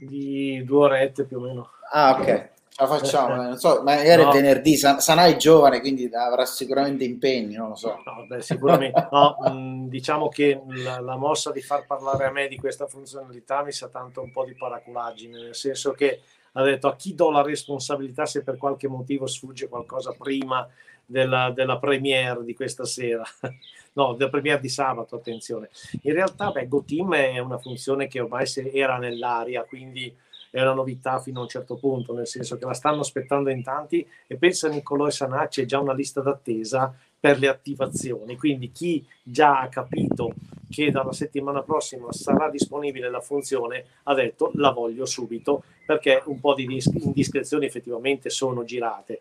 Di 0.01 0.65
due 0.65 0.85
orette 0.85 1.27
più 1.27 1.37
o 1.37 1.41
meno. 1.41 1.71
Ah, 1.93 2.19
ok 2.19 2.59
la 2.81 2.87
facciamo, 2.87 3.35
non 3.35 3.59
so, 3.59 3.83
magari 3.83 4.23
no. 4.23 4.31
venerdì, 4.31 4.75
Sanà 4.75 5.27
è 5.27 5.37
giovane, 5.37 5.81
quindi 5.81 6.09
avrà 6.13 6.47
sicuramente 6.47 7.05
impegni, 7.05 7.55
non 7.55 7.69
lo 7.69 7.75
so. 7.75 8.01
No, 8.07 8.25
beh, 8.27 8.41
sicuramente. 8.41 9.09
No, 9.11 9.37
mh, 9.39 9.51
mm, 9.51 9.87
diciamo 9.89 10.29
che 10.29 10.63
la, 10.67 10.99
la, 11.01 11.17
mossa 11.17 11.53
di 11.53 11.61
far 11.61 11.85
parlare 11.85 12.25
a 12.25 12.31
me 12.31 12.49
di 12.49 12.57
questa 12.57 12.87
funzionalità 12.87 13.63
mi 13.63 13.73
sa 13.73 13.89
tanto 13.89 14.23
un 14.23 14.33
po' 14.33 14.47
di 14.47 14.55
paraculaggine, 14.55 15.39
nel 15.39 15.55
senso 15.55 15.93
che 15.93 16.23
ha 16.53 16.63
detto 16.63 16.89
a 16.89 16.97
chi 16.97 17.15
do 17.15 17.31
la 17.31 17.43
responsabilità 17.43 18.25
se 18.25 18.43
per 18.43 18.57
qualche 18.57 18.89
motivo 18.89 19.27
sfugge 19.27 19.69
qualcosa 19.69 20.15
prima 20.17 20.67
della, 21.05 21.51
della 21.51 21.79
premiere 21.79 22.45
di 22.45 22.55
questa 22.55 22.87
sera. 22.87 23.25
no, 23.93 24.15
della 24.15 24.31
premiere 24.31 24.61
di 24.61 24.71
sabato, 24.71 25.17
attenzione. 25.17 25.69
In 26.03 26.15
realtà, 26.15 26.51
beh, 26.51 26.67
GoTeam 26.67 27.15
è 27.15 27.39
una 27.39 27.59
funzione 27.59 28.09
che 28.09 28.21
ormai 28.21 28.47
era 28.73 28.97
nell'aria, 28.97 29.65
quindi 29.65 30.17
è 30.51 30.61
una 30.61 30.75
novità 30.75 31.21
fino 31.21 31.41
a 31.41 31.43
un 31.43 31.49
certo 31.49 31.77
punto, 31.77 32.13
nel 32.13 32.27
senso 32.27 32.57
che 32.57 32.65
la 32.65 32.75
stanno 32.75 33.01
aspettando 33.01 33.51
in 33.51 33.63
tanti 33.63 34.07
e 34.27 34.37
pensa 34.37 34.67
a 34.67 34.71
Niccolò 34.71 35.07
e 35.07 35.11
Sanà 35.13 35.49
c'è 35.49 35.65
già 35.65 35.79
una 35.79 35.95
lista 35.95 36.21
d'attesa 36.21 36.95
per 37.19 37.39
le 37.39 37.49
attivazioni, 37.49 38.37
quindi 38.37 38.73
chi 38.73 39.07
già 39.23 39.61
ha 39.61 39.69
capito 39.69 40.33
che 40.71 40.91
dalla 40.91 41.13
settimana 41.13 41.63
prossima 41.63 42.11
sarà 42.13 42.49
disponibile 42.49 43.11
la 43.11 43.21
funzione 43.21 43.85
ha 44.05 44.15
detto 44.15 44.53
la 44.55 44.71
voglio 44.71 45.05
subito 45.05 45.65
perché 45.85 46.23
un 46.27 46.41
po' 46.41 46.55
di 46.55 46.65
indiscrezioni 46.65 47.67
effettivamente 47.67 48.31
sono 48.31 48.65
girate. 48.65 49.21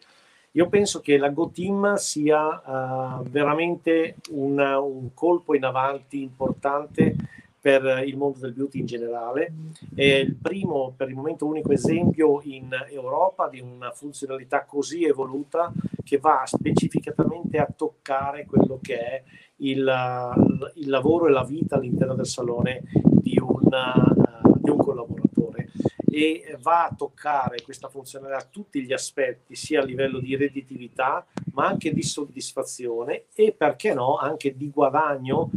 Io 0.53 0.67
penso 0.67 0.99
che 1.01 1.17
la 1.17 1.29
GoTeam 1.29 1.95
sia 1.95 3.19
uh, 3.19 3.23
veramente 3.23 4.15
un, 4.31 4.57
un 4.59 5.13
colpo 5.13 5.53
in 5.53 5.63
avanti 5.63 6.21
importante 6.21 7.15
per 7.59 8.03
il 8.05 8.17
mondo 8.17 8.39
del 8.39 8.53
beauty 8.53 8.79
in 8.79 8.85
generale. 8.85 9.53
È 9.93 10.03
il 10.03 10.35
primo, 10.35 10.93
per 10.95 11.09
il 11.09 11.15
momento 11.15 11.45
unico 11.45 11.71
esempio 11.71 12.41
in 12.43 12.69
Europa 12.89 13.47
di 13.49 13.59
una 13.59 13.91
funzionalità 13.91 14.65
così 14.65 15.05
evoluta 15.05 15.71
che 16.03 16.17
va 16.17 16.43
specificatamente 16.45 17.57
a 17.57 17.67
toccare 17.75 18.45
quello 18.45 18.79
che 18.81 18.99
è 18.99 19.23
il, 19.57 20.71
il 20.75 20.89
lavoro 20.89 21.27
e 21.27 21.31
la 21.31 21.43
vita 21.43 21.75
all'interno 21.75 22.15
del 22.15 22.27
salone 22.27 22.83
di 22.93 23.37
un, 23.39 23.59
di 24.61 24.69
un 24.69 24.77
collaboratore 24.77 25.29
e 26.09 26.57
va 26.61 26.85
a 26.85 26.95
toccare 26.95 27.61
questa 27.61 27.87
funzionalità 27.87 28.39
a 28.39 28.47
tutti 28.49 28.81
gli 28.81 28.93
aspetti, 28.93 29.55
sia 29.55 29.81
a 29.81 29.85
livello 29.85 30.19
di 30.19 30.35
redditività, 30.35 31.25
ma 31.53 31.67
anche 31.67 31.93
di 31.93 32.01
soddisfazione 32.01 33.25
e 33.33 33.53
perché 33.55 33.93
no, 33.93 34.17
anche 34.17 34.57
di 34.57 34.69
guadagno 34.69 35.51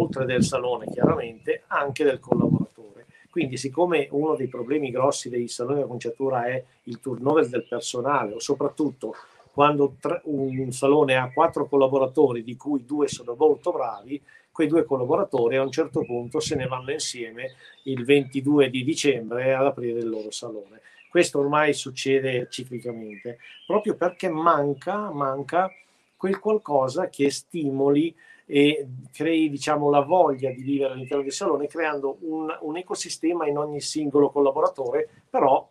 oltre 0.00 0.24
del 0.24 0.42
salone 0.42 0.86
chiaramente, 0.90 1.62
anche 1.68 2.04
del 2.04 2.18
collaboratore. 2.18 3.06
Quindi 3.30 3.56
siccome 3.56 4.08
uno 4.10 4.34
dei 4.34 4.48
problemi 4.48 4.90
grossi 4.90 5.28
dei 5.28 5.46
saloni 5.48 5.82
di 5.82 5.88
conciatura 5.88 6.46
è 6.46 6.62
il 6.84 6.98
turnover 7.00 7.48
del 7.48 7.66
personale 7.66 8.34
o 8.34 8.40
soprattutto 8.40 9.14
quando 9.52 9.96
un 10.24 10.72
salone 10.72 11.16
ha 11.16 11.30
quattro 11.32 11.66
collaboratori 11.66 12.42
di 12.42 12.56
cui 12.56 12.84
due 12.84 13.08
sono 13.08 13.34
molto 13.36 13.72
bravi, 13.72 14.20
quei 14.50 14.68
due 14.68 14.84
collaboratori 14.84 15.56
a 15.56 15.62
un 15.62 15.70
certo 15.70 16.04
punto 16.04 16.40
se 16.40 16.54
ne 16.54 16.66
vanno 16.66 16.92
insieme 16.92 17.54
il 17.84 18.04
22 18.04 18.70
di 18.70 18.84
dicembre 18.84 19.54
ad 19.54 19.66
aprire 19.66 19.98
il 19.98 20.08
loro 20.08 20.30
salone. 20.30 20.80
Questo 21.08 21.40
ormai 21.40 21.72
succede 21.72 22.46
ciclicamente, 22.50 23.38
proprio 23.66 23.96
perché 23.96 24.28
manca, 24.28 25.10
manca 25.10 25.70
quel 26.16 26.38
qualcosa 26.38 27.08
che 27.08 27.30
stimoli 27.30 28.14
e 28.52 28.84
crei 29.12 29.48
diciamo, 29.48 29.90
la 29.90 30.00
voglia 30.00 30.50
di 30.50 30.62
vivere 30.62 30.94
all'interno 30.94 31.22
del 31.22 31.30
salone 31.30 31.68
creando 31.68 32.16
un, 32.22 32.48
un 32.62 32.76
ecosistema 32.76 33.46
in 33.46 33.56
ogni 33.56 33.80
singolo 33.80 34.30
collaboratore, 34.30 35.08
però 35.30 35.70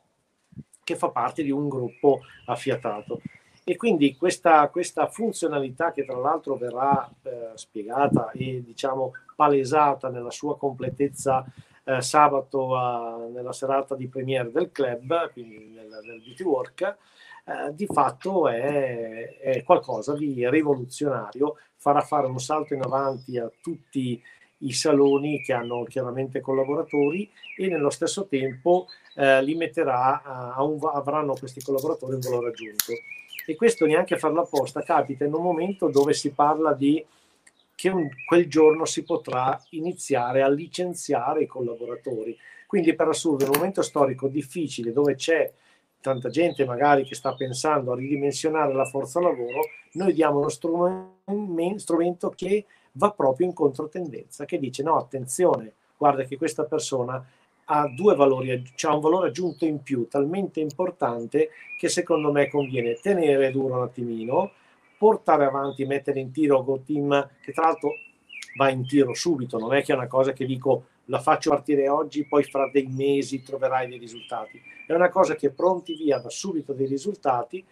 che 0.82 0.96
fa 0.96 1.10
parte 1.10 1.44
di 1.44 1.52
un 1.52 1.68
gruppo 1.68 2.22
affiatato. 2.46 3.20
E 3.66 3.76
quindi 3.76 4.16
questa, 4.16 4.70
questa 4.70 5.08
funzionalità 5.08 5.92
che 5.92 6.06
tra 6.06 6.18
l'altro 6.18 6.56
verrà 6.56 7.08
eh, 7.22 7.52
spiegata 7.56 8.32
e 8.32 8.64
diciamo 8.64 9.12
palesata 9.36 10.08
nella 10.08 10.32
sua 10.32 10.58
completezza 10.58 11.46
eh, 11.84 12.02
sabato 12.02 12.78
a, 12.78 13.28
nella 13.30 13.52
serata 13.52 13.94
di 13.94 14.08
premiere 14.08 14.52
del 14.54 14.72
club, 14.72 15.34
quindi 15.34 15.68
nel, 15.68 16.00
nel 16.02 16.22
Beauty 16.22 16.44
Work, 16.44 16.82
eh, 17.44 17.74
di 17.74 17.88
fatto 17.88 18.48
è, 18.48 19.38
è 19.38 19.64
qualcosa 19.64 20.16
di 20.16 20.50
rivoluzionario 20.50 21.58
farà 21.80 22.02
fare 22.02 22.28
un 22.28 22.40
salto 22.40 22.74
in 22.74 22.82
avanti 22.82 23.38
a 23.38 23.50
tutti 23.62 24.22
i 24.60 24.74
saloni 24.74 25.42
che 25.42 25.54
hanno 25.54 25.84
chiaramente 25.84 26.42
collaboratori 26.42 27.30
e 27.58 27.68
nello 27.68 27.90
stesso 27.90 28.28
tempo 28.28 28.88
eh, 29.16 29.42
li 29.42 29.56
metterà 29.56 30.22
a 30.54 30.62
un, 30.64 30.78
avranno 30.94 31.36
questi 31.36 31.62
collaboratori 31.62 32.16
un 32.16 32.20
valore 32.20 32.50
aggiunto. 32.50 32.92
E 33.46 33.56
questo 33.56 33.86
neanche 33.86 34.18
farlo 34.18 34.42
apposta, 34.42 34.84
capita 34.84 35.24
in 35.24 35.34
un 35.34 35.42
momento 35.42 35.88
dove 35.88 36.14
si 36.14 36.32
parla 36.32 36.74
di 36.74 37.04
che 37.74 37.90
un, 37.90 38.10
quel 38.26 38.50
giorno 38.50 38.84
si 38.84 39.04
potrà 39.04 39.60
iniziare 39.70 40.42
a 40.42 40.50
licenziare 40.50 41.44
i 41.44 41.48
collaboratori. 41.48 42.38
Quindi 42.68 42.94
per 42.94 43.08
assurdo, 43.08 43.46
in 43.46 43.52
un 43.52 43.56
momento 43.56 43.82
storico 43.82 44.28
difficile 44.28 44.92
dove 44.92 45.16
c'è 45.16 45.50
tanta 46.02 46.30
gente 46.30 46.66
magari 46.66 47.04
che 47.04 47.16
sta 47.16 47.34
pensando 47.34 47.91
a 47.91 47.95
ridimensionare 47.95 48.74
la 48.74 48.86
forza 48.86 49.20
lavoro, 49.20 49.62
noi 49.93 50.14
diamo 50.14 50.39
uno 50.39 50.50
strumento 50.50 52.30
che 52.36 52.66
va 52.93 53.12
proprio 53.12 53.47
in 53.47 53.54
controtendenza, 53.54 54.45
che 54.45 54.60
dice 54.60 54.84
no, 54.84 54.97
attenzione, 54.97 55.74
guarda 55.97 56.24
che 56.24 56.38
questa 56.38 56.64
persona 56.64 57.24
ha 57.72 57.88
due 57.88 58.16
valori, 58.16 58.52
ha 58.52 58.95
un 58.95 59.02
valore 59.02 59.28
aggiunto 59.28 59.66
in 59.66 59.84
più 59.84 60.08
talmente 60.08 60.60
importante 60.60 61.50
che 61.78 61.88
secondo 61.88 62.32
me 62.32 62.50
conviene 62.50 62.95
tenere 62.95 63.52
duro 63.52 63.76
un 63.76 63.84
attimino, 63.84 64.52
portare 64.97 65.45
avanti, 65.45 65.86
mettere 65.86 66.20
in 66.20 66.32
tiro 66.32 66.64
Go 66.64 66.82
Team, 66.86 67.30
che 67.41 67.54
tra 67.54 67.66
l'altro 67.66 67.91
va 68.58 68.70
in 68.70 68.86
tiro 68.88 69.14
subito, 69.14 69.60
non 69.60 69.74
è 69.74 69.84
che 69.84 69.93
è 69.93 69.95
una 69.95 70.08
cosa 70.08 70.34
che 70.34 70.45
dico 70.45 70.86
la 71.10 71.20
faccio 71.20 71.49
partire 71.49 71.89
oggi, 71.89 72.26
poi 72.26 72.43
fra 72.43 72.70
dei 72.72 72.88
mesi 72.88 73.41
troverai 73.41 73.88
dei 73.88 73.97
risultati. 73.97 74.62
È 74.86 74.93
una 74.93 75.10
cosa 75.10 75.36
che 75.36 75.49
pronti 75.49 75.95
via 75.95 76.20
da 76.20 76.30
subito 76.30 76.74
dei 76.74 76.88
risultati 76.88 77.64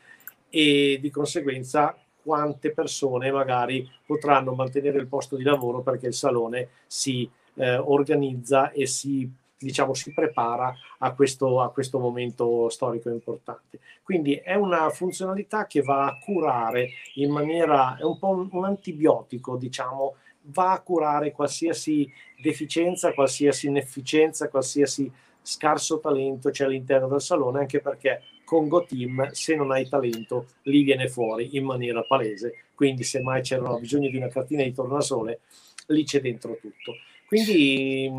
e 0.50 0.98
di 1.00 1.10
conseguenza 1.10 1.96
quante 2.22 2.72
persone 2.72 3.32
magari 3.32 3.90
potranno 4.06 4.54
mantenere 4.54 5.00
il 5.00 5.08
posto 5.08 5.36
di 5.36 5.44
lavoro 5.44 5.82
perché 5.82 6.08
il 6.08 6.14
salone 6.14 6.70
si 6.88 7.30
eh, 7.56 7.78
organizza 7.78 8.72
e 8.72 8.86
si 8.86 9.32
diciamo 9.60 9.96
si 9.96 10.14
prepara 10.14 10.72
a 11.00 11.14
questo, 11.14 11.62
a 11.62 11.72
questo 11.72 12.00
momento 12.00 12.70
storico 12.70 13.10
importante. 13.10 13.80
Quindi 14.04 14.36
è 14.36 14.54
una 14.54 14.90
funzionalità 14.90 15.66
che 15.66 15.82
va 15.82 16.06
a 16.06 16.18
curare 16.20 16.90
in 17.16 17.32
maniera, 17.32 17.98
è 17.98 18.04
un 18.04 18.20
po' 18.20 18.30
un, 18.30 18.50
un 18.52 18.66
antibiotico, 18.66 19.58
diciamo, 19.58 20.16
va 20.48 20.72
a 20.72 20.82
curare 20.82 21.32
qualsiasi 21.32 22.10
deficienza, 22.42 23.14
qualsiasi 23.14 23.68
inefficienza, 23.68 24.50
qualsiasi 24.50 25.12
scarso 25.42 26.00
talento 26.00 26.50
c'è 26.50 26.66
all'interno 26.66 27.08
del 27.08 27.22
salone, 27.22 27.60
anche 27.60 27.80
perché 27.80 28.22
con 28.44 28.68
GoTeam 28.68 29.32
se 29.32 29.56
non 29.56 29.72
hai 29.72 29.88
talento 29.88 30.48
lì 30.64 30.84
viene 30.84 31.08
fuori 31.08 31.56
in 31.58 31.66
maniera 31.66 32.02
palese, 32.04 32.66
quindi 32.76 33.04
se 33.04 33.22
mai 33.22 33.42
c'era 33.42 33.74
bisogno 33.76 34.10
di 34.10 34.18
una 34.18 34.28
cartina 34.28 34.64
di 34.64 34.74
tornasole, 34.74 35.40
lì 35.88 36.04
c'è 36.04 36.22
dentro 36.22 36.58
tutto. 36.60 36.96
Quindi 37.28 38.10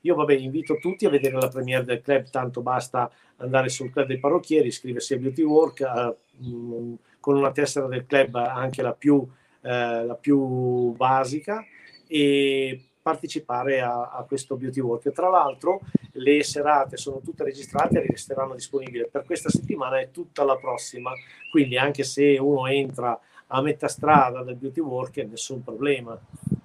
io 0.00 0.14
vabbè 0.16 0.34
invito 0.34 0.76
tutti 0.78 1.06
a 1.06 1.10
vedere 1.10 1.36
la 1.36 1.48
premiere 1.48 1.84
del 1.84 2.02
club, 2.02 2.30
tanto 2.30 2.62
basta 2.62 3.08
andare 3.36 3.68
sul 3.68 3.90
club 3.90 4.08
dei 4.08 4.18
parrucchieri, 4.18 4.66
iscriversi 4.66 5.14
a 5.14 5.18
Beauty 5.18 5.42
Work, 5.42 5.80
eh, 5.80 6.46
mh, 6.48 6.94
con 7.20 7.36
una 7.36 7.52
tessera 7.52 7.86
del 7.86 8.06
club 8.06 8.34
anche 8.34 8.82
la 8.82 8.92
più 8.92 9.24
eh, 9.62 10.04
la 10.04 10.14
più 10.14 10.92
basica 10.94 11.64
e 12.06 12.80
partecipare 13.02 13.80
a, 13.80 14.10
a, 14.10 14.24
questo 14.24 14.56
beauty 14.56 14.80
walk. 14.80 15.10
Tra 15.12 15.28
l'altro 15.28 15.80
le 16.12 16.42
serate 16.42 16.96
sono 16.96 17.20
tutte 17.20 17.44
registrate 17.44 17.98
e 17.98 18.06
resteranno 18.06 18.54
disponibili 18.54 19.08
per 19.10 19.24
questa 19.24 19.48
settimana 19.48 20.00
e 20.00 20.10
tutta 20.10 20.44
la 20.44 20.56
prossima, 20.56 21.12
quindi 21.50 21.78
anche 21.78 22.04
se 22.04 22.36
uno 22.38 22.66
entra 22.66 23.18
a 23.52 23.62
metà 23.62 23.88
strada 23.88 24.42
del 24.42 24.56
beauty 24.56 24.80
walk 24.80 25.16
nessun 25.18 25.62
problema. 25.62 26.18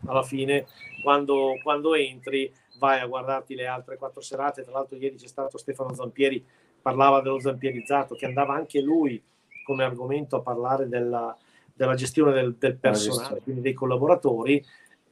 Alla 0.08 0.24
fine 0.24 0.66
quando, 1.02 1.58
quando 1.64 1.96
entri 1.96 2.52
vai 2.78 3.00
a 3.00 3.08
guardarti 3.08 3.56
le 3.56 3.68
altre 3.68 3.98
quattro 3.98 4.22
serate, 4.22 4.64
tra 4.64 4.74
l'altro 4.74 4.98
ieri 4.98 5.16
c'è 5.16 5.28
stato 5.28 5.58
Stefano 5.58 5.94
Zampieri, 5.94 6.44
parlava 6.82 7.22
dello 7.22 7.40
zampierizzato, 7.40 8.16
che 8.16 8.26
andava 8.26 8.54
anche 8.54 8.82
lui 8.82 9.22
come 9.64 9.84
argomento 9.84 10.36
a 10.36 10.42
parlare 10.42 10.88
della, 10.88 11.36
della 11.76 11.96
gestione 11.96 12.32
del, 12.32 12.56
del 12.58 12.78
personale, 12.78 13.42
quindi 13.44 13.62
dei 13.62 13.74
collaboratori, 13.74 14.64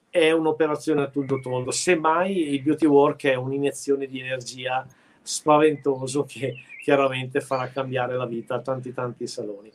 è 0.09 0.32
un'operazione 0.32 1.01
a 1.01 1.07
tutto 1.09 1.39
tondo. 1.39 1.72
Semmai 1.72 2.53
il 2.53 2.61
beauty 2.61 2.86
work 2.86 3.26
è 3.26 3.36
un'iniezione 3.36 4.07
di 4.07 4.20
energia 4.20 4.86
spaventoso 5.22 6.24
che 6.24 6.55
chiaramente 6.82 7.41
farà 7.41 7.68
cambiare 7.70 8.16
la 8.16 8.26
vita 8.26 8.55
a 8.55 8.61
tanti 8.61 8.93
tanti 8.93 9.28
saloni. 9.28 9.72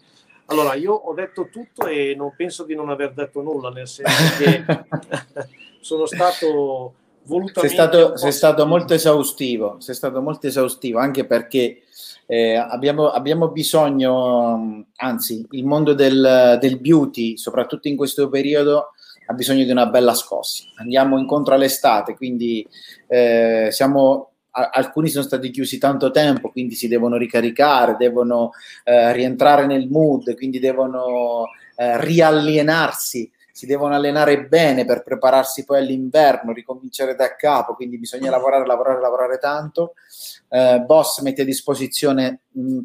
Allora, 0.47 0.75
io 0.75 0.93
ho 0.95 1.13
detto 1.13 1.49
tutto 1.51 1.87
e 1.87 2.15
non 2.17 2.33
penso 2.35 2.65
di 2.65 2.75
non 2.75 2.89
aver 2.89 3.13
detto 3.13 3.43
nulla, 3.43 3.69
nel 3.71 3.89
senso 3.89 4.43
che 4.43 4.65
sono 5.81 6.07
stato 6.07 6.95
volutamente... 7.25 7.69
Sei 7.69 7.71
stato, 7.71 8.17
sei 8.17 8.33
stato 8.33 8.67
molto 8.67 8.95
esaustivo, 8.95 9.77
sei 9.81 9.95
stato 9.95 10.23
molto 10.23 10.47
esaustivo, 10.47 10.99
anche 10.99 11.27
perché 11.27 11.83
eh, 12.27 12.57
abbiamo, 12.57 13.09
abbiamo, 13.09 13.49
bisogno, 13.49 14.87
anzi, 14.97 15.47
il 15.51 15.65
mondo 15.65 15.95
del, 15.95 16.59
del, 16.61 16.79
beauty, 16.81 17.37
soprattutto 17.37 17.89
in 17.89 17.97
questo 17.97 18.29
periodo, 18.29 18.93
ha 19.27 19.33
bisogno 19.33 19.65
di 19.65 19.71
una 19.71 19.87
bella 19.87 20.15
scossa. 20.15 20.65
Andiamo 20.77 21.19
incontro 21.19 21.55
all'estate, 21.55 22.15
quindi 22.17 22.67
eh, 23.07 23.69
siamo 23.71 24.31
alcuni 24.51 25.09
sono 25.09 25.25
stati 25.25 25.51
chiusi 25.51 25.79
tanto 25.79 26.11
tempo, 26.11 26.51
quindi 26.51 26.75
si 26.75 26.89
devono 26.89 27.17
ricaricare, 27.17 27.97
devono 27.97 28.51
eh, 28.85 29.13
rientrare 29.13 29.67
nel 29.67 29.89
mood, 29.89 30.35
quindi 30.35 30.59
devono 30.59 31.47
eh, 31.77 32.01
riallienarsi, 32.01 33.31
si 33.53 33.67
devono 33.67 33.95
allenare 33.95 34.47
bene 34.47 34.85
per 34.85 35.03
prepararsi 35.03 35.65
poi 35.65 35.79
all'inverno, 35.79 36.53
ricominciare 36.53 37.15
da 37.15 37.35
capo, 37.37 37.75
quindi 37.75 37.99
bisogna 37.99 38.31
lavorare, 38.31 38.67
lavorare, 38.67 39.01
lavorare 39.01 39.39
tanto. 39.39 39.95
Eh, 40.49 40.81
Boss 40.87 41.21
mette 41.21 41.43
a 41.43 41.45
disposizione, 41.45 42.41
mh, 42.53 42.79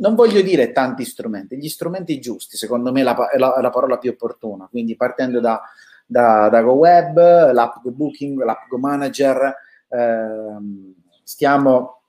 non 0.00 0.14
voglio 0.14 0.42
dire 0.42 0.72
tanti 0.72 1.04
strumenti, 1.04 1.56
gli 1.56 1.68
strumenti 1.68 2.20
giusti, 2.20 2.56
secondo 2.56 2.92
me 2.92 3.02
la, 3.02 3.16
la, 3.36 3.58
la 3.60 3.70
parola 3.70 3.98
più 3.98 4.10
opportuna, 4.10 4.68
quindi 4.70 4.94
partendo 4.96 5.40
da, 5.40 5.60
da, 6.06 6.48
da 6.48 6.62
GoWeb, 6.62 7.52
l'app 7.52 7.82
Go 7.82 7.90
Booking, 7.90 8.42
l'app 8.44 8.68
Go 8.68 8.78
Manager, 8.78 9.56
Ehm, 9.92 10.94
stiamo 11.22 12.00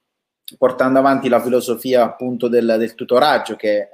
portando 0.57 0.99
avanti 0.99 1.27
la 1.27 1.41
filosofia 1.41 2.03
appunto 2.03 2.47
del, 2.47 2.75
del 2.77 2.95
tutoraggio 2.95 3.55
che 3.55 3.77
eh, 3.77 3.89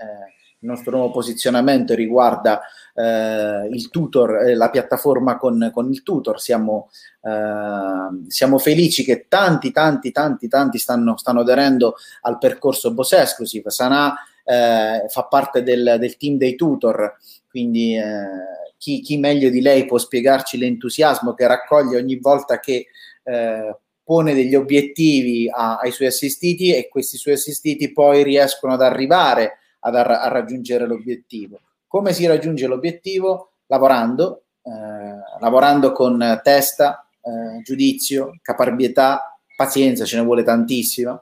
il 0.61 0.67
nostro 0.67 0.91
nuovo 0.91 1.11
posizionamento 1.11 1.95
riguarda 1.95 2.61
eh, 2.93 3.69
il 3.71 3.89
tutor, 3.89 4.47
eh, 4.47 4.55
la 4.55 4.69
piattaforma 4.69 5.37
con, 5.37 5.69
con 5.73 5.89
il 5.89 6.03
tutor. 6.03 6.41
Siamo, 6.41 6.89
eh, 7.21 8.27
siamo, 8.27 8.57
felici 8.57 9.03
che 9.05 9.27
tanti, 9.29 9.71
tanti, 9.71 10.11
tanti, 10.11 10.47
tanti 10.49 10.77
stanno, 10.77 11.15
stanno 11.17 11.41
aderendo 11.41 11.95
al 12.21 12.37
percorso 12.37 12.93
Boss 12.93 13.13
Exclusive. 13.13 13.69
Sana 13.69 14.15
eh, 14.43 15.05
fa 15.07 15.23
parte 15.23 15.63
del, 15.63 15.95
del, 15.97 16.17
team 16.17 16.35
dei 16.37 16.55
tutor, 16.55 17.15
quindi 17.49 17.95
eh, 17.95 18.73
chi, 18.77 18.99
chi, 18.99 19.17
meglio 19.17 19.49
di 19.49 19.61
lei 19.61 19.85
può 19.85 19.97
spiegarci 19.97 20.57
l'entusiasmo 20.57 21.33
che 21.33 21.47
raccoglie 21.47 21.97
ogni 21.97 22.17
volta 22.17 22.59
che 22.59 22.87
eh, 23.23 23.77
pone 24.03 24.33
degli 24.33 24.55
obiettivi 24.55 25.49
a, 25.49 25.77
ai 25.77 25.91
suoi 25.91 26.07
assistiti 26.07 26.73
e 26.73 26.89
questi 26.89 27.15
suoi 27.15 27.35
assistiti 27.35 27.93
poi 27.93 28.23
riescono 28.23 28.73
ad 28.73 28.81
arrivare 28.81 29.59
ad, 29.79 29.95
a, 29.95 30.27
raggiungere 30.27 30.85
l'obiettivo. 30.85 31.59
Come 31.87 32.13
si 32.13 32.25
raggiunge 32.25 32.67
l'obiettivo? 32.67 33.53
Lavorando, 33.67 34.43
eh, 34.63 35.39
lavorando 35.39 35.91
con 35.91 36.39
testa, 36.43 37.07
eh, 37.21 37.61
giudizio, 37.61 38.39
caparbietà, 38.41 39.39
pazienza, 39.55 40.05
ce 40.05 40.17
ne 40.17 40.23
vuole 40.23 40.43
tantissima, 40.43 41.13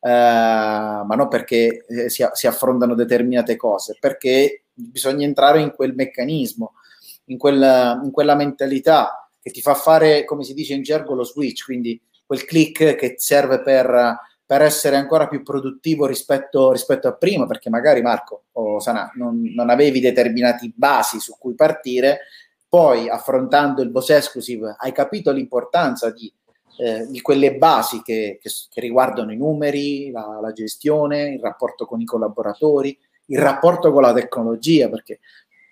eh, 0.00 0.08
ma 0.10 1.14
non 1.16 1.28
perché 1.28 1.84
eh, 1.86 2.08
si, 2.08 2.24
si, 2.32 2.46
affrontano 2.46 2.94
determinate 2.94 3.56
cose, 3.56 3.96
perché 4.00 4.64
bisogna 4.72 5.24
entrare 5.24 5.60
in 5.60 5.72
quel 5.72 5.94
meccanismo, 5.94 6.74
in, 7.26 7.38
quel, 7.38 8.00
in 8.02 8.10
quella 8.10 8.34
mentalità 8.34 9.28
che 9.40 9.50
ti 9.50 9.60
fa 9.60 9.74
fare, 9.74 10.24
come 10.24 10.44
si 10.44 10.54
dice 10.54 10.74
in 10.74 10.82
gergo, 10.82 11.14
lo 11.14 11.24
switch, 11.24 11.64
quindi 11.64 12.00
quel 12.24 12.44
click 12.44 12.94
che 12.94 13.14
serve 13.18 13.60
per, 13.60 14.18
per 14.52 14.60
essere 14.60 14.96
ancora 14.96 15.28
più 15.28 15.42
produttivo 15.42 16.04
rispetto, 16.04 16.72
rispetto, 16.72 17.08
a 17.08 17.14
prima, 17.14 17.46
perché 17.46 17.70
magari 17.70 18.02
Marco 18.02 18.48
o 18.52 18.80
Sana 18.80 19.10
non, 19.14 19.40
non 19.54 19.70
avevi 19.70 19.98
determinati 19.98 20.70
basi 20.76 21.20
su 21.20 21.36
cui 21.38 21.54
partire, 21.54 22.18
poi 22.68 23.08
affrontando 23.08 23.80
il 23.80 23.88
boss 23.88 24.10
exclusive 24.10 24.76
hai 24.78 24.92
capito 24.92 25.30
l'importanza 25.30 26.10
di, 26.10 26.30
eh, 26.76 27.06
di 27.06 27.22
quelle 27.22 27.54
basi 27.54 28.02
che, 28.02 28.38
che, 28.42 28.50
che, 28.68 28.80
riguardano 28.82 29.32
i 29.32 29.38
numeri, 29.38 30.10
la, 30.10 30.38
la 30.38 30.52
gestione, 30.52 31.30
il 31.30 31.40
rapporto 31.40 31.86
con 31.86 32.02
i 32.02 32.04
collaboratori, 32.04 32.94
il 33.28 33.38
rapporto 33.38 33.90
con 33.90 34.02
la 34.02 34.12
tecnologia, 34.12 34.90
perché 34.90 35.20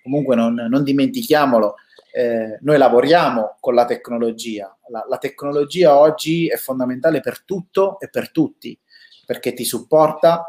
comunque 0.03 0.37
non, 0.37 0.55
non 0.55 0.83
dimentichiamolo, 0.83 1.75
eh, 2.13 2.59
noi 2.61 2.79
lavoriamo 2.79 3.57
con 3.61 3.75
la 3.75 3.85
tecnologia. 3.85 4.77
La, 4.89 5.05
la, 5.09 5.19
tecnologia 5.19 5.99
oggi 5.99 6.49
è 6.49 6.57
fondamentale 6.57 7.21
per 7.21 7.45
tutto 7.45 7.99
e 8.01 8.09
per 8.09 8.31
tutti, 8.31 8.79
perché 9.27 9.53
ti 9.53 9.65
supporta, 9.65 10.47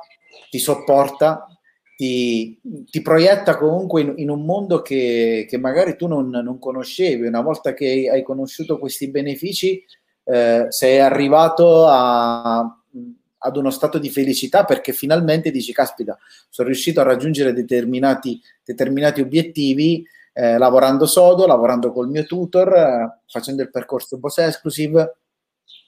ti 0.49 0.59
sopporta, 0.59 1.45
ti, 1.95 2.59
ti 2.89 3.01
proietta 3.01 3.57
comunque 3.57 4.01
in, 4.01 4.13
in, 4.17 4.29
un 4.29 4.43
mondo 4.43 4.81
che, 4.81 5.45
che 5.47 5.57
magari 5.57 5.95
tu 5.95 6.07
non, 6.07 6.29
non, 6.29 6.57
conoscevi. 6.59 7.27
Una 7.27 7.41
volta 7.41 7.73
che 7.73 8.09
hai 8.11 8.23
conosciuto 8.23 8.79
questi 8.79 9.09
benefici, 9.09 9.83
eh, 10.23 10.65
sei 10.69 10.99
arrivato 10.99 11.85
a 11.87 12.75
ad 13.43 13.57
uno 13.57 13.69
stato 13.69 13.97
di 13.97 14.09
felicità 14.09 14.65
perché 14.65 14.93
finalmente 14.93 15.51
dici 15.51 15.73
caspita 15.73 16.17
sono 16.49 16.67
riuscito 16.67 16.99
a 16.99 17.03
raggiungere 17.03 17.53
determinati, 17.53 18.39
determinati 18.63 19.21
obiettivi 19.21 20.05
eh, 20.33 20.57
lavorando 20.57 21.05
sodo, 21.05 21.45
lavorando 21.45 21.91
col 21.91 22.09
mio 22.09 22.25
tutor, 22.25 22.73
eh, 22.75 23.19
facendo 23.27 23.61
il 23.61 23.69
percorso 23.69 24.17
Boss 24.17 24.37
Exclusive, 24.39 25.17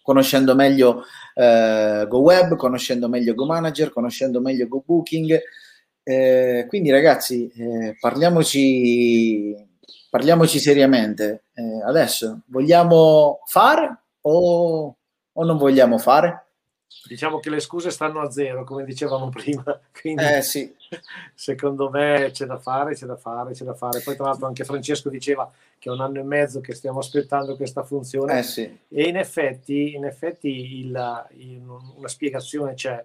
conoscendo 0.02 0.54
meglio 0.56 1.04
eh, 1.34 2.06
GoWeb, 2.08 2.56
conoscendo 2.56 3.08
meglio 3.08 3.34
GoManager, 3.34 3.92
conoscendo 3.92 4.42
meglio 4.42 4.68
GoBooking. 4.68 5.40
Eh, 6.04 6.66
quindi 6.68 6.92
ragazzi, 6.92 7.50
eh, 7.56 7.96
parliamoci, 8.00 9.56
parliamoci 10.10 10.60
seriamente. 10.60 11.46
Eh, 11.54 11.82
adesso 11.86 12.42
vogliamo 12.48 13.40
fare 13.46 13.98
o, 14.22 14.96
o 15.32 15.44
non 15.46 15.58
vogliamo 15.58 15.98
fare? 15.98 16.48
Diciamo 17.06 17.40
che 17.40 17.50
le 17.50 17.60
scuse 17.60 17.92
stanno 17.92 18.22
a 18.22 18.32
zero, 18.32 18.64
come 18.64 18.86
dicevamo 18.86 19.30
prima. 19.32 19.80
Quindi, 20.00 20.24
eh, 20.24 20.42
sì. 20.42 20.74
secondo 21.34 21.90
me 21.90 22.30
c'è 22.32 22.46
da 22.46 22.58
fare, 22.58 22.94
c'è 22.94 23.06
da 23.06 23.18
fare, 23.18 23.54
c'è 23.54 23.66
da 23.66 23.74
fare. 23.74 24.02
Poi, 24.02 24.16
tra 24.16 24.26
l'altro, 24.26 24.48
anche 24.48 24.64
Francesco 24.64 25.10
diceva 25.10 25.52
che 25.78 25.90
è 25.90 25.92
un 25.92 26.02
anno 26.02 26.20
e 26.20 26.24
mezzo 26.24 26.62
che 26.62 26.74
stiamo 26.74 27.00
aspettando 27.00 27.56
questa 27.56 27.84
funzione. 27.84 28.40
Eh, 28.40 28.44
sì. 28.44 28.80
E 28.88 29.04
in 29.04 29.18
effetti, 29.18 29.96
in 29.96 30.06
effetti 30.06 30.80
il, 30.80 31.26
il, 31.38 31.62
una 31.96 32.08
spiegazione 32.08 32.74
c'è. 32.74 33.04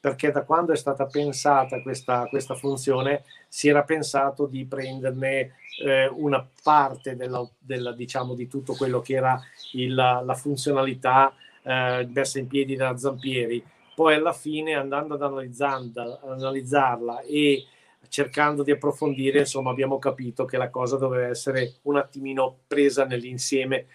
Perché 0.00 0.30
da 0.30 0.42
quando 0.42 0.72
è 0.72 0.76
stata 0.76 1.06
pensata 1.06 1.80
questa, 1.80 2.26
questa 2.26 2.54
funzione 2.54 3.24
si 3.48 3.68
era 3.68 3.84
pensato 3.84 4.44
di 4.44 4.66
prenderne 4.66 5.54
eh, 5.82 6.08
una 6.08 6.46
parte 6.62 7.16
della, 7.16 7.46
della, 7.58 7.92
diciamo, 7.92 8.34
di 8.34 8.46
tutto 8.46 8.74
quello 8.74 9.00
che 9.00 9.14
era 9.14 9.40
il, 9.72 9.94
la 9.94 10.34
funzionalità 10.34 11.34
eh, 11.64 12.08
messa 12.12 12.38
in 12.38 12.46
piedi 12.46 12.76
da 12.76 12.96
Zampieri. 12.96 13.64
Poi 13.94 14.14
alla 14.14 14.32
fine 14.32 14.74
andando 14.74 15.14
ad 15.14 15.22
analizzarla 15.22 17.20
e 17.22 17.64
cercando 18.08 18.62
di 18.62 18.70
approfondire, 18.70 19.40
insomma, 19.40 19.70
abbiamo 19.70 19.98
capito 19.98 20.44
che 20.44 20.56
la 20.56 20.70
cosa 20.70 20.96
doveva 20.96 21.28
essere 21.28 21.74
un 21.82 21.96
attimino 21.96 22.58
presa 22.66 23.04
nell'insieme 23.04 23.86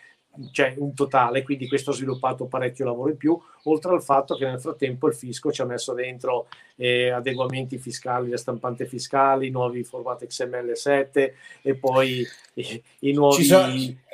cioè 0.52 0.74
un 0.78 0.94
totale, 0.94 1.44
quindi 1.44 1.68
questo 1.68 1.92
ha 1.92 1.94
sviluppato 1.94 2.46
parecchio 2.46 2.86
lavoro 2.86 3.10
in 3.10 3.18
più, 3.18 3.38
oltre 3.64 3.92
al 3.92 4.04
fatto 4.04 4.36
che 4.36 4.46
nel 4.46 4.60
frattempo 4.60 5.08
il 5.08 5.14
fisco 5.14 5.52
ci 5.52 5.62
ha 5.62 5.66
messo 5.66 5.94
dentro 5.94 6.48
eh, 6.76 7.10
adeguamenti 7.10 7.78
fiscali, 7.78 8.30
le 8.30 8.38
stampanti 8.38 8.86
fiscali, 8.86 9.50
nuovi 9.50 9.84
formati 9.84 10.26
XML7 10.26 11.32
e 11.62 11.76
poi 11.76 12.26
eh, 12.54 12.82
i 13.00 13.12
nuovi... 13.12 13.44
Ci, 13.44 13.46
so, 13.46 13.66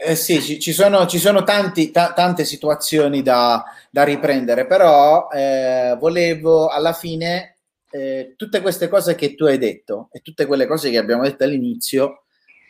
eh 0.04 0.16
sì, 0.16 0.42
ci, 0.42 0.60
ci, 0.60 0.74
sono, 0.74 1.06
ci 1.06 1.20
sono 1.20 1.44
tanti, 1.44 1.92
ta, 1.92 2.14
tante 2.14 2.44
situazioni 2.46 3.22
da, 3.22 3.64
da 3.90 4.04
riprendere, 4.04 4.66
però 4.66 5.28
eh, 5.30 5.96
volevo 6.00 6.68
alla 6.68 6.94
fine 6.94 7.58
eh, 7.92 8.34
tutte 8.36 8.62
queste 8.62 8.88
cose 8.88 9.16
che 9.16 9.36
tu 9.36 9.46
hai 9.46 9.58
detto 9.58 10.10
e 10.12 10.22
tutte 10.22 10.46
quelle 10.46 10.66
cose 10.66 10.90
che 10.90 10.98
abbiamo 10.98 11.24
detto 11.24 11.44
all'inizio, 11.44 12.24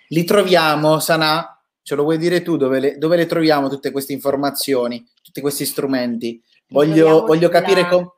li 0.10 0.24
troviamo, 0.24 1.00
Sana, 1.00 1.55
Ce 1.86 1.94
lo 1.94 2.02
vuoi 2.02 2.18
dire 2.18 2.42
tu 2.42 2.58
dove 2.58 2.80
le, 2.80 2.98
dove 2.98 3.16
le 3.16 3.28
troviamo 3.28 3.70
tutte 3.70 3.92
queste 3.92 4.12
informazioni, 4.12 5.08
tutti 5.22 5.40
questi 5.40 5.68
strumenti? 5.68 6.42
Voglio, 6.70 7.28
voglio 7.28 7.48
capire 7.48 7.88
com- 7.88 8.12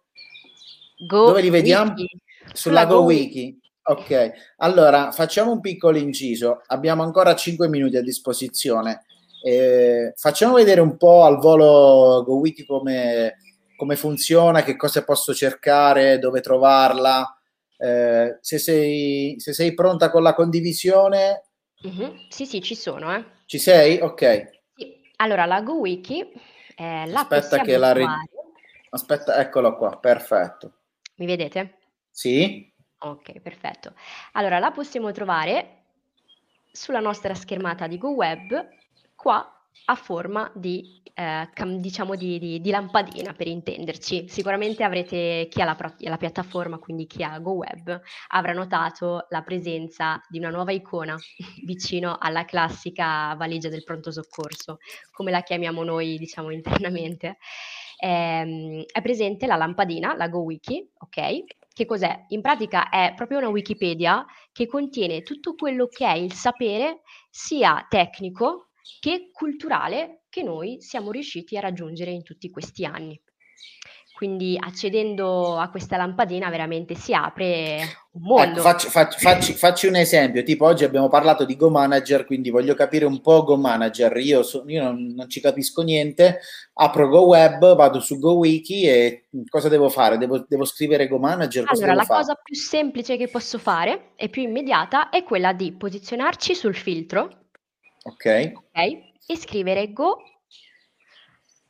dove 1.06 1.42
li 1.42 1.50
vediamo? 1.50 1.92
Wiki. 1.92 2.22
Sulla 2.54 2.86
Go, 2.86 3.02
Wiki. 3.02 3.60
Ok, 3.84 4.32
allora 4.60 5.12
facciamo 5.12 5.52
un 5.52 5.60
piccolo 5.60 5.98
inciso. 5.98 6.62
Abbiamo 6.68 7.04
ancora 7.04 7.36
5 7.36 7.68
minuti 7.68 7.98
a 7.98 8.02
disposizione. 8.02 9.04
Eh, 9.44 10.14
facciamo 10.16 10.54
vedere 10.54 10.80
un 10.80 10.96
po' 10.96 11.26
al 11.26 11.38
volo 11.38 12.24
GoWiki 12.24 12.66
come, 12.66 13.36
come 13.76 13.98
funziona, 13.98 14.64
che 14.64 14.78
cosa 14.78 15.04
posso 15.04 15.34
cercare, 15.34 16.20
dove 16.20 16.40
trovarla. 16.40 17.38
Eh, 17.78 18.38
se, 18.40 18.60
sei, 18.60 19.36
se 19.40 19.52
sei 19.52 19.74
pronta 19.74 20.10
con 20.10 20.24
la 20.24 20.34
condivisione... 20.34 21.50
Mm-hmm. 21.86 22.12
Sì, 22.30 22.46
sì, 22.46 22.62
ci 22.62 22.74
sono. 22.74 23.14
Eh. 23.14 23.36
Ci 23.48 23.60
sei? 23.60 23.98
Ok. 24.02 24.60
Sì. 24.76 25.10
Allora, 25.16 25.46
la 25.46 25.62
GoWiki 25.62 26.34
eh, 26.76 27.08
la 27.08 27.22
Aspetta 27.22 27.62
che 27.62 27.78
la... 27.78 27.94
Ri... 27.94 28.06
Aspetta, 28.90 29.40
eccolo 29.40 29.78
qua, 29.78 29.98
perfetto. 29.98 30.80
Mi 31.16 31.26
vedete? 31.26 31.78
Sì. 32.12 32.70
Ok, 33.00 33.40
perfetto. 33.40 33.94
Allora, 34.34 34.60
la 34.60 34.72
possiamo 34.72 35.14
trovare 35.14 35.86
sulla 36.74 37.00
nostra 37.00 37.34
schermata 37.36 37.88
di 37.88 37.98
GoWeb, 37.98 38.68
qua 39.16 39.57
a 39.86 39.96
forma 39.96 40.52
di, 40.54 41.02
eh, 41.14 41.50
cam, 41.54 41.78
diciamo 41.78 42.16
di, 42.16 42.38
di, 42.40 42.62
di, 42.62 42.70
lampadina 42.70 43.34
per 43.34 43.48
intenderci. 43.48 44.28
Sicuramente 44.28 44.84
avrete 44.84 45.48
chi 45.50 45.62
ha 45.62 45.66
la, 45.66 45.78
la, 46.00 46.18
piattaforma, 46.18 46.78
quindi 46.78 47.08
chi 47.08 47.24
ha 47.24 47.40
GoWeb, 47.40 48.02
avrà 48.30 48.54
notato 48.54 49.26
la 49.30 49.42
presenza 49.42 50.22
di 50.30 50.38
una 50.38 50.50
nuova 50.50 50.72
icona 50.72 51.16
vicino 51.66 52.18
alla 52.20 52.46
classica 52.46 53.34
valigia 53.36 53.70
del 53.70 53.84
pronto 53.84 54.12
soccorso, 54.12 54.78
come 55.12 55.32
la 55.32 55.42
chiamiamo 55.42 55.84
noi, 55.84 56.18
diciamo 56.18 56.52
internamente. 56.52 57.38
Eh, 58.00 58.86
è 58.92 59.02
presente 59.02 59.48
la 59.48 59.56
lampadina, 59.56 60.16
la 60.16 60.28
GoWiki, 60.28 60.92
ok? 61.00 61.44
Che 61.74 61.86
cos'è? 61.86 62.26
In 62.30 62.42
pratica 62.42 62.90
è 62.90 63.14
proprio 63.16 63.38
una 63.38 63.50
Wikipedia 63.50 64.26
che 64.52 64.66
contiene 64.66 65.22
tutto 65.22 65.54
quello 65.54 65.88
che 65.88 66.08
è 66.08 66.16
il 66.16 66.34
sapere 66.34 67.02
sia 67.30 67.86
tecnico 67.88 68.67
che 69.00 69.30
culturale 69.32 70.24
che 70.30 70.44
noi 70.44 70.78
siamo 70.82 71.12
riusciti 71.12 71.58
a 71.58 71.62
raggiungere 71.62 72.12
in 72.12 72.24
tutti 72.24 72.50
questi 72.50 72.86
anni. 72.86 73.20
Quindi 74.18 74.58
accedendo 74.60 75.60
a 75.60 75.70
questa 75.70 75.96
lampadina 75.96 76.50
veramente 76.50 76.96
si 76.96 77.14
apre 77.14 77.78
un 78.14 78.22
mondo. 78.24 78.54
Ecco, 78.54 78.62
facci, 78.62 78.88
facci, 78.88 79.20
facci, 79.20 79.54
facci, 79.54 79.86
un 79.86 79.96
esempio, 79.96 80.42
tipo 80.42 80.66
oggi 80.66 80.84
abbiamo 80.84 81.08
parlato 81.08 81.46
di 81.46 81.56
Go 81.56 81.70
Manager, 81.70 82.26
quindi 82.26 82.50
voglio 82.50 82.74
capire 82.74 83.06
un 83.06 83.22
po' 83.22 83.44
Go 83.44 83.58
Manager, 83.58 84.18
io, 84.18 84.42
so, 84.42 84.64
io 84.66 84.82
non, 84.82 85.14
non, 85.16 85.30
ci 85.30 85.40
capisco 85.40 85.84
niente, 85.84 86.40
apro 86.74 87.10
Go 87.10 87.26
Web, 87.28 87.76
vado 87.76 88.00
su 88.00 88.18
Go 88.18 88.38
Wiki 88.38 88.88
e 88.88 89.28
cosa 89.50 89.70
devo 89.70 89.88
fare? 89.88 90.18
Devo, 90.18 90.44
devo 90.48 90.66
scrivere 90.66 91.08
Go 91.08 91.20
Manager? 91.20 91.66
Cosa 91.66 91.84
allora, 91.84 92.00
la 92.00 92.04
fare? 92.04 92.20
cosa 92.22 92.40
più 92.42 92.56
semplice 92.56 93.18
che 93.18 93.28
posso 93.28 93.60
fare 93.60 94.14
e 94.16 94.30
più 94.30 94.42
immediata 94.42 95.10
è 95.10 95.22
quella 95.22 95.54
di 95.54 95.74
posizionarci 95.74 96.56
sul 96.56 96.76
filtro 96.76 97.47
Ok. 98.08 98.54
Ok. 98.56 99.06
E 99.30 99.36
scrivere 99.36 99.92
Go 99.92 100.22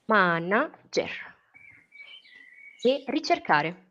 Manager 0.06 1.10
e 2.82 3.04
ricercare. 3.08 3.86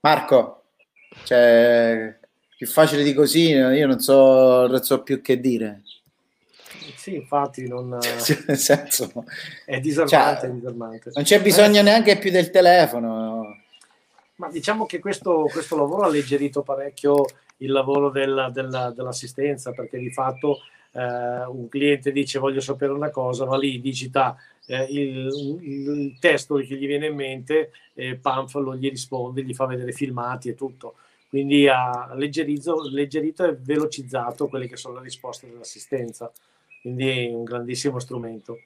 Marco, 0.00 0.66
cioè, 1.24 2.16
più 2.56 2.66
facile 2.68 3.02
di 3.02 3.12
così, 3.12 3.48
io 3.48 3.86
non 3.86 3.98
so, 3.98 4.68
non 4.68 4.82
so 4.82 5.02
più 5.02 5.20
che 5.20 5.40
dire. 5.40 5.82
Sì, 6.94 7.16
infatti 7.16 7.66
non... 7.66 7.98
Cioè, 8.00 8.44
nel 8.46 8.56
senso... 8.56 9.24
È 9.64 9.80
disarmante, 9.80 10.40
cioè, 10.40 10.50
è 10.50 10.52
disarmante. 10.52 11.10
Non 11.12 11.24
c'è 11.24 11.42
bisogno 11.42 11.80
eh. 11.80 11.82
neanche 11.82 12.18
più 12.18 12.30
del 12.30 12.50
telefono. 12.50 13.62
Ma 14.36 14.48
diciamo 14.48 14.86
che 14.86 15.00
questo, 15.00 15.48
questo 15.50 15.76
lavoro 15.76 16.02
ha 16.02 16.06
alleggerito 16.06 16.62
parecchio 16.62 17.24
il 17.58 17.70
lavoro 17.70 18.10
della, 18.10 18.50
della, 18.50 18.90
dell'assistenza, 18.90 19.72
perché 19.72 19.98
di 19.98 20.10
fatto 20.10 20.60
eh, 20.94 21.44
un 21.46 21.68
cliente 21.68 22.12
dice 22.12 22.38
voglio 22.38 22.60
sapere 22.60 22.92
una 22.92 23.10
cosa, 23.10 23.44
va 23.44 23.56
lì, 23.58 23.80
digita 23.80 24.36
eh, 24.66 24.86
il, 24.90 25.58
il, 25.60 26.18
testo 26.18 26.56
che 26.56 26.76
gli 26.76 26.86
viene 26.86 27.08
in 27.08 27.14
mente, 27.14 27.72
e 27.94 28.16
Pamphlo 28.16 28.76
gli 28.76 28.88
risponde, 28.88 29.42
gli 29.42 29.54
fa 29.54 29.66
vedere 29.66 29.92
filmati 29.92 30.48
e 30.48 30.54
tutto. 30.54 30.94
Quindi 31.28 31.66
ha 31.66 32.06
alleggerito 32.06 33.44
e 33.44 33.56
velocizzato 33.60 34.46
quelle 34.46 34.68
che 34.68 34.76
sono 34.76 34.96
le 34.96 35.02
risposte 35.02 35.48
dell'assistenza. 35.50 36.30
Quindi 36.80 37.08
è 37.08 37.34
un 37.34 37.42
grandissimo 37.42 37.98
strumento. 37.98 38.58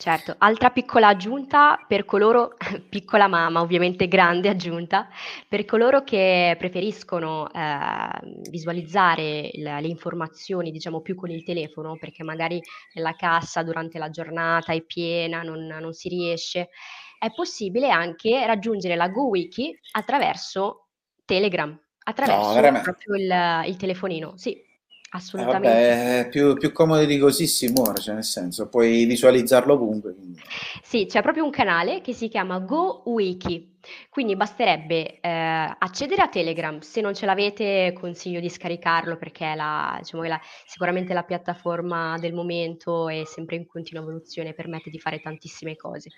Certo, 0.00 0.34
altra 0.38 0.70
piccola 0.70 1.08
aggiunta 1.08 1.84
per 1.86 2.06
coloro, 2.06 2.56
piccola 2.88 3.28
mamma 3.28 3.60
ovviamente 3.60 4.08
grande 4.08 4.48
aggiunta, 4.48 5.10
per 5.46 5.66
coloro 5.66 6.04
che 6.04 6.56
preferiscono 6.58 7.52
eh, 7.52 8.08
visualizzare 8.48 9.50
le, 9.52 9.78
le, 9.78 9.88
informazioni 9.88 10.70
diciamo 10.70 11.02
più 11.02 11.14
con 11.14 11.28
il 11.28 11.42
telefono 11.42 11.98
perché 11.98 12.22
magari 12.22 12.62
la 12.94 13.14
cassa 13.14 13.62
durante 13.62 13.98
la 13.98 14.08
giornata 14.08 14.72
è 14.72 14.80
piena, 14.80 15.42
non, 15.42 15.66
non 15.66 15.92
si 15.92 16.08
riesce, 16.08 16.70
è 17.18 17.30
possibile 17.34 17.90
anche 17.90 18.46
raggiungere 18.46 18.96
la 18.96 19.10
GoWiki 19.10 19.78
attraverso 19.90 20.86
Telegram, 21.26 21.78
attraverso 22.04 22.58
no, 22.58 22.80
proprio 22.80 23.16
il, 23.16 23.68
il 23.68 23.76
telefonino, 23.76 24.38
sì. 24.38 24.68
Assolutamente. 25.12 25.68
Eh 25.68 25.96
vabbè, 25.96 26.28
più, 26.28 26.54
più 26.54 26.70
comodo 26.70 27.04
di 27.04 27.18
così 27.18 27.48
si 27.48 27.66
muore, 27.72 28.00
cioè 28.00 28.14
nel 28.14 28.22
senso, 28.22 28.68
puoi 28.68 29.04
visualizzarlo 29.06 29.72
ovunque. 29.72 30.14
Quindi. 30.14 30.40
Sì, 30.82 31.06
c'è 31.06 31.20
proprio 31.20 31.42
un 31.42 31.50
canale 31.50 32.00
che 32.00 32.12
si 32.12 32.28
chiama 32.28 32.60
GoWiki, 32.60 33.78
quindi 34.08 34.36
basterebbe 34.36 35.18
eh, 35.20 35.74
accedere 35.78 36.22
a 36.22 36.28
Telegram, 36.28 36.78
se 36.78 37.00
non 37.00 37.12
ce 37.12 37.26
l'avete 37.26 37.92
consiglio 37.92 38.38
di 38.38 38.48
scaricarlo 38.48 39.16
perché 39.16 39.50
è, 39.50 39.56
la, 39.56 39.96
diciamo, 39.98 40.22
è 40.22 40.28
la, 40.28 40.40
sicuramente 40.64 41.12
la 41.12 41.24
piattaforma 41.24 42.16
del 42.18 42.32
momento 42.32 43.08
è 43.08 43.24
sempre 43.24 43.56
in 43.56 43.66
continua 43.66 44.02
evoluzione, 44.02 44.54
permette 44.54 44.90
di 44.90 45.00
fare 45.00 45.18
tantissime 45.18 45.74
cose. 45.74 46.10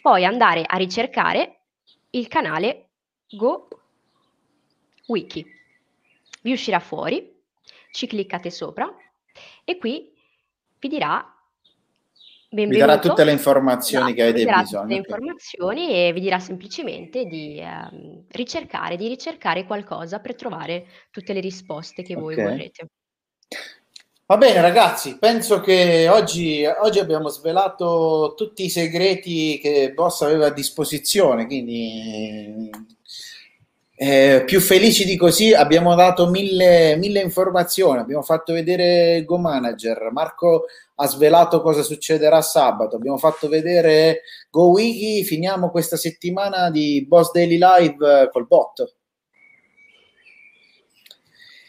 Poi 0.00 0.24
andare 0.24 0.62
a 0.64 0.76
ricercare 0.76 1.62
il 2.10 2.28
canale 2.28 2.90
GoWiki, 5.06 5.44
vi 6.42 6.52
uscirà 6.52 6.78
fuori 6.78 7.33
ci 7.94 8.08
cliccate 8.08 8.50
sopra 8.50 8.92
e 9.64 9.78
qui 9.78 10.12
vi 10.80 10.88
dirà 10.88 11.28
Benvenuto. 12.54 12.84
Vi 12.84 12.92
darà 12.92 13.00
tutte 13.00 13.24
le 13.24 13.32
informazioni 13.32 14.12
esatto, 14.12 14.14
che 14.14 14.22
avete 14.22 14.44
vi 14.44 14.60
bisogno. 14.60 14.86
le 14.86 14.94
informazioni 14.94 15.90
e 15.92 16.12
vi 16.12 16.20
dirà 16.20 16.38
semplicemente 16.38 17.24
di 17.24 17.58
eh, 17.58 18.24
ricercare, 18.28 18.96
di 18.96 19.08
ricercare 19.08 19.64
qualcosa 19.64 20.20
per 20.20 20.36
trovare 20.36 20.86
tutte 21.10 21.32
le 21.32 21.40
risposte 21.40 22.04
che 22.04 22.14
voi 22.14 22.34
okay. 22.34 22.44
vorrete. 22.44 22.88
Va 24.26 24.36
bene 24.36 24.60
ragazzi, 24.60 25.18
penso 25.18 25.58
che 25.58 26.08
oggi, 26.08 26.64
oggi, 26.64 27.00
abbiamo 27.00 27.28
svelato 27.28 28.34
tutti 28.36 28.64
i 28.64 28.70
segreti 28.70 29.58
che 29.58 29.92
Boss 29.92 30.22
aveva 30.22 30.46
a 30.46 30.52
disposizione, 30.52 31.46
quindi 31.46 32.70
eh, 33.96 34.42
più 34.44 34.60
felici 34.60 35.04
di 35.04 35.16
così, 35.16 35.52
abbiamo 35.52 35.94
dato 35.94 36.28
mille, 36.28 36.96
mille, 36.96 37.20
informazioni, 37.20 38.00
abbiamo 38.00 38.22
fatto 38.22 38.52
vedere 38.52 39.22
Go 39.24 39.38
Manager, 39.38 40.10
Marco 40.10 40.64
ha 40.96 41.06
svelato 41.06 41.60
cosa 41.62 41.82
succederà 41.82 42.42
sabato, 42.42 42.96
abbiamo 42.96 43.18
fatto 43.18 43.48
vedere 43.48 44.22
Go 44.50 44.70
Wiki, 44.70 45.24
finiamo 45.24 45.70
questa 45.70 45.96
settimana 45.96 46.70
di 46.70 47.04
Boss 47.06 47.30
Daily 47.32 47.58
Live 47.58 48.30
col 48.32 48.46
bot. 48.46 48.94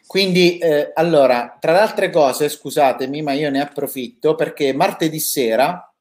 Quindi, 0.08 0.58
eh, 0.60 0.92
allora, 0.94 1.58
tra 1.60 1.74
le 1.74 1.80
altre 1.80 2.10
cose, 2.10 2.48
scusatemi, 2.50 3.22
ma 3.22 3.34
io 3.34 3.50
ne 3.50 3.62
approfitto 3.62 4.36
perché 4.36 4.74
martedì 4.74 5.20
sera 5.20 5.94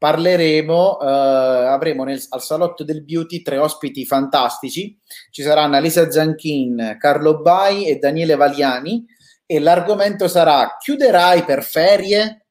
parleremo, 0.00 0.98
eh, 0.98 1.06
avremo 1.06 2.04
nel, 2.04 2.24
al 2.30 2.40
salotto 2.40 2.84
del 2.84 3.04
beauty 3.04 3.42
tre 3.42 3.58
ospiti 3.58 4.06
fantastici, 4.06 4.98
ci 5.30 5.42
saranno 5.42 5.76
Alisa 5.76 6.10
Zanchin, 6.10 6.96
Carlo 6.98 7.42
Bai 7.42 7.86
e 7.86 7.96
Daniele 7.98 8.34
Valiani 8.34 9.04
e 9.44 9.58
l'argomento 9.58 10.26
sarà 10.26 10.78
chiuderai 10.78 11.44
per 11.44 11.62
ferie? 11.62 12.46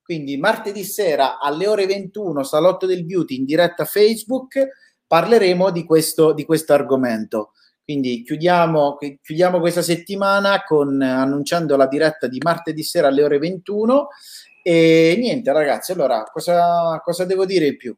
Quindi 0.00 0.36
martedì 0.36 0.84
sera 0.84 1.40
alle 1.40 1.66
ore 1.66 1.86
21 1.86 2.44
salotto 2.44 2.86
del 2.86 3.04
beauty 3.04 3.34
in 3.34 3.44
diretta 3.44 3.84
Facebook 3.84 4.68
parleremo 5.08 5.72
di 5.72 5.84
questo, 5.84 6.32
di 6.32 6.44
questo 6.44 6.72
argomento. 6.72 7.50
Quindi 7.82 8.22
chiudiamo, 8.22 8.96
chiudiamo 9.20 9.58
questa 9.58 9.82
settimana 9.82 10.62
con, 10.62 11.02
annunciando 11.02 11.76
la 11.76 11.88
diretta 11.88 12.28
di 12.28 12.40
martedì 12.40 12.84
sera 12.84 13.08
alle 13.08 13.24
ore 13.24 13.38
21 13.38 14.08
e 14.68 15.16
niente, 15.18 15.52
ragazzi, 15.52 15.92
allora 15.92 16.24
cosa, 16.24 17.00
cosa 17.04 17.24
devo 17.24 17.46
dire 17.46 17.68
in 17.68 17.76
più? 17.76 17.96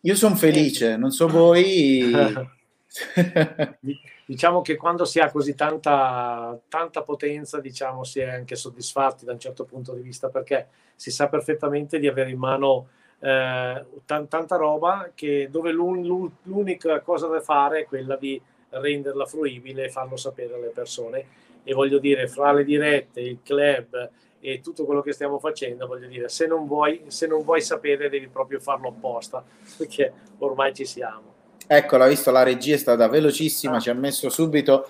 Io 0.00 0.14
sono 0.16 0.34
felice, 0.34 0.96
non 0.96 1.12
so 1.12 1.28
voi. 1.28 2.10
diciamo 4.26 4.62
che 4.62 4.76
quando 4.76 5.04
si 5.04 5.20
ha 5.20 5.30
così 5.30 5.54
tanta, 5.54 6.58
tanta 6.68 7.02
potenza, 7.02 7.60
diciamo, 7.60 8.02
si 8.02 8.18
è 8.18 8.28
anche 8.28 8.56
soddisfatti 8.56 9.24
da 9.24 9.32
un 9.32 9.38
certo 9.38 9.64
punto 9.64 9.92
di 9.92 10.02
vista 10.02 10.28
perché 10.28 10.68
si 10.96 11.10
sa 11.10 11.28
perfettamente 11.28 12.00
di 12.00 12.08
avere 12.08 12.30
in 12.30 12.38
mano 12.38 12.88
eh, 13.20 13.84
t- 14.04 14.28
tanta 14.28 14.56
roba 14.56 15.12
che, 15.14 15.48
dove 15.50 15.70
l'un- 15.70 16.30
l'unica 16.44 17.00
cosa 17.00 17.28
da 17.28 17.40
fare 17.40 17.80
è 17.80 17.84
quella 17.86 18.16
di 18.16 18.40
renderla 18.70 19.26
fruibile 19.26 19.84
e 19.84 19.90
farlo 19.90 20.16
sapere 20.16 20.54
alle 20.54 20.68
persone. 20.68 21.26
E 21.62 21.74
voglio 21.74 21.98
dire, 21.98 22.26
fra 22.26 22.52
le 22.52 22.64
dirette, 22.64 23.20
il 23.20 23.38
club, 23.42 24.10
e 24.40 24.60
tutto 24.60 24.84
quello 24.84 25.02
che 25.02 25.12
stiamo 25.12 25.38
facendo, 25.38 25.86
voglio 25.86 26.08
dire, 26.08 26.28
se 26.28 26.46
non 26.46 26.66
vuoi, 26.66 27.04
se 27.08 27.26
non 27.26 27.42
vuoi 27.42 27.60
sapere 27.60 28.08
devi 28.08 28.28
proprio 28.28 28.58
farlo 28.58 28.88
apposta, 28.88 29.44
perché 29.76 30.12
ormai 30.38 30.74
ci 30.74 30.86
siamo. 30.86 31.34
Ecco, 31.66 31.96
l'ha 31.98 32.08
visto, 32.08 32.30
la 32.30 32.42
regia 32.42 32.74
è 32.74 32.78
stata 32.78 33.06
velocissima, 33.08 33.78
ci 33.78 33.90
ha 33.90 33.94
messo 33.94 34.28
subito, 34.30 34.88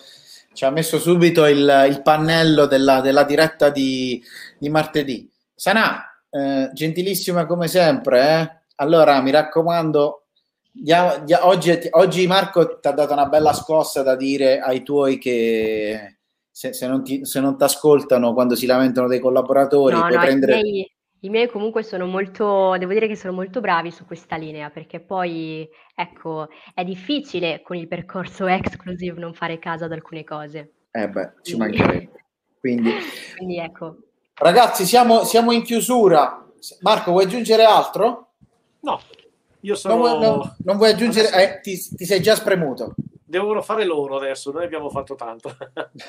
ci 0.52 0.64
ha 0.64 0.70
messo 0.70 0.98
subito 0.98 1.44
il, 1.46 1.86
il 1.88 2.00
pannello 2.02 2.66
della, 2.66 3.00
della 3.00 3.24
diretta 3.24 3.70
di, 3.70 4.22
di, 4.56 4.68
martedì. 4.70 5.30
Sanà, 5.54 6.04
eh, 6.30 6.70
gentilissima 6.72 7.44
come 7.44 7.68
sempre, 7.68 8.22
eh? 8.22 8.60
allora 8.76 9.20
mi 9.20 9.30
raccomando, 9.30 10.26
dia, 10.72 11.18
dia, 11.18 11.46
oggi, 11.46 11.76
oggi, 11.90 12.26
Marco 12.26 12.78
ti 12.78 12.88
ha 12.88 12.92
dato 12.92 13.12
una 13.12 13.26
bella 13.26 13.52
scossa 13.52 14.02
da 14.02 14.14
dire 14.14 14.60
ai 14.60 14.82
tuoi 14.82 15.18
che 15.18 16.19
se, 16.60 16.74
se 16.74 17.40
non 17.40 17.56
ti 17.56 17.64
ascoltano 17.64 18.34
quando 18.34 18.54
si 18.54 18.66
lamentano 18.66 19.08
dei 19.08 19.18
collaboratori, 19.18 19.94
no, 19.94 20.00
puoi 20.02 20.14
no, 20.14 20.20
prendere... 20.20 20.60
Miei 20.60 20.92
i 21.22 21.28
miei 21.28 21.50
comunque 21.50 21.82
sono 21.82 22.06
molto 22.06 22.74
devo 22.78 22.94
dire 22.94 23.06
che 23.06 23.14
sono 23.14 23.34
molto 23.34 23.60
bravi 23.60 23.90
su 23.90 24.06
questa 24.06 24.36
linea, 24.36 24.70
perché 24.70 25.00
poi, 25.00 25.68
ecco, 25.94 26.48
è 26.72 26.82
difficile 26.82 27.60
con 27.62 27.76
il 27.76 27.88
percorso 27.88 28.46
exclusive 28.46 29.20
non 29.20 29.34
fare 29.34 29.58
caso 29.58 29.84
ad 29.84 29.92
alcune 29.92 30.24
cose. 30.24 30.72
Eh 30.90 31.08
beh, 31.08 31.32
ci 31.42 31.56
Quindi 31.56 31.78
mancherebbe. 31.78 32.24
Quindi, 32.58 32.90
Quindi 33.36 33.58
ecco. 33.58 33.96
Ragazzi, 34.34 34.84
siamo, 34.84 35.24
siamo 35.24 35.52
in 35.52 35.62
chiusura. 35.62 36.46
Marco, 36.80 37.10
vuoi 37.10 37.24
aggiungere 37.24 37.64
altro? 37.64 38.32
No, 38.80 38.98
io 39.60 39.74
sono... 39.74 39.94
Non 39.94 40.02
vuoi, 40.02 40.20
non, 40.20 40.56
non 40.64 40.76
vuoi 40.76 40.90
aggiungere... 40.90 41.32
Eh, 41.32 41.60
ti, 41.60 41.78
ti 41.96 42.04
sei 42.06 42.20
già 42.20 42.34
spremuto 42.34 42.94
devono 43.30 43.62
fare 43.62 43.84
loro 43.84 44.16
adesso, 44.16 44.50
noi 44.50 44.64
abbiamo 44.64 44.90
fatto 44.90 45.14
tanto. 45.14 45.56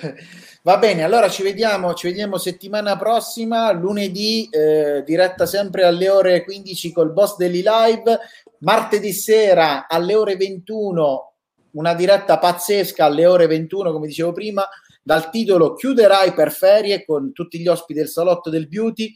Va 0.63 0.78
bene, 0.80 1.03
allora 1.03 1.30
ci 1.30 1.43
vediamo, 1.43 1.93
ci 1.93 2.07
vediamo 2.07 2.39
settimana 2.39 2.97
prossima, 2.97 3.72
lunedì, 3.72 4.49
eh, 4.49 5.03
diretta 5.05 5.45
sempre 5.45 5.84
alle 5.84 6.09
ore 6.09 6.43
15 6.43 6.91
col 6.91 7.13
Boss 7.13 7.38
Daily 7.38 7.61
Live, 7.63 8.19
martedì 8.61 9.13
sera 9.13 9.88
alle 9.88 10.15
ore 10.15 10.36
21, 10.36 11.34
una 11.74 11.93
diretta 11.93 12.39
pazzesca 12.39 13.05
alle 13.05 13.28
ore 13.28 13.45
21, 13.45 13.91
come 13.91 14.07
dicevo 14.07 14.32
prima, 14.32 14.67
dal 15.03 15.30
titolo 15.30 15.76
Chiuderai 15.76 16.34
per 16.34 16.51
ferie 16.51 17.05
con 17.05 17.34
tutti 17.34 17.59
gli 17.59 17.67
ospiti 17.67 17.99
del 17.99 18.09
salotto 18.09 18.49
del 18.49 18.67
beauty. 18.67 19.13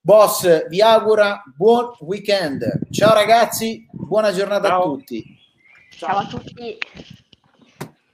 Boss 0.00 0.68
vi 0.68 0.80
augura 0.80 1.42
buon 1.56 1.90
weekend. 2.00 2.88
Ciao 2.92 3.12
ragazzi, 3.12 3.84
buona 3.90 4.32
giornata 4.32 4.68
Ciao. 4.68 4.80
a 4.80 4.84
tutti. 4.84 5.24
Ciao 5.90 6.18
a 6.18 6.26
tutti. 6.26 6.78